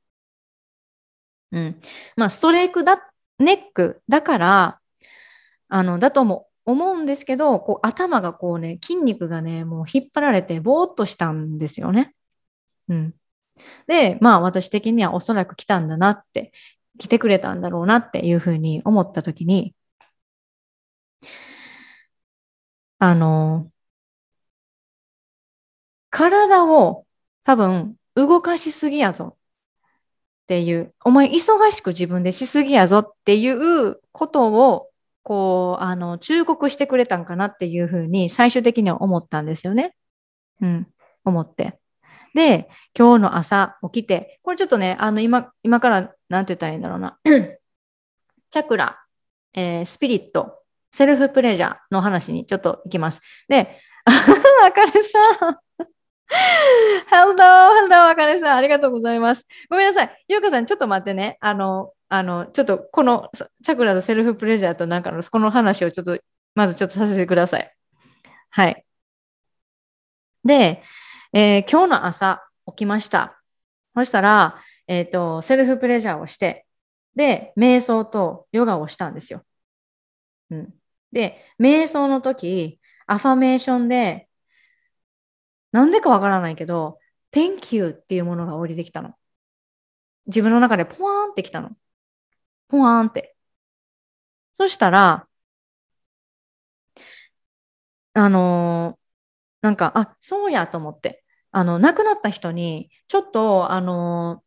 [1.51, 1.81] うん。
[2.15, 4.79] まあ、ストレークだ、ネックだから、
[5.69, 12.13] あの、だとも思うんですけど、こう、頭がこうね、筋肉がね、もう引っ張られて、ぼーっとしたんですよね。
[12.89, 13.15] うん。
[13.87, 16.51] で、まあ、私的にはおそらく来たんだなって
[16.97, 19.73] 来てくれたんだろうなっていうふうに思ったときに、
[22.99, 23.71] あの、
[26.09, 27.05] 体を
[27.43, 34.89] 多分動かしすぎやぞっていう、お前忙しく自分でしすぎやぞっていうことを、
[35.23, 39.95] こう、あの、忠告してくれたんかなっていうふうに最終的には思ったんですよね。
[40.61, 40.87] うん、
[41.25, 41.79] 思って。
[42.33, 47.19] で、今日の朝起きて、これちょっとね、あの、今、今からなんて言ったらいいんだろうな。
[48.51, 49.03] チャクラ、
[49.53, 50.56] えー、スピリット、
[50.91, 53.21] セルフプレジャーの話にちょっと行きます。
[53.47, 55.57] で、 あかねさん。
[57.09, 58.57] Hello, hello, あかねさん。
[58.57, 59.45] ありがとうございます。
[59.69, 60.25] ごめんなさい。
[60.27, 61.37] ゆうかさん、ちょっと待ってね。
[61.41, 63.29] あの、あの、ちょっとこの
[63.63, 66.17] チャクラとセルフプレジャーとなんかの、この話をちょっと、
[66.55, 67.73] まずちょっとさせてください。
[68.49, 68.85] はい。
[70.43, 70.83] で、
[71.33, 73.41] えー、今日の朝起きました。
[73.95, 76.65] そしたら、えっ、ー、と、セルフプレジャーをして、
[77.15, 79.43] で、瞑想とヨガをしたんですよ。
[80.49, 80.81] うん。
[81.11, 84.29] で、瞑想の時、アファメーションで、
[85.71, 86.99] なんでかわからないけど、
[87.31, 89.15] Thank you っていうものが降りてきたの。
[90.27, 91.71] 自分の中でポワーンってきたの。
[92.69, 93.37] ポワーンって。
[94.59, 95.27] そしたら、
[98.13, 99.07] あのー
[99.61, 101.25] なんか、あ、そうやと思って。
[101.51, 104.43] あの、亡くなった人に、ちょっと、あの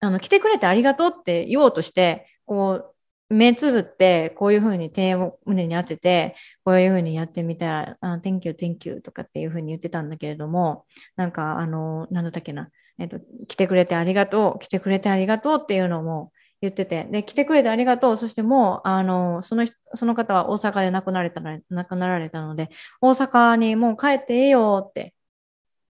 [0.00, 2.94] ーあの、来てくれてありがとうって言おうとして、こう、
[3.30, 6.34] 目つぶって、こういうふうに手を胸に当てて、
[6.64, 10.86] こういうふうにやってみたら、あ、Thank you, thank you とかっていうふうに言ってたんだけれども、
[11.16, 16.32] なんか、あのーなんだったっけな、えっと、来てくれてありがとう、来てくれてありがとうっていうのも
[16.62, 25.14] 言ってて、で、来てくれてありがとう、そしてもう、あの、その、その方は大阪で亡くなれたの、亡くなられたので、大阪にもう帰ってええよって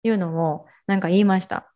[0.03, 1.73] いうのも、なんか言いました。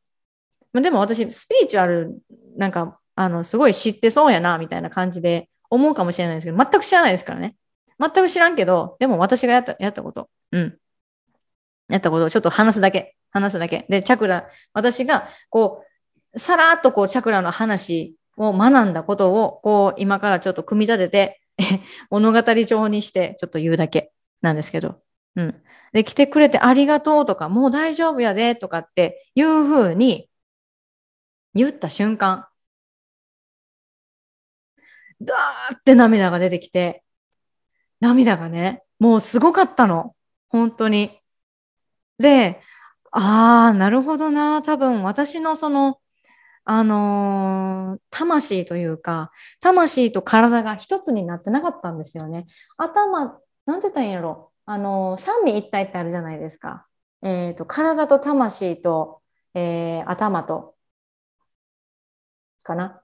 [0.74, 2.18] でも私、スピリチュアル、
[2.56, 7.56] なんか、あの、すごい知ってそうやな、みたいな感じで思うかもしれないですけど、全く知らないですからね。
[7.98, 10.78] 全く知らんけど、でも私がやった、やったこと、うん。
[11.88, 13.86] やったことをちょっと話すだけ、話すだけ。
[13.88, 15.82] で、チャクラ、私が、こ
[16.34, 21.40] う、さらっとこう、チャクラの話を学んだことを、こう、今からちょっと組み立てて、
[22.10, 24.12] 物語帳にして、ちょっと言うだけ
[24.42, 25.00] なんですけど。
[25.36, 25.62] うん。
[25.94, 30.28] で、来てくれてありがとうとか、もう大丈夫やで、とかっていうふうに
[31.54, 32.46] 言った瞬間、
[35.24, 37.04] ダーって涙が出てきて、
[38.00, 40.14] 涙がね、もうすごかったの。
[40.48, 41.20] 本当に。
[42.18, 42.60] で、
[43.12, 44.62] ああ、なるほどな。
[44.62, 46.00] 多分私のその、
[46.64, 52.46] あのー魂というか、魂と体が一つになってなかったんですよね。
[52.78, 54.52] 頭、なんて言ったらいいんやろ。
[54.66, 56.86] あのー三位一体ってあるじゃないですか。
[57.22, 59.22] えっと、体と魂と、
[59.54, 60.76] えー頭と、
[62.62, 63.02] かな。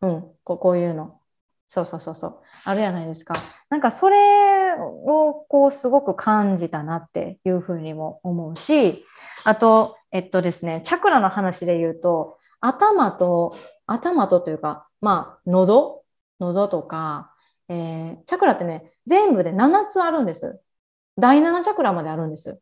[0.00, 1.20] うん、ここういうの。
[1.68, 2.40] そうそうそうそう。
[2.64, 3.34] あるじゃないですか。
[3.68, 9.04] なんかそれをこうすごく感じたなっていうふうにも思うし、
[9.44, 16.02] あと、えっとですね、チャクラの話で言うと、頭と、頭とというか、まあ、喉？
[16.40, 17.32] 喉とか、
[17.68, 20.60] えーチャクラってね、全部で7つあるんです。
[21.18, 22.58] 第7チャクラまであるんです。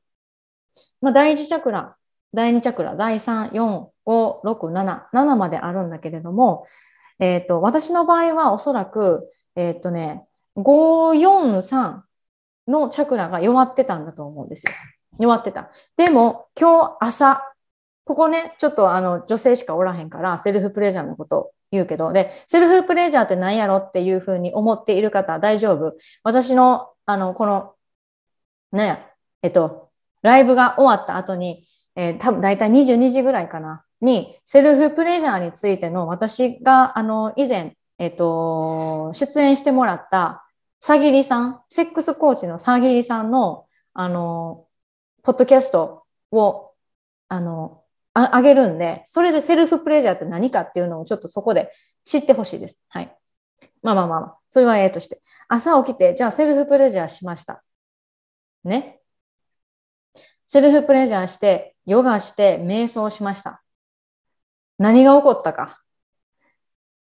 [1.00, 1.96] まあ、第1チャクラ、
[2.32, 6.66] 第2チャクラ、第3、4、5、6、7、7まであるんだけれども、
[7.18, 10.26] えっと、私の場合はおそらく、えっとね、
[10.56, 12.02] 5、4、3
[12.68, 14.72] のチャクラが弱ってたんだと思うんですよ。
[15.18, 15.70] 弱ってた。
[15.96, 17.42] でも、今日朝、
[18.04, 27.74] ここね、ちょっとあの、女性しかおらへんから、セルフプレジャーのこと言うけど、で、セルフプレジャーって何やろっていうふうに思っている方、大丈夫私の、あの、この、
[28.72, 29.06] ね、
[29.42, 29.90] えっと、
[30.22, 31.66] ライブが終わった後に、
[31.96, 40.44] えー、多分大体22時ぐらいかな、に、セルフプレジャーについての私が、あの、以前、えっと、出演してもらった、
[40.80, 44.66] さぎりさん、セックスコーチのさぎりさんの、あの、
[45.22, 46.72] ポッドキャストを、
[47.28, 47.84] あの、
[48.14, 51.72] あげるんで、それでセルフプレジャーって何かっていうのをちょっとそこで
[52.04, 52.82] 知ってほしいです。
[52.88, 53.16] はい。
[53.82, 55.22] まあまあまあまあ、それはええとして。
[55.48, 57.62] 朝起きて、じゃあセルフプレジャーしました。
[58.64, 59.00] ね。
[60.46, 63.62] セルフプレジャーして、ヨガして、瞑想しました。
[64.78, 65.82] 何が起こったか。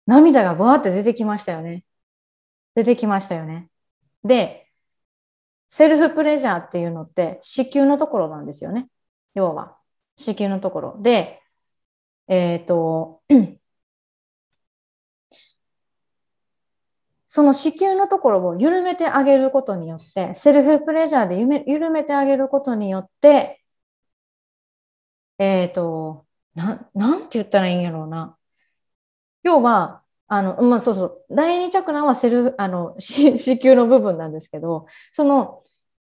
[0.07, 1.85] 涙がブワーって出てきましたよね。
[2.75, 3.71] 出てきましたよね。
[4.25, 4.69] で、
[5.69, 8.89] セルフプレジャーっていうのって子宮のところなんですよね。
[9.35, 9.79] 要は。
[10.17, 10.99] 子宮のところ。
[11.03, 11.41] で、
[12.29, 13.23] えっ、と、
[17.29, 23.63] その子宮のところを緩めてあげることによって、セルフプレジャーでゆめ緩めてあげることによって、
[25.39, 28.37] えっ、と、な、なんて言ったらいいんやろうな。
[29.43, 33.33] 要は、あの、まあ、そうそう、第二チャクラはセル、あの、 子
[33.63, 35.65] 宮の部分なんですけど、その、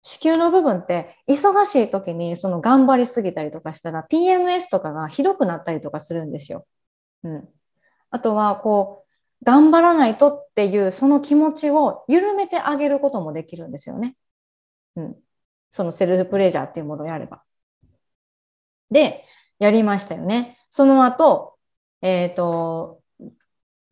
[0.02, 6.66] 子宮の部分って、忙しい時に、その頑張りすぎたりとかしたら、PMS とかがひどくなったりとかするんですよ。
[7.24, 7.48] うん。
[8.10, 9.04] あとは、こ
[9.42, 14.16] う、頑張らないとっていう、その気持ちを緩めてあげることもできるんですよね。
[14.96, 15.16] うん。
[15.72, 17.44] そのセルフプレジャーっていうものをやれば。
[18.90, 19.24] で、
[19.58, 20.58] やりましたよね。
[20.70, 21.56] その後、
[22.02, 23.02] えっ、と、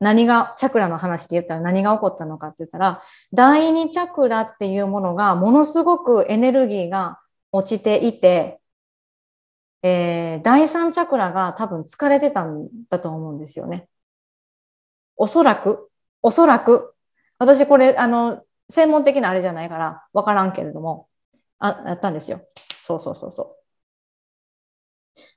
[0.01, 7.21] 何が、チャクラの話で言ったら何が起こったのかって言ったら、第二チャクラっていうものがものすごくエネルギーが
[7.53, 8.61] 落ちていて、
[9.83, 13.89] えー第三チャクラが多分疲れてたんだと思うんですよね。
[15.17, 15.91] おそらく、
[16.23, 16.95] おそらく、
[17.39, 21.09] 私これ、あの、専門的なあれじゃないからわからんけれども、
[21.59, 22.47] あ、やったんですよ。
[22.79, 23.64] そうそうそうそう。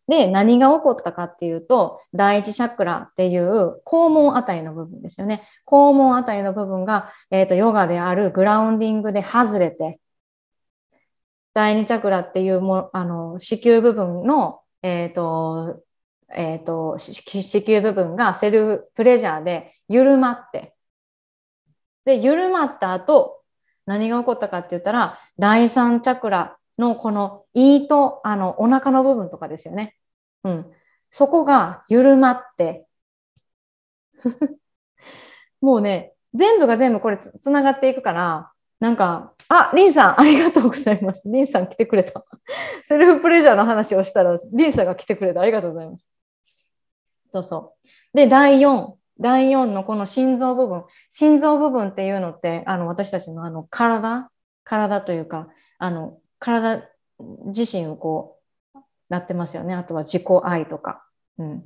[0.07, 5.43] で、何が起こったかっていうと、第一チャクラっていう肛門あたりの部分ですよね。
[5.65, 9.99] 肛門あたりの部分が、えっ、と、ヨガであるグラウンディングで外れて、
[11.53, 15.83] 第二チャクラっていうも、あの、子宮部分の、えっ、と、
[16.29, 20.75] えっ、と、子宮部分がセルフプレジャーで緩まって、
[22.05, 23.43] で、緩まった後、
[23.85, 29.96] 何が起こったかって言ったら、第三チャクラのこの胃とあのお腹の部分とかですよね。
[30.47, 30.71] うん。
[31.09, 32.87] そこが緩まって、
[35.61, 41.29] もうね、全部が全部これつつながっていくから、なんか、あ、リンさん、ありがとうございます。
[41.29, 42.23] リンさん来てくれた。
[42.83, 45.41] セルフプレジャーの話をしたら、リンさんが来てくれた。
[45.41, 46.07] ありがとうございます。
[47.31, 47.75] そうそ
[48.13, 48.17] う。
[48.17, 48.93] で、第4。
[49.19, 50.83] 第4のこの心臓部分。
[51.09, 54.29] 心臓部分っていうのって、あの、私たちのあの、体、
[54.63, 55.47] 体というか、
[55.79, 56.87] あの、体
[57.45, 58.36] 自身をこう、
[59.09, 59.73] なってますよね。
[59.73, 61.05] あとは自己愛とか。
[61.37, 61.65] うん。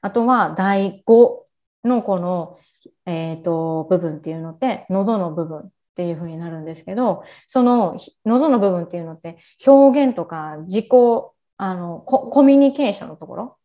[0.00, 1.42] あとは、第5
[1.84, 2.58] のこの、
[3.06, 10.88] え、ー、と、部分っていうのって、喉の部分っていうふうになるんですけど、その喉の部分っていうのって表現とか自己、
[11.58, 13.56] あの、コミュニケーションのところ、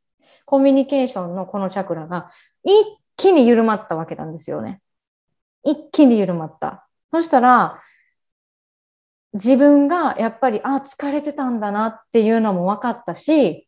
[0.45, 2.29] コミュニケーションのこのチャクラが
[2.63, 2.71] 一
[3.15, 4.81] 気に緩まったわけなんですよね。
[5.63, 6.87] 一気に緩まった。
[7.11, 7.81] そしたら、
[9.33, 13.67] 自分がやっぱり、あ、疲れてたんだなっていうのも分かったし、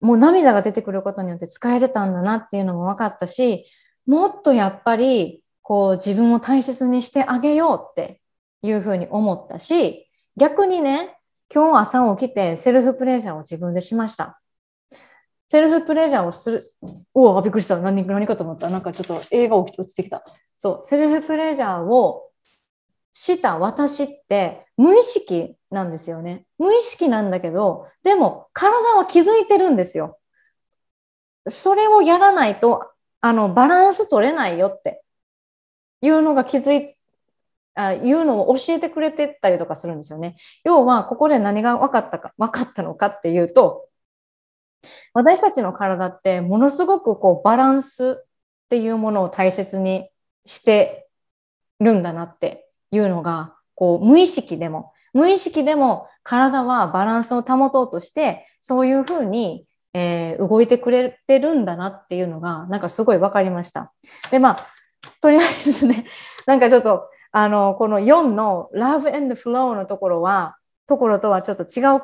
[0.00, 3.66] もう涙が出てくることによって疲れてたんだなっていうのも分かったし、
[4.06, 8.20] もっとやっぱり、こう自分を大切にしてあげようって
[8.62, 11.16] いうふうに思ったし、逆にね、
[11.52, 14.40] 今日朝起きてセルフプレジャーを自分でしました。
[15.48, 16.74] セルフプレジャーをする。
[17.14, 17.78] おお、びっくりした。
[17.78, 18.70] 何何かと思った。
[18.70, 20.24] なんかちょっと映画落ちてきた。
[20.58, 22.29] そう、セルフプレジャーを
[23.12, 26.46] した私って無意識なんですよね。
[26.58, 30.18] 無意識なんだけど、でも体は気づいてるんですよ。
[31.48, 35.02] それをやらないと、あの、バランス取れないよって
[36.02, 36.96] いうのが気づい
[37.74, 40.36] あいうのを教えてくれてたりとかするんですよね。
[40.64, 43.88] 要は、ここで何が分かったか、分かったのかっていうと、
[45.12, 48.26] 私たちの体ってものすごくこうバランスっ
[48.68, 50.08] ていうものを大切に
[50.46, 51.08] して
[51.80, 63.92] るんだなっていうのが、こう無意識でも、無意識でも体はバランスを保とうとして、そういうふうに、えー、動いてくれてるんだなっていうのが、なんかすごい分かりました。
[64.30, 64.66] で、まあ、
[65.20, 66.06] とりあえずね、
[66.46, 70.56] なんかちょっと、あの、この4の Love and Flow のところは、
[70.86, 72.02] ところとはちょっと違う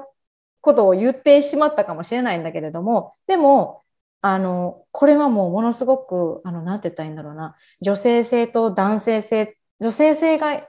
[0.60, 3.82] ことを言ってしまったかもしれないんだけれども、でも、
[4.22, 10.62] あの、これはもうものすごく、あの、なんて言ったらいいんだろうな、女性性と男性性、女性性が、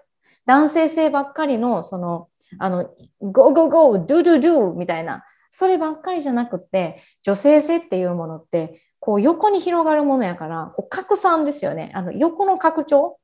[0.47, 2.89] 男性性ばっかりの、その、あの、
[3.21, 11.91] go, go, go, do, do, do みたいな、そればっかりじゃなくて、女性性っていうものって、こう横に広がるものやから、こう拡散ですよね。
[11.93, 13.19] あの横の拡張。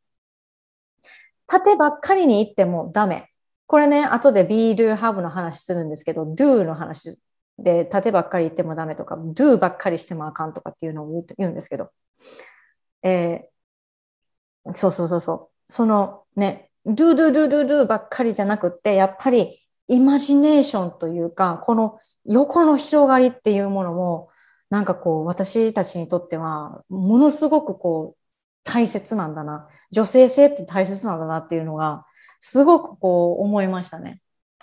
[1.47, 3.29] 縦ばっかりに行ってもダメ。
[3.67, 7.19] これね、後で be, do, have の話するんですけど、do の話
[7.57, 11.91] で縦ばっかり行ってもダメとか、do ばっかりしてもあかんとかっていうのを言うんですけど、
[13.03, 15.49] えー、そうそうそうそう。
[15.69, 24.29] そのね、do, do, do, do, do ばっかりじゃなくって、やっぱりイマジネーションというか、この横の広がりっていうものも、
[24.69, 28.17] なんかこう私たちにとってはものすごくこう
[28.63, 32.05] 大切なんだな女性性って大切なんだなっていうのが
[32.39, 34.19] すごくこう思いましたね。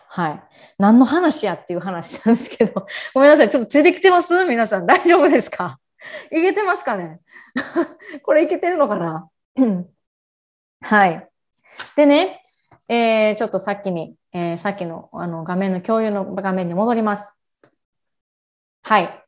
[0.08, 0.42] はい。
[0.78, 3.48] 何の話やっていう話なんですけど、 ごめんなさい。
[3.48, 4.44] ちょっとついてきてます？
[4.46, 4.86] 皆さん。
[4.86, 5.78] 大丈夫ですか？
[6.32, 7.20] いけてますかね？
[8.24, 9.28] これいけてるのかな？
[10.82, 11.29] はい。
[11.96, 12.42] でね、
[12.88, 17.40] えー、ちょっとさっきに、えー、さっきのあの画面の共有の画面に戻ります。
[18.82, 19.24] はい。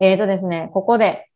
[0.00, 1.28] えっ、ー、とですね、ここで、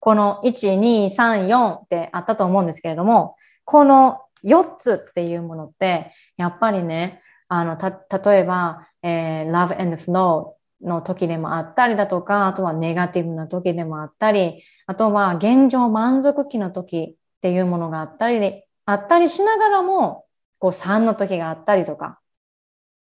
[0.00, 10.52] この1、2、3、4ってあったと思うんですけれども、この4つっていうものって、やっぱりね、あの、た、例えば、えー、love and flow
[10.82, 17.16] の時でもあったりだとか、あとはネガティブな時でもあったり、あとは現状満足期の時
[17.46, 20.26] っていうものがあったり、あったりしながらも、
[20.58, 22.18] こう3の時があったりとか、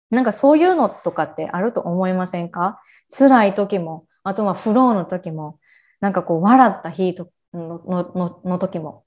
[0.09, 2.81] なんかそういうのとかってあると思いませんか？
[3.09, 5.59] 辛い時も、あとはフローの時も、
[5.99, 7.13] なんかこう笑った日
[7.53, 9.03] のののの時も。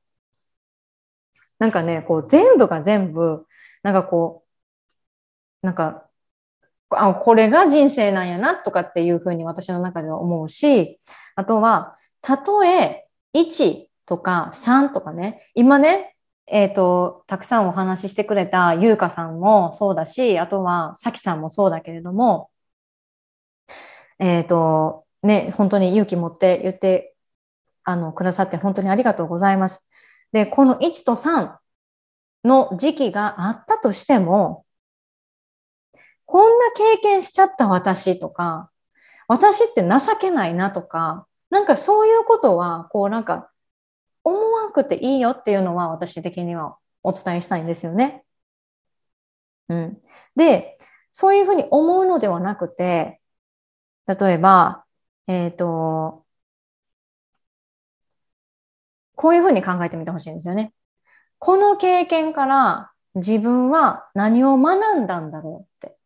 [1.59, 3.47] なんかね、こう全部が全部、
[3.83, 4.45] なんかこ
[5.63, 6.07] う、なんか、
[6.91, 11.01] あ、これが人生なんやなとかっていうふうに私の中では思うし、
[11.35, 16.17] あとは、たとえ1とか3とかね、今ね、
[16.47, 22.51] えっ、ー、と、たくさんお話ししてくれた優香さんもそうだし、あとはさきさんもそうだけれども、
[24.19, 27.15] えっ、ー、と、ね、本当に勇気持って言って
[27.85, 29.89] あのくださって本当にありがとうございます。
[30.33, 31.57] で、この1と3
[32.45, 34.65] の時期があったとしても、
[36.27, 38.71] こんな経験しちゃった私とか、
[39.29, 43.51] 私って情けないなとか、なんかそういうことは、こうなんか、
[44.75, 48.25] くていいよっていうのは私的にはお伝えしたいんですよね。
[49.69, 50.03] うん。
[50.37, 50.79] で、
[51.13, 53.21] そういうふうに思うのではなくて、
[54.07, 54.85] 例えば、
[55.27, 56.27] えっ、ー、と、
[59.17, 60.75] こういうふうに考えてみてほしいんですよね。
[61.39, 65.97] この経験から自分は何を学んだんだろうって。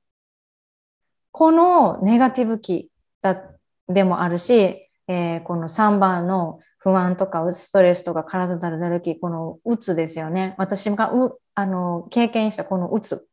[1.32, 2.90] このネガティブ期
[3.23, 3.36] だ
[3.89, 10.55] でもあるし、えー、この3番の不安とかストレスとか体だるだるき、このうつですよね。
[10.59, 13.26] 私がうあの経験したこのうつ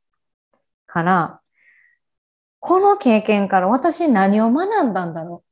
[0.88, 1.42] から、
[2.60, 5.40] この経験から私何を学んだんだろう？
[5.40, 5.44] っ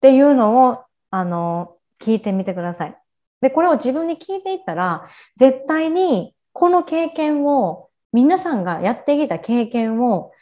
[0.00, 2.96] ていうのをあの聞いてみてください。
[3.40, 5.06] で、これを自分に聞いていったら、
[5.36, 10.32] 絶対にこの経験を、皆さんがやってきた経験を、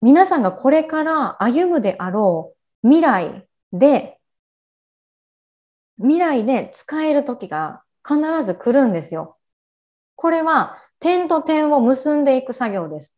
[0.00, 4.20] 皆さんがこれから歩むであろう未来で、
[5.96, 9.38] 未来で使える時が必ず来るんですよ。
[10.16, 13.16] これは点と点を結んでいく作業です。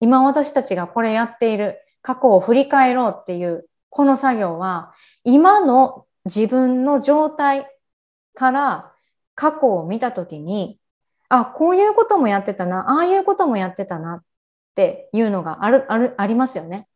[0.00, 4.92] 今私たちがこれやっている過去を振り返ろうっていうこの作業は
[5.24, 7.66] 今の自分の状態
[8.34, 8.92] から
[9.34, 10.78] 過去を見たときに、
[11.30, 14.24] あ、こういうこともやってたな、ああいうこともやってたなっ
[14.74, 16.86] ていうのがある、ある、ありますよね。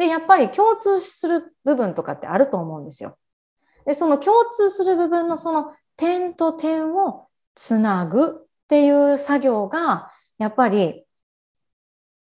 [0.00, 3.18] で、やっぱり共通する部分とかってあると思うんですよ。
[3.84, 11.04] で、その共通する部分のその点と点をつなぐっていう作業が、やっぱり、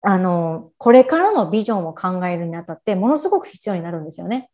[0.03, 4.51] あの、これからのビジョンを考えるにあたってものすごく必要になるんですよね。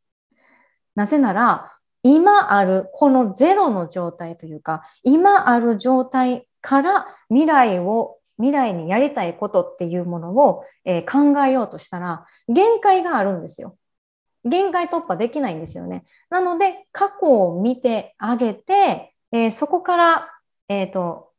[0.96, 1.74] なぜなら、
[2.04, 13.78] 今あるこのゼロの状態というか、今ある状態から未来を、未来にやりたいことっていうものを、えー、考えようとしたら、限界があるんですよ。
[14.46, 16.06] 限界突破できないんですよね。
[16.30, 20.30] なので、過去を見てあげて、えー、そこから、
[20.70, 21.34] えっ、ー、と、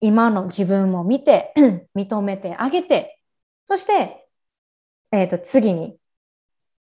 [0.00, 1.52] 今の自分も見て、
[1.94, 3.20] 認めてあげて、
[3.66, 4.26] そして、
[5.12, 5.98] えっ、と、次に、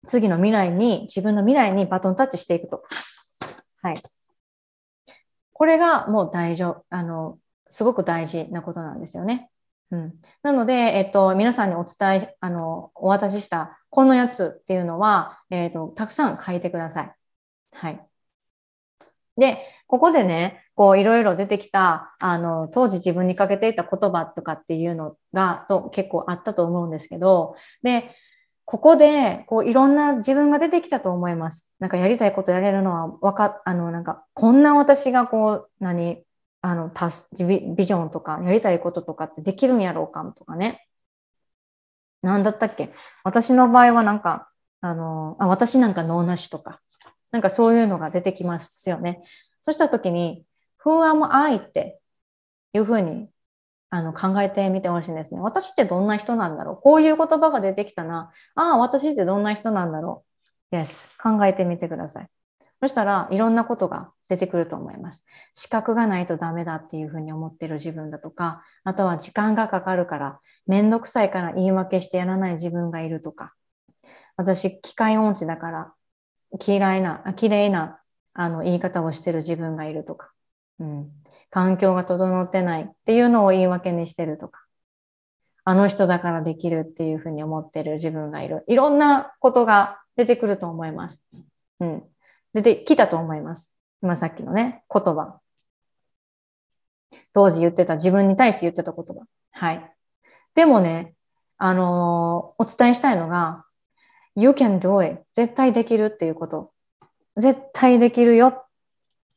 [0.07, 2.83] 次の未来に、自分の未来にバトンタッチしていくと。
[3.81, 3.97] はい。
[5.53, 9.49] これがもう大丈夫、あの、すごく大事なことなんですよね。
[9.91, 17.15] うん、なので、えっと、皆さんにお伝え、あの、お渡ししたこのやつっていうのは、えっと、たくさん書いてください。
[17.73, 18.05] はい。
[19.37, 19.57] で、
[19.87, 28.15] ここでね、こういろいろ出てきた、あの、当時自分にかけていた言葉とかっていうのが、と結構あったと思うんですけど、で、
[28.65, 31.71] ここで、こう、いろんな自分が出てきたと思います。
[31.79, 36.24] なんかやりたいことやれるのは、わか、あの、なんか、こんな私がこう、何、
[36.67, 40.87] あの、たす、ビジョンとか、やりたいこととかってできるんやろうかとかね。
[42.23, 42.91] なんだったっけ？
[43.23, 44.49] 私の場合はなんか、
[44.81, 46.81] あの、あ私なんか脳なしとか、
[47.29, 49.21] なんかそういうのが出てきますよね。
[49.63, 50.43] そした時に、
[50.83, 51.57] Who am I?
[51.57, 51.99] って
[52.73, 53.29] いうふうに
[53.91, 55.41] あの考えてみてほしいんですね。
[55.41, 56.77] 私ってどんな人なんだろう？
[56.81, 58.31] こういう言葉が出てきたな。
[58.55, 60.25] ああ、私ってどんな人なんだろ
[60.71, 61.09] う ?Yes。
[61.21, 62.27] 考えてみてください。
[62.81, 65.25] そしたらいろんなことが出てくると思います。
[65.53, 73.53] 資格がないとダメだっていうふうに思ってる自分だとか、あとは時間がかかるから、めんどくさいから言い訳してやらない自分がいるとか、
[74.37, 75.93] 私、機械音痴だから、
[76.65, 77.99] 嫌いな、綺麗な
[78.33, 80.31] あの言い方をしてる自分がいるとか、
[80.79, 81.11] うん、
[81.49, 84.65] 環境が整ってないっていうのを言い訳にしてるとか、
[85.63, 88.63] あの人だからできるっていうふうに思ってる自分がいる。
[88.67, 91.25] いろんなことが出てくると思います。
[91.79, 92.03] うん。
[92.55, 93.75] 出てきたと思います。
[94.01, 95.41] 今さっきのね、言葉。
[97.33, 99.25] 当時言ってた、自分に対して言ってた言葉。
[99.51, 99.93] はい。
[100.55, 101.15] でもね、
[101.57, 103.65] あのー、お伝えしたいのが、
[104.37, 105.21] You can do it.
[105.33, 106.71] 絶対できるっていうこと。
[107.35, 108.65] 絶対できるよっ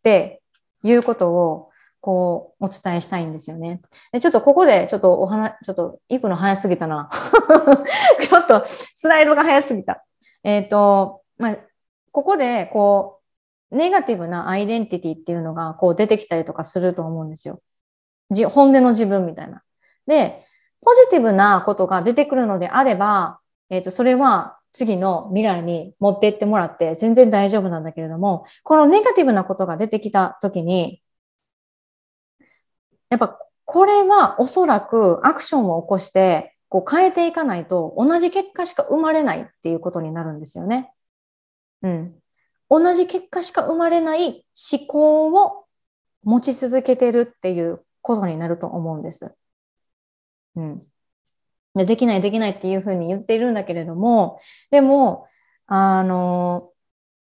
[0.05, 0.41] て
[0.85, 1.71] いうことを
[2.01, 3.81] こう、お伝えしたいんですよね。
[4.13, 7.11] でちょっとここで、ちょっとお話、ちょっと行くの早すぎたな。
[8.23, 10.05] ちょっとスライドが早すぎた。
[10.45, 11.57] えっ、ー、と、まあ、
[12.19, 13.21] ここで、こ
[13.71, 17.63] う、ネガティブなアイデンティティっていうのが、こう出てきたりとかすると思うんですよ。
[18.33, 19.63] じ本音の自分みたいな。
[20.09, 20.45] で、
[20.85, 23.39] ポジティブなことが出てくるのであれば、
[23.71, 31.01] えっ、ー、と、それは次の未来に持っていってもらって全然大丈夫なんだけれども、このネガティブなことが出てきた時に、
[33.11, 40.93] やっぱこれはおそらくアクションを起こしてこう変えていかないと同じ結果しか生まれないっていうことになるんですよね。
[41.83, 42.23] うん。
[42.71, 45.65] 同じ結果しか生まれない思考を
[46.23, 49.35] 持ち続けてるっていうことになると思うんです。
[50.57, 50.83] うん。
[51.75, 54.41] でできないできないっていうふうに言っているんだけれども、
[54.71, 55.27] でも、
[55.67, 56.73] あの、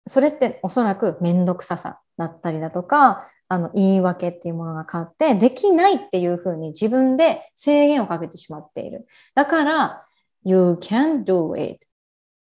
[0.07, 9.07] それっておそらくめんどくささだったりだとか、あの、言い訳っていうものが変わって、できないっていうふうに自分で制限をかけてしまっている。
[9.36, 10.06] だから、
[10.44, 11.84] you can do it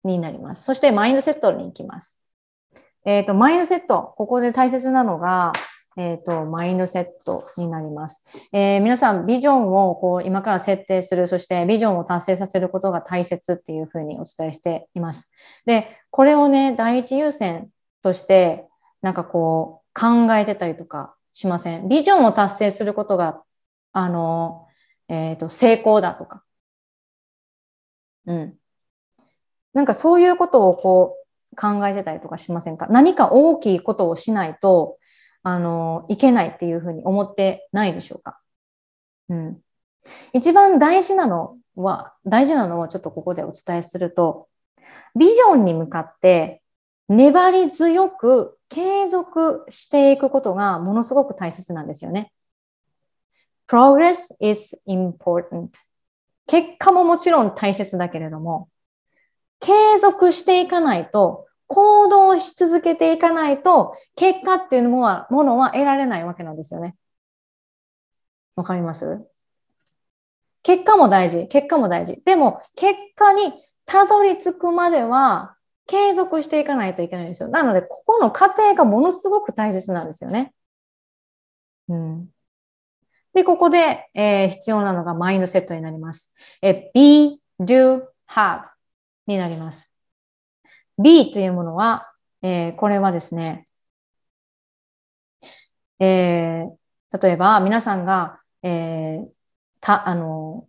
[0.03, 0.63] になります。
[0.63, 2.17] そしてマインドセットに行きます。
[3.05, 4.13] えっ、ー、と、マインドセット。
[4.17, 5.51] ここで大切なのが、
[5.97, 8.23] えっ、ー、と、マインドセットになります。
[8.51, 15.31] えー、皆さん、ビジョンをこう今から設定する、そしてビジョンを達成させることが大切っていうふうにお伝えしています。
[15.65, 17.69] で、これをね、第一優先
[18.01, 18.67] として、
[19.01, 21.88] なんかこう、考えてたりとかしません？
[21.89, 23.43] ビジョンを達成することが、
[23.91, 24.67] あの、
[25.09, 26.43] えっ、ー、と、成功だとか。
[28.25, 28.57] うん。
[29.73, 31.17] なんかそういうことをこ
[31.51, 32.87] う考えてたりとかしませんか？
[32.89, 34.97] 何か大きいことをしないと、
[35.43, 38.39] あの、いけないっていうふうに思ってないでしょうか？
[39.29, 39.59] うん。
[40.33, 44.47] 一番大事なのは、大事なのをちょっとここでお伝えすると、
[45.17, 46.61] ビジョンに向かって
[47.07, 52.31] 粘り強く継続していくことがものすごく大切なんですよね。
[53.67, 55.69] Progress is important.
[56.47, 58.67] 結果ももちろん大切だけれども、
[59.64, 66.95] 継続していかないと、行動し続けていかないと、結果っていうのは、ものは得られないわけなんですよね。
[68.56, 69.26] わかります？
[70.64, 71.48] 結果も大事。
[71.48, 72.22] 結果も大事。
[72.26, 73.53] でも、結果に
[73.85, 75.56] たどり着くまでは、
[75.88, 77.49] 継続していかないといけないんですよ。
[77.49, 80.53] なので、ここの過程がものすごく大切なんですよね。
[81.88, 82.30] うん。
[83.34, 86.34] で、ここで、えー、必要なのがマインドセットになります。
[86.61, 88.72] え be, do, have
[89.27, 89.93] になります。
[91.01, 93.67] B というものは、えー、これはですね、
[95.99, 99.27] えー、例えば皆さんが、えー、
[99.79, 100.67] た、あの、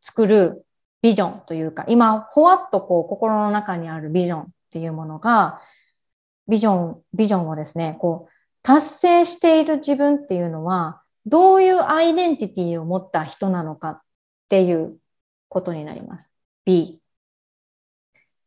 [0.00, 0.66] 作る
[1.02, 5.60] ビジョンというか、今、ほわっとこう、心の中にあるビジョンっていうものが、
[6.48, 8.32] ビジョン、ビジョンをですね、こう、
[8.62, 14.00] 達成している自分っていうのは、どういうアイデンティティを持った人なのかっ
[14.48, 14.96] ていう
[15.48, 16.32] ことになります。
[16.64, 17.00] B。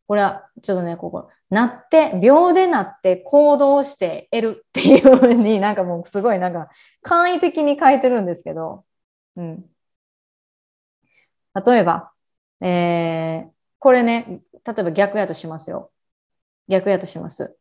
[0.10, 6.70] これは、ちょっとね、ここ、なって、秒でなって行動して得るっていうふうになんかもうすごいなんか
[7.04, 8.86] 簡易的に書いてるんですけど、
[9.36, 9.70] うん。
[11.64, 12.12] 例えば、
[12.62, 15.92] えー、これね、例えば逆やとしますよ。
[16.68, 17.56] 逆やとします。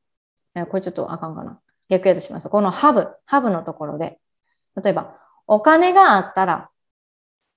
[0.55, 1.61] えこれちょっとあかんかな。
[1.91, 2.49] 逆やとします。
[2.49, 4.19] このハブ、ハブのところで、
[4.83, 6.71] 例えば、お金があったら、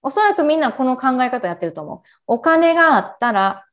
[0.02, 2.10] おそらくみんなこの考え方やってると思う。
[2.28, 3.66] お金があったら、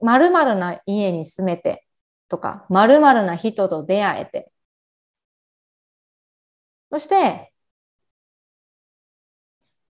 [0.00, 1.86] 〇〇な家に住めて
[2.28, 4.50] とか、〇〇な人と出会えて。
[6.90, 7.52] そして、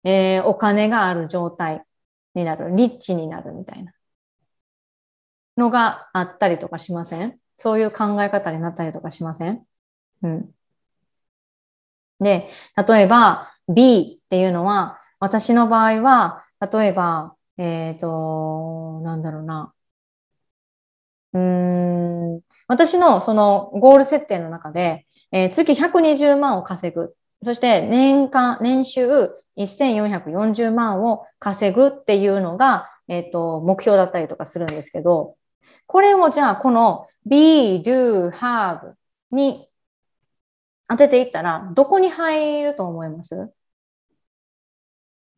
[0.04, 1.84] えー、お金がある状態
[2.34, 3.92] になる、リッチになるみたいな
[5.56, 7.38] のがあったりとかしません？
[7.58, 9.66] そういう考え方になったりとかしません？
[10.22, 10.54] うん。
[12.20, 12.48] で、
[12.88, 19.72] 例えば B っていうのは、私の場合は、例えば、えっ、ー、と、なんだろうな。
[21.36, 21.38] う
[22.38, 27.14] ん、私のそのゴール設定の中で、えー、月120万を稼ぐ。
[27.44, 35.36] そして年間、年収1440万を稼ぐっていうのが、えっ、ー、と、目標だったりとかするんですけど、
[35.86, 38.94] これをじゃあこの be, do, have
[39.30, 39.68] に
[40.88, 43.50] 当てていったら、どこに入ると思います？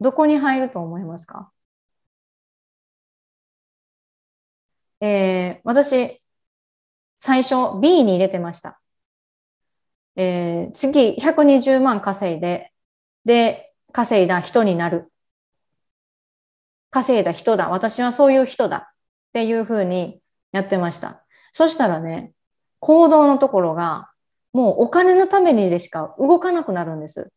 [0.00, 1.50] どこに入ると思いますか？
[5.00, 6.22] えー、私、
[7.18, 8.80] 最初 B に入れてました。
[10.16, 12.72] えー、次120万稼いで、
[13.24, 15.12] で、稼いだ人になる。
[16.90, 17.68] 稼いだ人だ。
[17.68, 18.92] 私はそういう人だ。
[19.30, 20.20] っていうふうに
[20.52, 21.24] やってました。
[21.52, 22.32] そしたらね、
[22.80, 24.10] 行動のところが、
[24.52, 27.30] もうお金のためにでしか動かなくなるんです。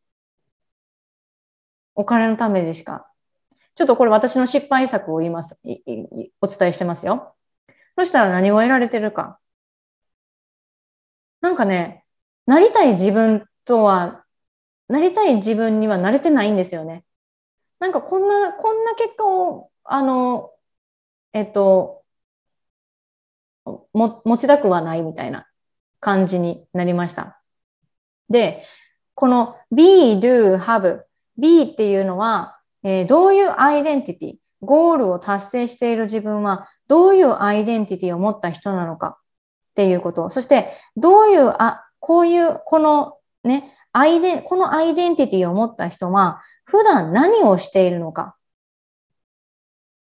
[1.96, 3.08] お金のためでしか。
[3.76, 5.60] ちょっとこれ私の失敗作を言います。
[6.42, 7.36] お伝えしてますよ。
[8.02, 9.40] そしたら何を得られてるか。
[11.40, 12.04] なんかね、
[12.48, 14.26] なりたい自分とは、
[14.88, 17.06] なりたい自分には慣れてないんですよね。
[17.78, 20.52] なんかこんな、こんな結果を、あの、
[21.34, 22.04] えっと、
[23.94, 25.48] も、持ちたくはないみたいな
[26.00, 27.40] 感じになりました。
[28.30, 28.66] で、
[29.14, 31.04] この be, do, have,
[31.38, 39.18] be っていうのは、えー、どういうアイデンティティ、ゴールを達成している自分はどういうアイデンティティを持った人なのか
[39.72, 40.30] っていうこと。
[40.30, 48.36] そして、どういう、あ、こういう、このね、アイデン、このアイデンティティを持った人は、普段何をしているのか。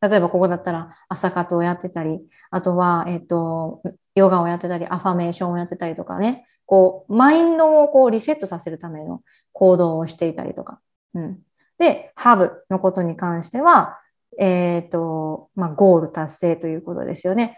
[0.02, 2.20] 例えばここだったら朝活をやってたり、
[2.52, 3.82] あとは、えっ、と、
[4.16, 9.22] ヨガをやってたり、アファメーションをやってたりとかね、こう、マインドをこうリセットさせるための
[9.54, 10.82] 行動をしていたりとか。
[11.14, 11.40] うん。
[11.78, 14.00] で、ハブのことに関しては、
[14.40, 17.58] えっ、と、まあ、ゴール達成ということですよね。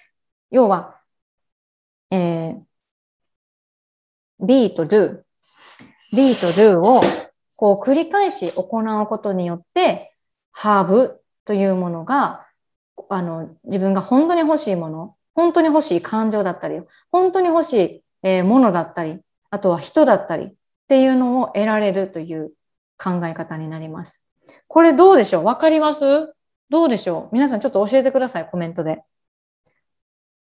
[0.52, 0.99] 要は、
[2.11, 2.61] えー、
[4.39, 5.22] B と do、
[6.14, 7.02] B と do を
[7.57, 10.14] こう繰り返し行うことによって、
[10.52, 12.45] ハーブというものが、
[13.10, 16.81] あの、自分が本当に欲しいもの、本当に欲しい感情だったり、
[17.11, 19.19] 本当に欲しい、えー、ものだったり、
[19.49, 20.53] あとは人だったりっ
[20.88, 22.52] ていうのを得られるという
[22.97, 24.26] 考え方になります。
[24.68, 25.43] これどうでしょう？
[25.43, 26.35] わかります？
[26.70, 27.36] どうでしょう？
[27.36, 29.04] 皆さんちょっと教えてください、コメントで。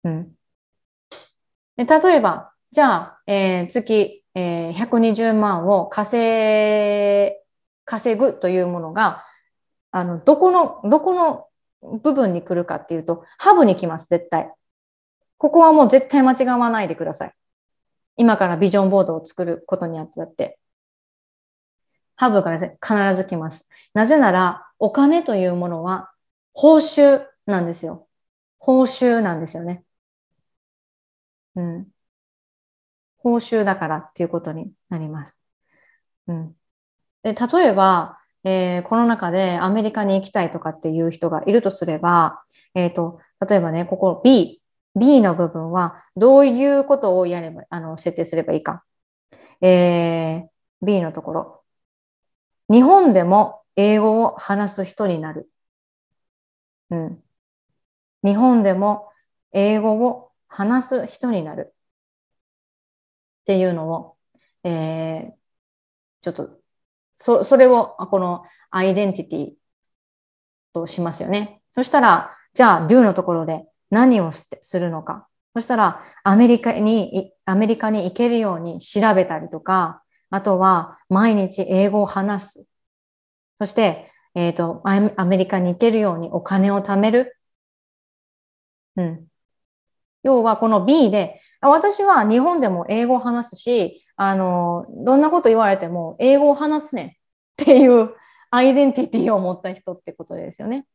[0.04, 0.32] うん。
[1.76, 7.36] 例えば、じゃあ、えー、月、えー、120万を稼、
[7.84, 9.24] 稼ぐというものが、
[9.90, 11.46] あの、どこの、どこの
[12.02, 14.52] 部分に来るかっていうと、ハブに来ます、絶対。
[15.38, 17.32] ここはもう絶対間違わないでください。
[18.16, 20.58] 今からビジョンボードを作ることにあって。
[22.14, 23.70] ハブが必ず来ます。
[23.94, 26.09] なぜなら、お金というものは
[26.52, 28.08] 報酬なんですよ。
[28.58, 29.84] 報酬なんですよね。
[31.56, 31.88] うん。
[33.18, 35.38] 報酬だからっていうことになります。
[36.28, 36.56] うん。
[37.22, 42.42] で、例えば、えー、この中でアメリカに行きたいとかっていう人がいるとすれば、
[42.74, 44.62] えっ、ー、と、例えばね、ここ B、
[44.98, 48.84] B の部分はどういうことをやれば、あの、設定すればいいか。
[49.60, 51.64] えー、B のところ。
[52.70, 55.49] 日本でも英語を話す人になる。
[56.90, 57.24] うん。
[58.22, 59.10] 日本でも
[59.52, 61.74] 英語を話す人になる。
[63.42, 64.16] っていうのを、
[64.64, 65.32] えー、
[66.22, 66.60] ちょっと、
[67.16, 69.52] そ、それを、このアイデンティティ
[70.72, 71.60] としますよね。
[71.74, 74.48] そしたら、じゃあ、do のところで何をす
[74.78, 75.28] るのか。
[75.54, 82.68] そしたら、アメリカに、アメリカに行けるように調べたりとか、あとは、毎日英語を話す。
[83.58, 87.36] そして、えっ、ー、と、アメリカに行けるようにお金を貯める。
[88.96, 89.26] うん。
[90.22, 97.18] 要は、この B で、私は日本でも英語を話すし、あの、どんなこと言われても英語を話すね
[97.62, 98.14] っていう
[98.50, 100.86] アイデンティティを持った人ってことですよね。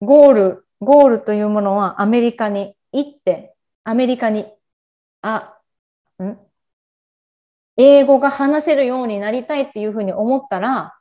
[0.00, 3.54] ゴール、ゴールというものはアメリカに行って、
[3.84, 4.46] アメリカに、
[5.22, 5.58] あ、
[6.22, 6.38] ん？
[7.76, 10.93] 英語が話せるようになりたいっていうふうに思ったら、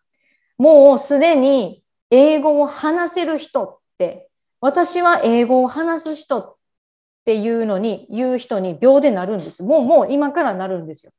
[0.64, 4.30] もうすでに英語を話せる人って、
[4.62, 6.56] 私は英語を話す人っ
[7.26, 9.62] ていうのに、言う人に秒でなるんです。
[9.62, 11.12] もう、もう今からなるんですよ。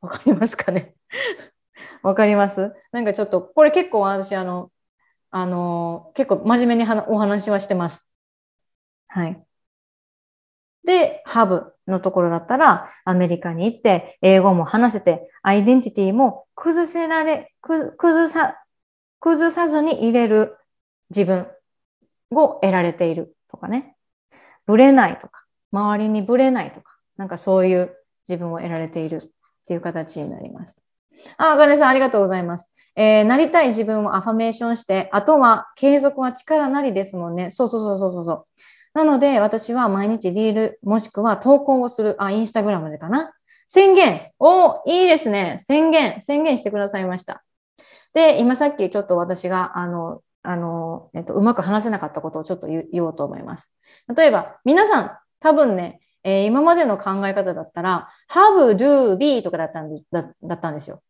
[0.00, 0.94] わかりますかね？
[2.04, 2.72] わかります？
[2.92, 4.70] なんかちょっと、これ結構私、あの、
[5.30, 8.14] あの、結構真面目にお話はしてます。
[9.08, 9.45] はい。
[10.86, 18.56] で、ハブのところだったら、アメリカに行って、英語も話せて、アイデンティティも崩せられ、崩さ、
[19.20, 20.56] 崩さずに入れる
[21.10, 21.48] 自分
[22.30, 23.96] を得られているとかね。
[24.64, 27.96] ぶれないとか、周りにぶれないとか、なんかそういう
[28.28, 29.28] 自分を得られているっ
[29.66, 30.80] ていう形になります。
[31.36, 32.72] あ、あかねさんありがとうございます。
[32.94, 37.50] えー、なりたい自分をアファメーションして、あとは継続は力なりですもんね。
[37.50, 38.46] そうそうそうそうそう。
[38.96, 43.30] なので、私は毎日リール、もしくは投稿をする、あ、インスタグラムでかな。
[43.68, 44.30] 宣言。
[44.38, 45.58] おいいですね。
[45.60, 46.22] 宣言。
[46.22, 47.44] 宣言してくださいました。
[48.14, 53.70] で、今さっきちょっと私が、あの、あの、えっと、うまく話せなかったことをちょっと言おうと思います。
[54.16, 61.02] 例えば、皆さん、多分ね、えー、今までの考え方だったら、have, do, be とかだったんだだったんですよ。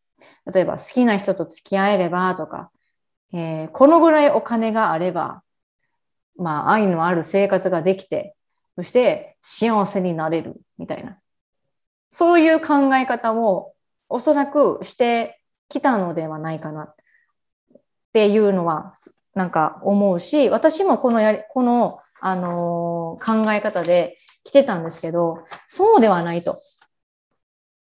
[0.53, 2.73] 例えば、好きな人と付き合えればとか、
[3.33, 5.45] えー、このぐらいお金があれば、
[6.39, 8.35] まあ、愛のある生活ができて、
[8.77, 11.19] そして幸せになれるみたいな。
[12.11, 13.73] そういう考え方を
[14.09, 16.95] おそらくしてきたのではないかなっ
[18.13, 18.95] ていうのは
[19.35, 26.61] なんか思うし、私もこのやり、この、あのー、考え方で来てたんですけど、そうではないと。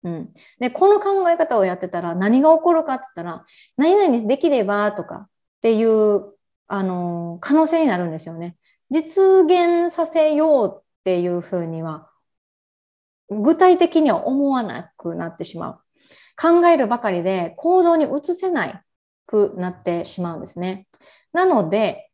[0.03, 0.33] うん。
[0.59, 3.45] で、この考え方をやってたら何が起こるかって言ったら、
[3.77, 5.29] 何々できればとかっ
[5.61, 6.33] ていう、
[6.73, 8.55] あの、可能性になるんですよね。
[8.89, 12.09] 実現させようっていうふうには、
[13.29, 15.81] 具体的には思わなくなってしまう。
[16.41, 18.85] 考えるばかりで行動に移せな
[19.27, 20.87] くなってしまうんですね。
[21.33, 22.09] なので、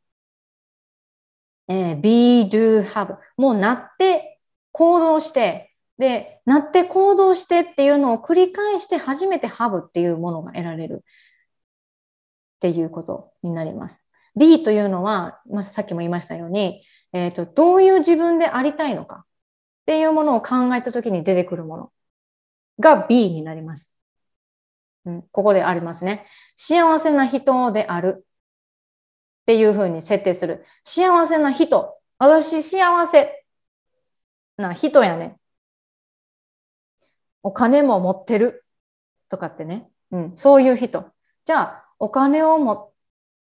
[1.67, 4.39] えー、be, do, have もうなって
[4.71, 14.06] 行動して、で、なって行動してっていうのを繰り返して初めて have っていうものが得られるっていうことになります。
[14.37, 16.83] B というのは、まあ、さっきも言いましたように、
[17.13, 19.25] え、ー、と、どういう自分でありたいのかっ
[19.85, 21.91] ていうものを考えたときに出てくるもの
[22.79, 23.97] が B になります。
[25.05, 26.27] うん、ここでありますね。
[26.55, 28.25] 幸せな人である
[29.43, 30.65] っていうふうに設定する。
[30.83, 31.97] 幸せな人。
[32.19, 33.45] 私幸せ
[34.57, 35.39] な人やね。
[37.43, 38.65] お金も持ってる
[39.29, 39.89] とかってね。
[40.11, 41.05] うん、そういう人。
[41.45, 42.93] じゃあ、お金をも、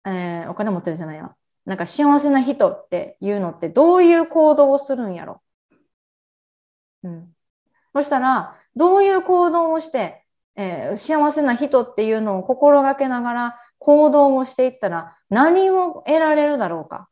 [0.05, 1.35] えー、お金持ってるじゃないよ。
[1.65, 5.41] なんか幸せな人っていうのってどういう行動をするんやろ。
[7.03, 7.35] うん。
[7.93, 10.25] そしたら、どういう行動をして、
[10.55, 17.09] えー、幸せな人っていうのを心がけながら行動をしていったら何を得られるだろうか。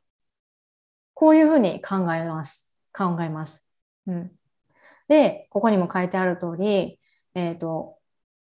[1.14, 2.72] こういうふうに考えます。
[2.94, 3.66] 考えます。
[4.07, 4.32] うん。
[5.10, 6.99] で、ここにも書いてある通り、
[7.36, 7.99] えっ、ー、と、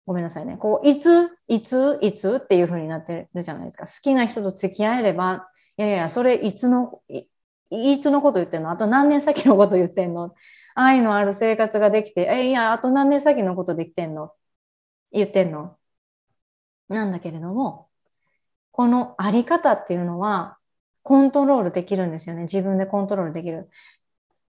[0.06, 0.58] ごめんなさいね。
[0.58, 3.86] こう、いつ、いつ、いつっていうふうになってるじゃないですか。
[3.86, 5.48] 好きな人と付き合えれば、
[5.78, 7.26] いやいや、それいつの、い
[7.70, 8.70] いつのこと言ってんの？
[8.70, 10.36] あと何年先のこと言ってんの？
[10.76, 14.32] 愛のある生活ができて、え、いや、あと何年先のことできてんの？
[15.12, 15.78] 言ってんの？
[16.90, 17.88] なんだけれども、
[18.72, 20.58] このあり方っていうのは、
[21.02, 22.44] コントロールできるんですよね。
[22.44, 23.70] 自分でコントロールできる。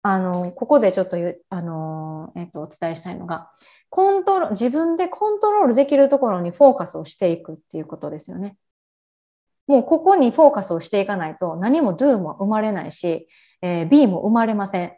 [0.02, 1.16] あの、ここでちょっと
[1.50, 3.50] あの、えっと、お伝えしたいのが、
[3.90, 8.56] コントロ自分でコントロールできるところにフォーカスをしていくっていうことですよね。
[9.66, 13.28] もうここにフォーカスをしていかないと何も do も生まれないし、
[13.60, 14.96] えー、B も生まれません。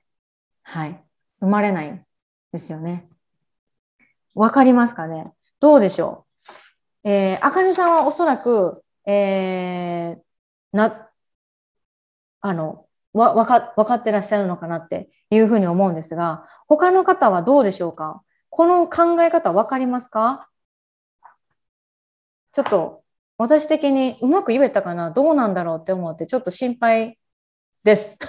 [0.63, 1.03] はい。
[1.41, 2.05] 生まれないん
[2.53, 3.09] ですよね。
[4.35, 5.33] わかりますかね？
[5.59, 6.27] どうでしょ
[7.05, 7.09] う？
[7.09, 11.09] えー、あかねさんはおそらく、えー、な、
[12.43, 18.23] あの、わ、わか、わかってらっしゃるのかなっていうふうに思うんですが、他の方はどうでしょうか？
[18.51, 20.49] この考え方わかりますか？
[22.53, 23.05] ちょっと
[23.39, 25.11] 私的にうまく言えたかな？
[25.11, 27.19] どうなんだろうって思ってちょっと心配
[27.85, 28.19] です。
[28.19, 28.25] ち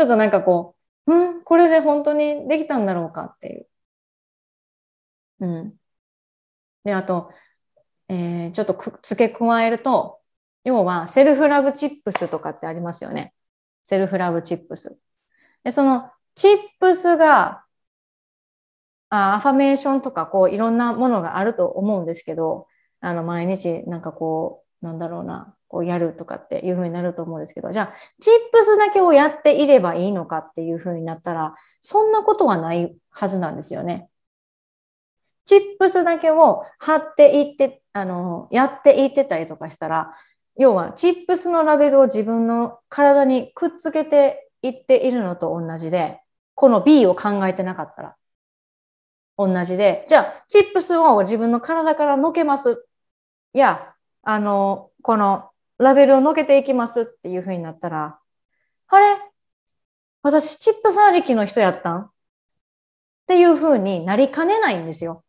[0.00, 3.66] ょっとなんかこう、うん、これで本当にできたんだろうかっていう。
[5.40, 5.74] うん。
[6.84, 7.30] で、あと、
[8.08, 10.20] えー、ちょっと付け加えると、
[10.64, 13.34] 要は self love tips とかってありますよね。
[13.84, 14.96] self love tips。
[15.64, 17.64] で、その tips が、
[19.10, 22.66] あアファメーションとかこういろんなものがあると思うんですけど、
[23.00, 34.08] あの毎日なんかこう、なんだろうな、こうやるとかっていうふうになると思うんですけど、じゃあ、チップスだけをやっていればいいのかっていうふうになったら、そんなことはないはずなんですよね。
[35.44, 40.12] チップスだけを貼っていって、あの、やっていってたりとかしたら、
[40.56, 46.20] 要はチップスのラベルを自分の体にくっつけていっているのと同じで、
[46.54, 48.16] この B を考えてなかったら
[49.38, 52.86] 同じで、じゃあチップスを自分の体からのけます。
[53.54, 58.18] いや、あの、このラベルをのけていきますっていうふうになったら、
[58.88, 59.16] あれ？
[60.22, 62.00] 私チップスありきの人やったん？
[62.02, 62.10] っ
[63.26, 65.24] ていうふうになりかねないんですよ。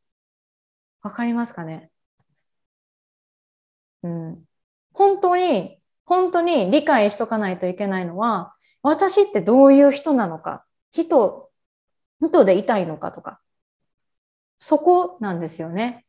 [1.01, 1.89] わかりますかね？
[4.03, 4.43] うん。
[4.93, 11.49] 本当に、本当に理解しとかないといけないのは、私ってどういう人なのか、人、
[12.21, 13.39] 人でいたいのかとか、
[14.57, 16.05] そこなんですよね。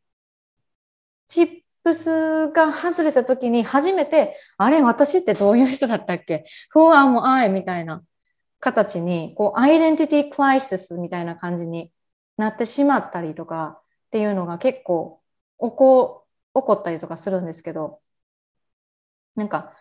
[1.27, 1.48] チッ
[1.82, 6.44] プスが外れた時に初めて、あれ、私ってどういう人だったっけ？
[6.69, 8.02] 不安もあいみたいな
[8.61, 11.90] 形に、こう、アイデンティティクライシスみたいな感じに
[12.36, 15.20] なってしまったりとかっていうのが結構
[15.61, 18.01] 起こ、起こったりとかするんですけど、
[19.36, 19.73] なんか、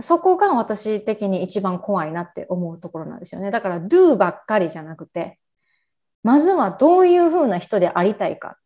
[0.00, 3.50] そこが私的に一番怖いなって思うところなんですよね。
[3.50, 5.38] だから do ばっかりじゃなくて、
[6.22, 8.58] まずはどういうふうな人でありたいか。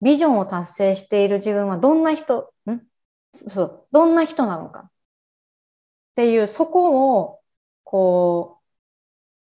[0.00, 2.80] ビジョンを達成している自分はどんな人、ん？
[3.34, 4.80] そう、どんな人なのか。
[4.80, 4.90] っ
[6.16, 7.40] ていう、そこを、
[7.84, 8.60] こ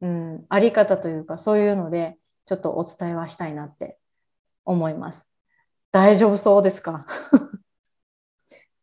[0.01, 3.99] う、うん、あり方というか、そういうので、ちょっとお伝えはしたいなって
[4.65, 5.29] 思います。
[5.93, 7.07] 大丈夫そうですか？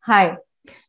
[0.02, 0.40] はい。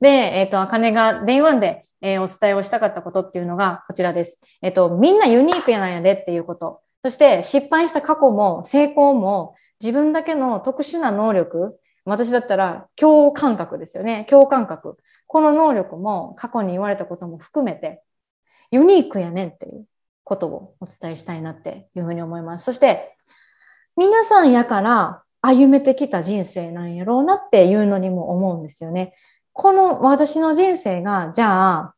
[0.01, 4.41] で、えっ、ー、と、あかねが電話で、えー、お伝えをしたかったことっていうのがこちらです。
[4.61, 6.81] えっ、ー、と、みんなユニークやなんやでっていうこと。
[7.05, 14.27] そして失敗した過去も成功も自分だけの特殊な能力、私だったら共感覚ですよね。
[14.29, 14.99] 共感覚。
[15.27, 18.03] この能力も過去に言われたことも含めて
[18.71, 19.87] ユニークやねんっていう
[20.25, 22.65] ことをお伝えしたいなっていうふうに思います。
[22.65, 23.17] そして
[23.97, 29.15] 皆さんやから歩めてきた人生なんやろうなっていうのにも思うんですよね。
[29.53, 31.95] この私の人生が、じゃあ、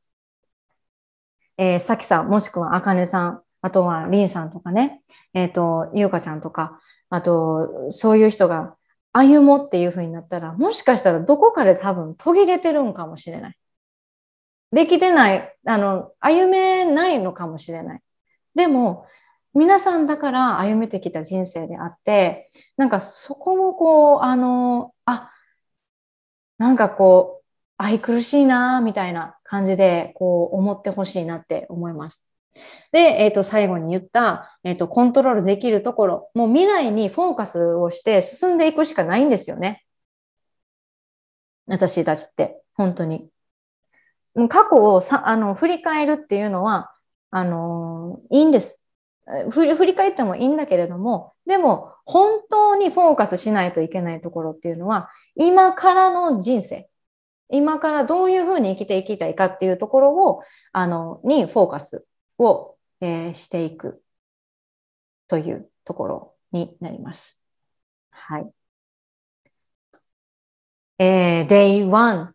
[1.58, 5.02] えー、さきさん、もしくはあかねさん、あとはりんさんとかね、
[5.34, 6.80] えっ、ー、と、ゆうかちゃんとか、
[7.10, 8.76] あと、そういう人が
[9.12, 13.58] 歩もうっていう風になったら、もしかしたらどこかで多分途切れてるんかもしれない。
[14.72, 18.00] できてない、あの、歩めないのかもしれない。
[18.54, 19.06] でも、
[19.54, 25.32] 皆さんだから歩めてきた人生であって、なんかそこもこう、あの、あ、
[26.58, 27.44] なんかこう、
[27.76, 32.28] 愛くるしいな、みたいな感じで、こう、思ってほしいなって思います。
[32.92, 39.84] で、えっ、ー、と、最後に言った、えっ、ー、と、コントロールできるところ、もう未来にフォーカスをして進んでいくしかないんですよね。
[41.66, 43.28] 私たちって、本当に。
[44.48, 46.94] 過去をさあの振り返るっていうのは、
[47.30, 48.83] あのいいんです。
[49.50, 56.88] 振り返ってもいいんだけれども、でも本当にフォーカスしないといけないところっていうのは、今からの人生、
[57.48, 60.42] 今からどういうふうに生きていきたいかっていうところを、
[60.72, 62.04] あの、にフォーカス
[62.38, 64.02] を、えー、していく
[65.28, 67.42] というところになります。
[68.10, 68.52] はい。
[70.98, 72.32] えー、Day1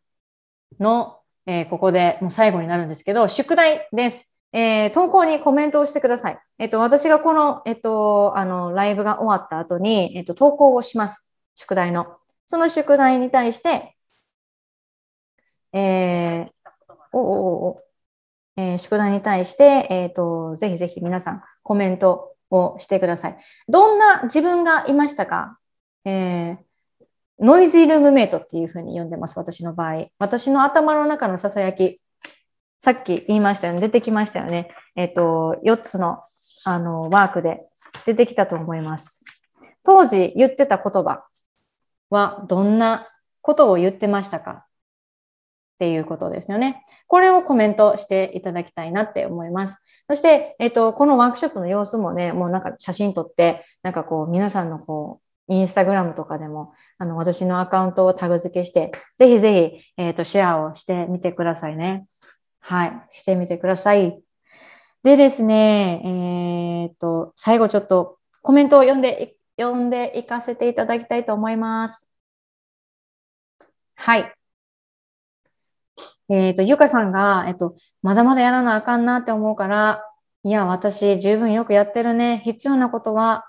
[0.80, 4.29] の、えー、ここでもう最後になるんですけど、宿題です。
[4.52, 6.40] えー、投稿にコメントをしてください。
[6.58, 11.30] えっ、と、私がこの、えっ、と、あの、ライブが終わった後に、えっ、と、投稿をします。
[11.56, 12.18] 宿題の。
[12.48, 13.96] その宿題に対して、
[15.72, 16.50] えー、
[17.12, 17.84] おおお
[18.58, 23.38] えー、宿題に対して、えっ、と、ぜひぜひ皆さんコメントをしてください。
[23.68, 25.60] どんな自分がいましたか？
[26.06, 26.58] えー、
[27.40, 30.08] ノイズイルームメイトっていうふうに呼んでます、私の場合。
[30.18, 32.02] 私の頭の中のささやき。
[32.80, 33.82] さっき言いましたよね。
[33.82, 34.70] 出てきましたよね。
[34.96, 36.24] えっ、ー、と、4つの、
[36.64, 37.66] あの、ワークで
[38.06, 39.24] 出てきたと思います。
[39.84, 41.26] 当時言ってた言葉
[42.10, 43.08] はどんな
[43.42, 44.52] ことを言ってましたか？
[44.52, 44.66] っ
[45.80, 46.86] ていうことですよね。
[47.08, 49.78] これをコメントしていただきたいなって思います。
[50.10, 62.06] そして、えっ、ー、と、このワークショップの様子もね、もうなんか写真撮って、なんかこう、皆さんのこう、インスタグラムとかでも、あの、私のアカウントをタグ付けして、ぜひぜひ、えっ、ー、と、シェアをしてみてくださいね。
[62.60, 64.22] はい、してみてください。
[65.04, 66.02] でですね、
[66.86, 72.10] えっ、と、最後ちょっとコメントを読んで、読んでいかせていただきたいと思います。
[73.96, 74.34] はい。
[76.30, 80.04] えっ、と、ゆかさんが、えっ、と、まだまだやらなあかんなって思うから、
[80.44, 82.42] いや、私十分よくやってるね。
[82.46, 83.46] 必要なことは、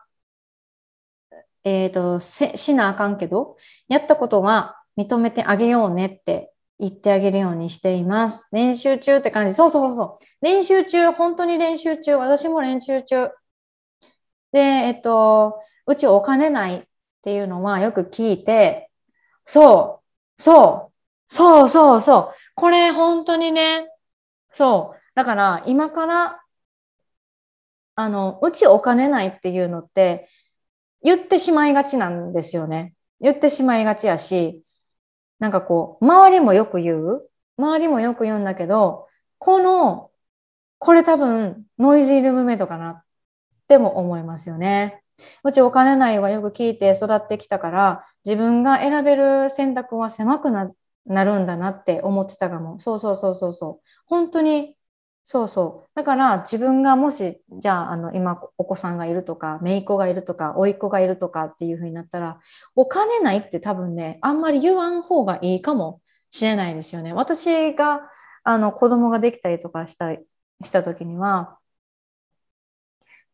[1.64, 3.56] えっ、と、しなあかんけど、
[3.88, 8.48] やったことは認めてあげようねって言ってあげるようにしています。
[8.52, 9.54] 練習中って感じ。
[9.54, 10.44] そうそうそう。
[10.44, 12.16] 練習中、本当に練習中。
[12.16, 13.30] 私も練習中。
[14.52, 16.82] で、えっと、うちお金ないっ
[17.22, 18.90] ていうのはよく聞いて、
[19.44, 20.02] そ
[20.38, 20.90] う、そ
[21.30, 22.34] う、そうそうそう。
[22.54, 23.88] これ本当にね、
[24.50, 25.00] そう。
[25.14, 26.42] だから今から、
[27.94, 30.28] あの、うちお金ないっていうのって
[31.02, 32.94] 言ってしまいがちなんですよね。
[33.20, 34.62] 言ってしまいがちやし、
[35.40, 37.28] なんかこう、周りもよく言う？
[37.58, 39.08] 周りもよく言うんだけど、
[39.38, 40.10] この、
[40.78, 42.90] これ多分ノイズイルームメイトかな？
[42.90, 43.02] っ
[43.66, 45.02] ても思いますよね。
[45.44, 50.70] うちお金ないはよく聞いて育ってきたから、自分が選べる選択は狭くな
[51.24, 52.78] るんだなって思ってたかも。
[52.78, 53.88] そうそうそうそうそう。
[54.06, 54.76] 本当に
[55.24, 55.90] そうそう。
[55.94, 62.40] だから自分がもし、じゃあ、あの、今お子さんがいるとか、姪っ子がいるとか、甥っ子がいるとかっていうふうになったら、
[62.74, 67.12] お金ないって多分ね、あんまり言わん方がいいかもしれないですよね。
[67.12, 68.10] 私が、
[68.42, 70.12] あの、子供ができたりとかした
[70.62, 71.58] した時には、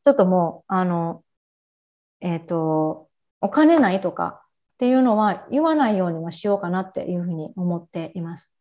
[0.04, 1.24] ちょっともう、あの、
[2.20, 3.10] えっ、ー、と、
[3.40, 4.42] お金ないとか
[4.74, 8.54] っていうのは言わないようにはしようかなっていうふうに思っています。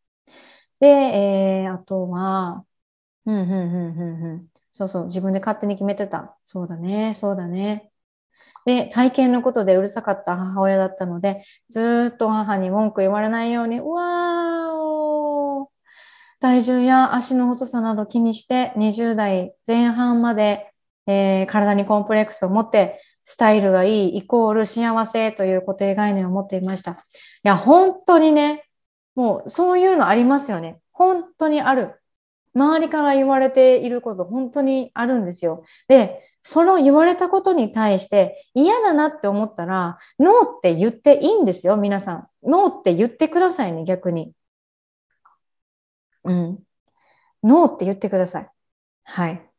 [0.79, 2.65] で、えー、あとは、
[3.25, 3.55] うん、うん、う
[3.93, 4.47] ん、うん、うん。
[4.71, 6.37] そうそう、自分で勝手に決めてた。
[6.43, 7.91] そうだね、そうだね。
[8.65, 15.69] で、体験のことでうるさかった母親だったので、ずっと母に文句言われないように、うわー
[16.39, 20.71] 体重や足の細さなど気にして20代前半まで、
[21.07, 26.91] えー、体にコンプレックスを持ってスタイルがいいイコール幸せという固定概念を持っていました。
[26.91, 26.95] い
[27.43, 28.65] や、本当にね、
[29.15, 30.79] もうそういうのありますよね。
[30.91, 31.99] 本当にある。
[32.55, 35.63] 周りから言われていること本当にあるんですよ。
[35.87, 42.27] で、その言われたことに対して嫌だなって思ったら、ノーって言っていいんですよ、皆さん。
[42.43, 44.33] ノーって言ってくださいね、逆に。
[46.23, 46.59] うん。
[47.43, 48.49] ノーって言ってください。
[49.03, 49.49] はい。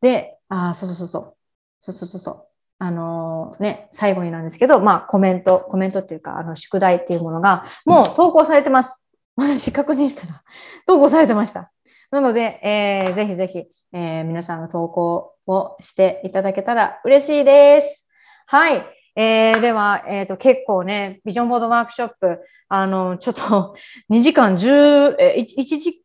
[0.00, 1.36] で、あ、そうそうそうそう。
[1.82, 2.46] そうそうそうそう。
[2.78, 9.04] あの、ね、最後になんですけど、まあ、コメント、コメントっていうか、あの、宿題っていうものが、もう投稿されてます。
[9.36, 10.42] 私確認したら、
[10.86, 11.72] 投稿されてました。
[12.14, 18.08] なので、えー、ぜひぜひ、えー、皆さんの投稿をしていただけたら嬉しいです。
[18.46, 18.86] はい。
[19.16, 22.38] えー、では、えっ、ー、と、結構ね、ビジョンボードワークショップ、
[22.68, 23.74] あの、ちょっと
[24.12, 26.04] 2時間10、えー、1時、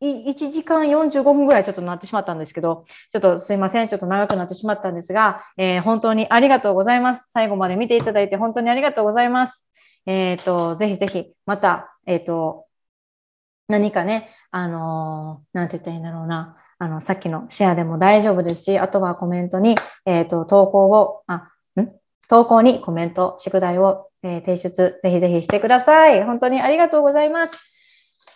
[0.00, 3.88] 1時間45分ぐらいちょっとなってしまったんですけど、ちょっとすいません。
[3.88, 7.26] ちょっと長くなってしまったんですが、えー、本当にありがとうございます。
[7.30, 9.66] 最後まで見ていただいて本当にありがとうございます。
[10.06, 12.63] えっ、ー、と、ぜひぜひ、また、えっ、ー、と、
[13.68, 16.56] 何かね、あのー、なんて言ったらいいんだろうな。
[16.78, 21.50] あの、さっきのシェアでも大丈夫ですし、あとはコメントに、えっ、と、投稿を、あ、
[21.80, 21.90] ん？
[22.28, 26.24] 投稿にコメント、宿題を、え提出、ぜひぜひしてください。
[26.24, 27.58] 本当にありがとうございます。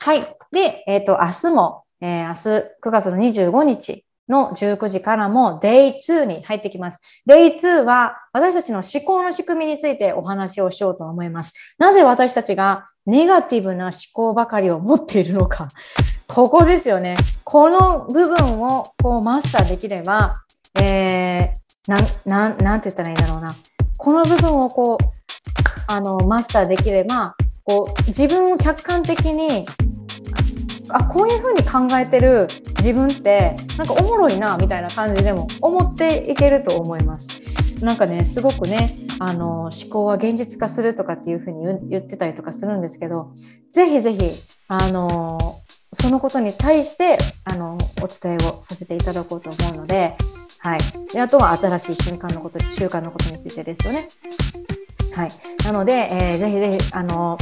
[0.01, 0.37] はい。
[0.53, 2.39] で、えっ、ー、と、明日も、えー、明日
[2.83, 7.01] 9月の25日の19時からも Day2 に入ってきます。
[7.29, 11.55] Day2 は私たちの思考の仕組みについてお話をしようと思います。
[11.79, 15.69] なぜ私たちがネガティブな思考ばかりを持っているのか。
[16.27, 17.17] ここですよね。
[17.43, 20.43] この部分をこうマスターできれば、
[20.79, 21.91] えー、
[22.27, 23.55] な、な、なんて言ったらいいんだろうな。
[23.97, 25.05] この部分をこう、
[25.91, 27.35] あの、マスターできれば、
[27.65, 29.67] こう、自分を客観的に
[30.91, 32.47] あこういうふうに考えてる
[32.79, 37.43] 自分ってなんかおもろいなみたいな感じでも思っていけると思います。
[37.81, 43.33] なんかねすごくねあの思考は現実化するとかっていうふうに言ってたりとかするんですけど
[43.73, 44.31] ぜひぜひ
[44.69, 45.39] あの
[45.93, 50.17] そのことに対してあのお伝えをさせていただこうと思うので,、
[50.61, 50.79] はい、
[51.13, 54.09] であとは新しい瞬間のこと習慣のことについてですよね。
[55.15, 55.31] はい、
[55.65, 57.39] なので、えー、ぜひぜひあの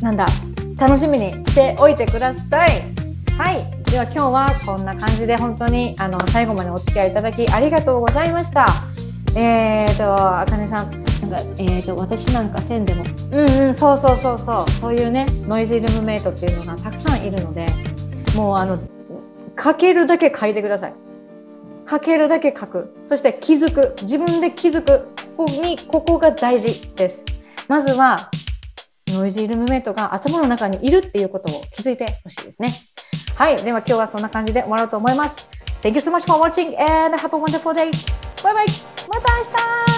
[0.00, 0.26] なんだ
[0.78, 2.70] 楽しみにしておいてください。
[3.38, 3.58] はい。
[3.90, 8.66] では今日はこんな感じで本当にあの最後までお付き合いいただきありがとうございました。
[9.34, 17.66] えーと、あかねさん、なんか、えーと、私なんかせんでも、うんうん、そうそうそうそう、そういうね、ノイズイルムメイトっていうのがたくさんいるので、
[18.34, 18.78] もうあの、
[19.62, 20.94] 書けるだけ書いてください。
[21.88, 22.94] 書けるだけ書く。
[23.08, 23.94] そして気づく。
[24.02, 25.08] 自分で気づく。
[25.36, 27.22] ここに、ここが大事です。
[27.68, 28.30] まずは、
[29.16, 32.72] ノイズイルムメイトが頭の中にいるっていうことを気づいてほしいですね。
[33.34, 33.56] はい。
[33.56, 35.48] では今日はそんな感じで終わろうと思います。
[35.82, 37.90] Thank you so much for watching and have a wonderful day.
[38.42, 38.96] Bye bye.
[39.08, 39.95] また明日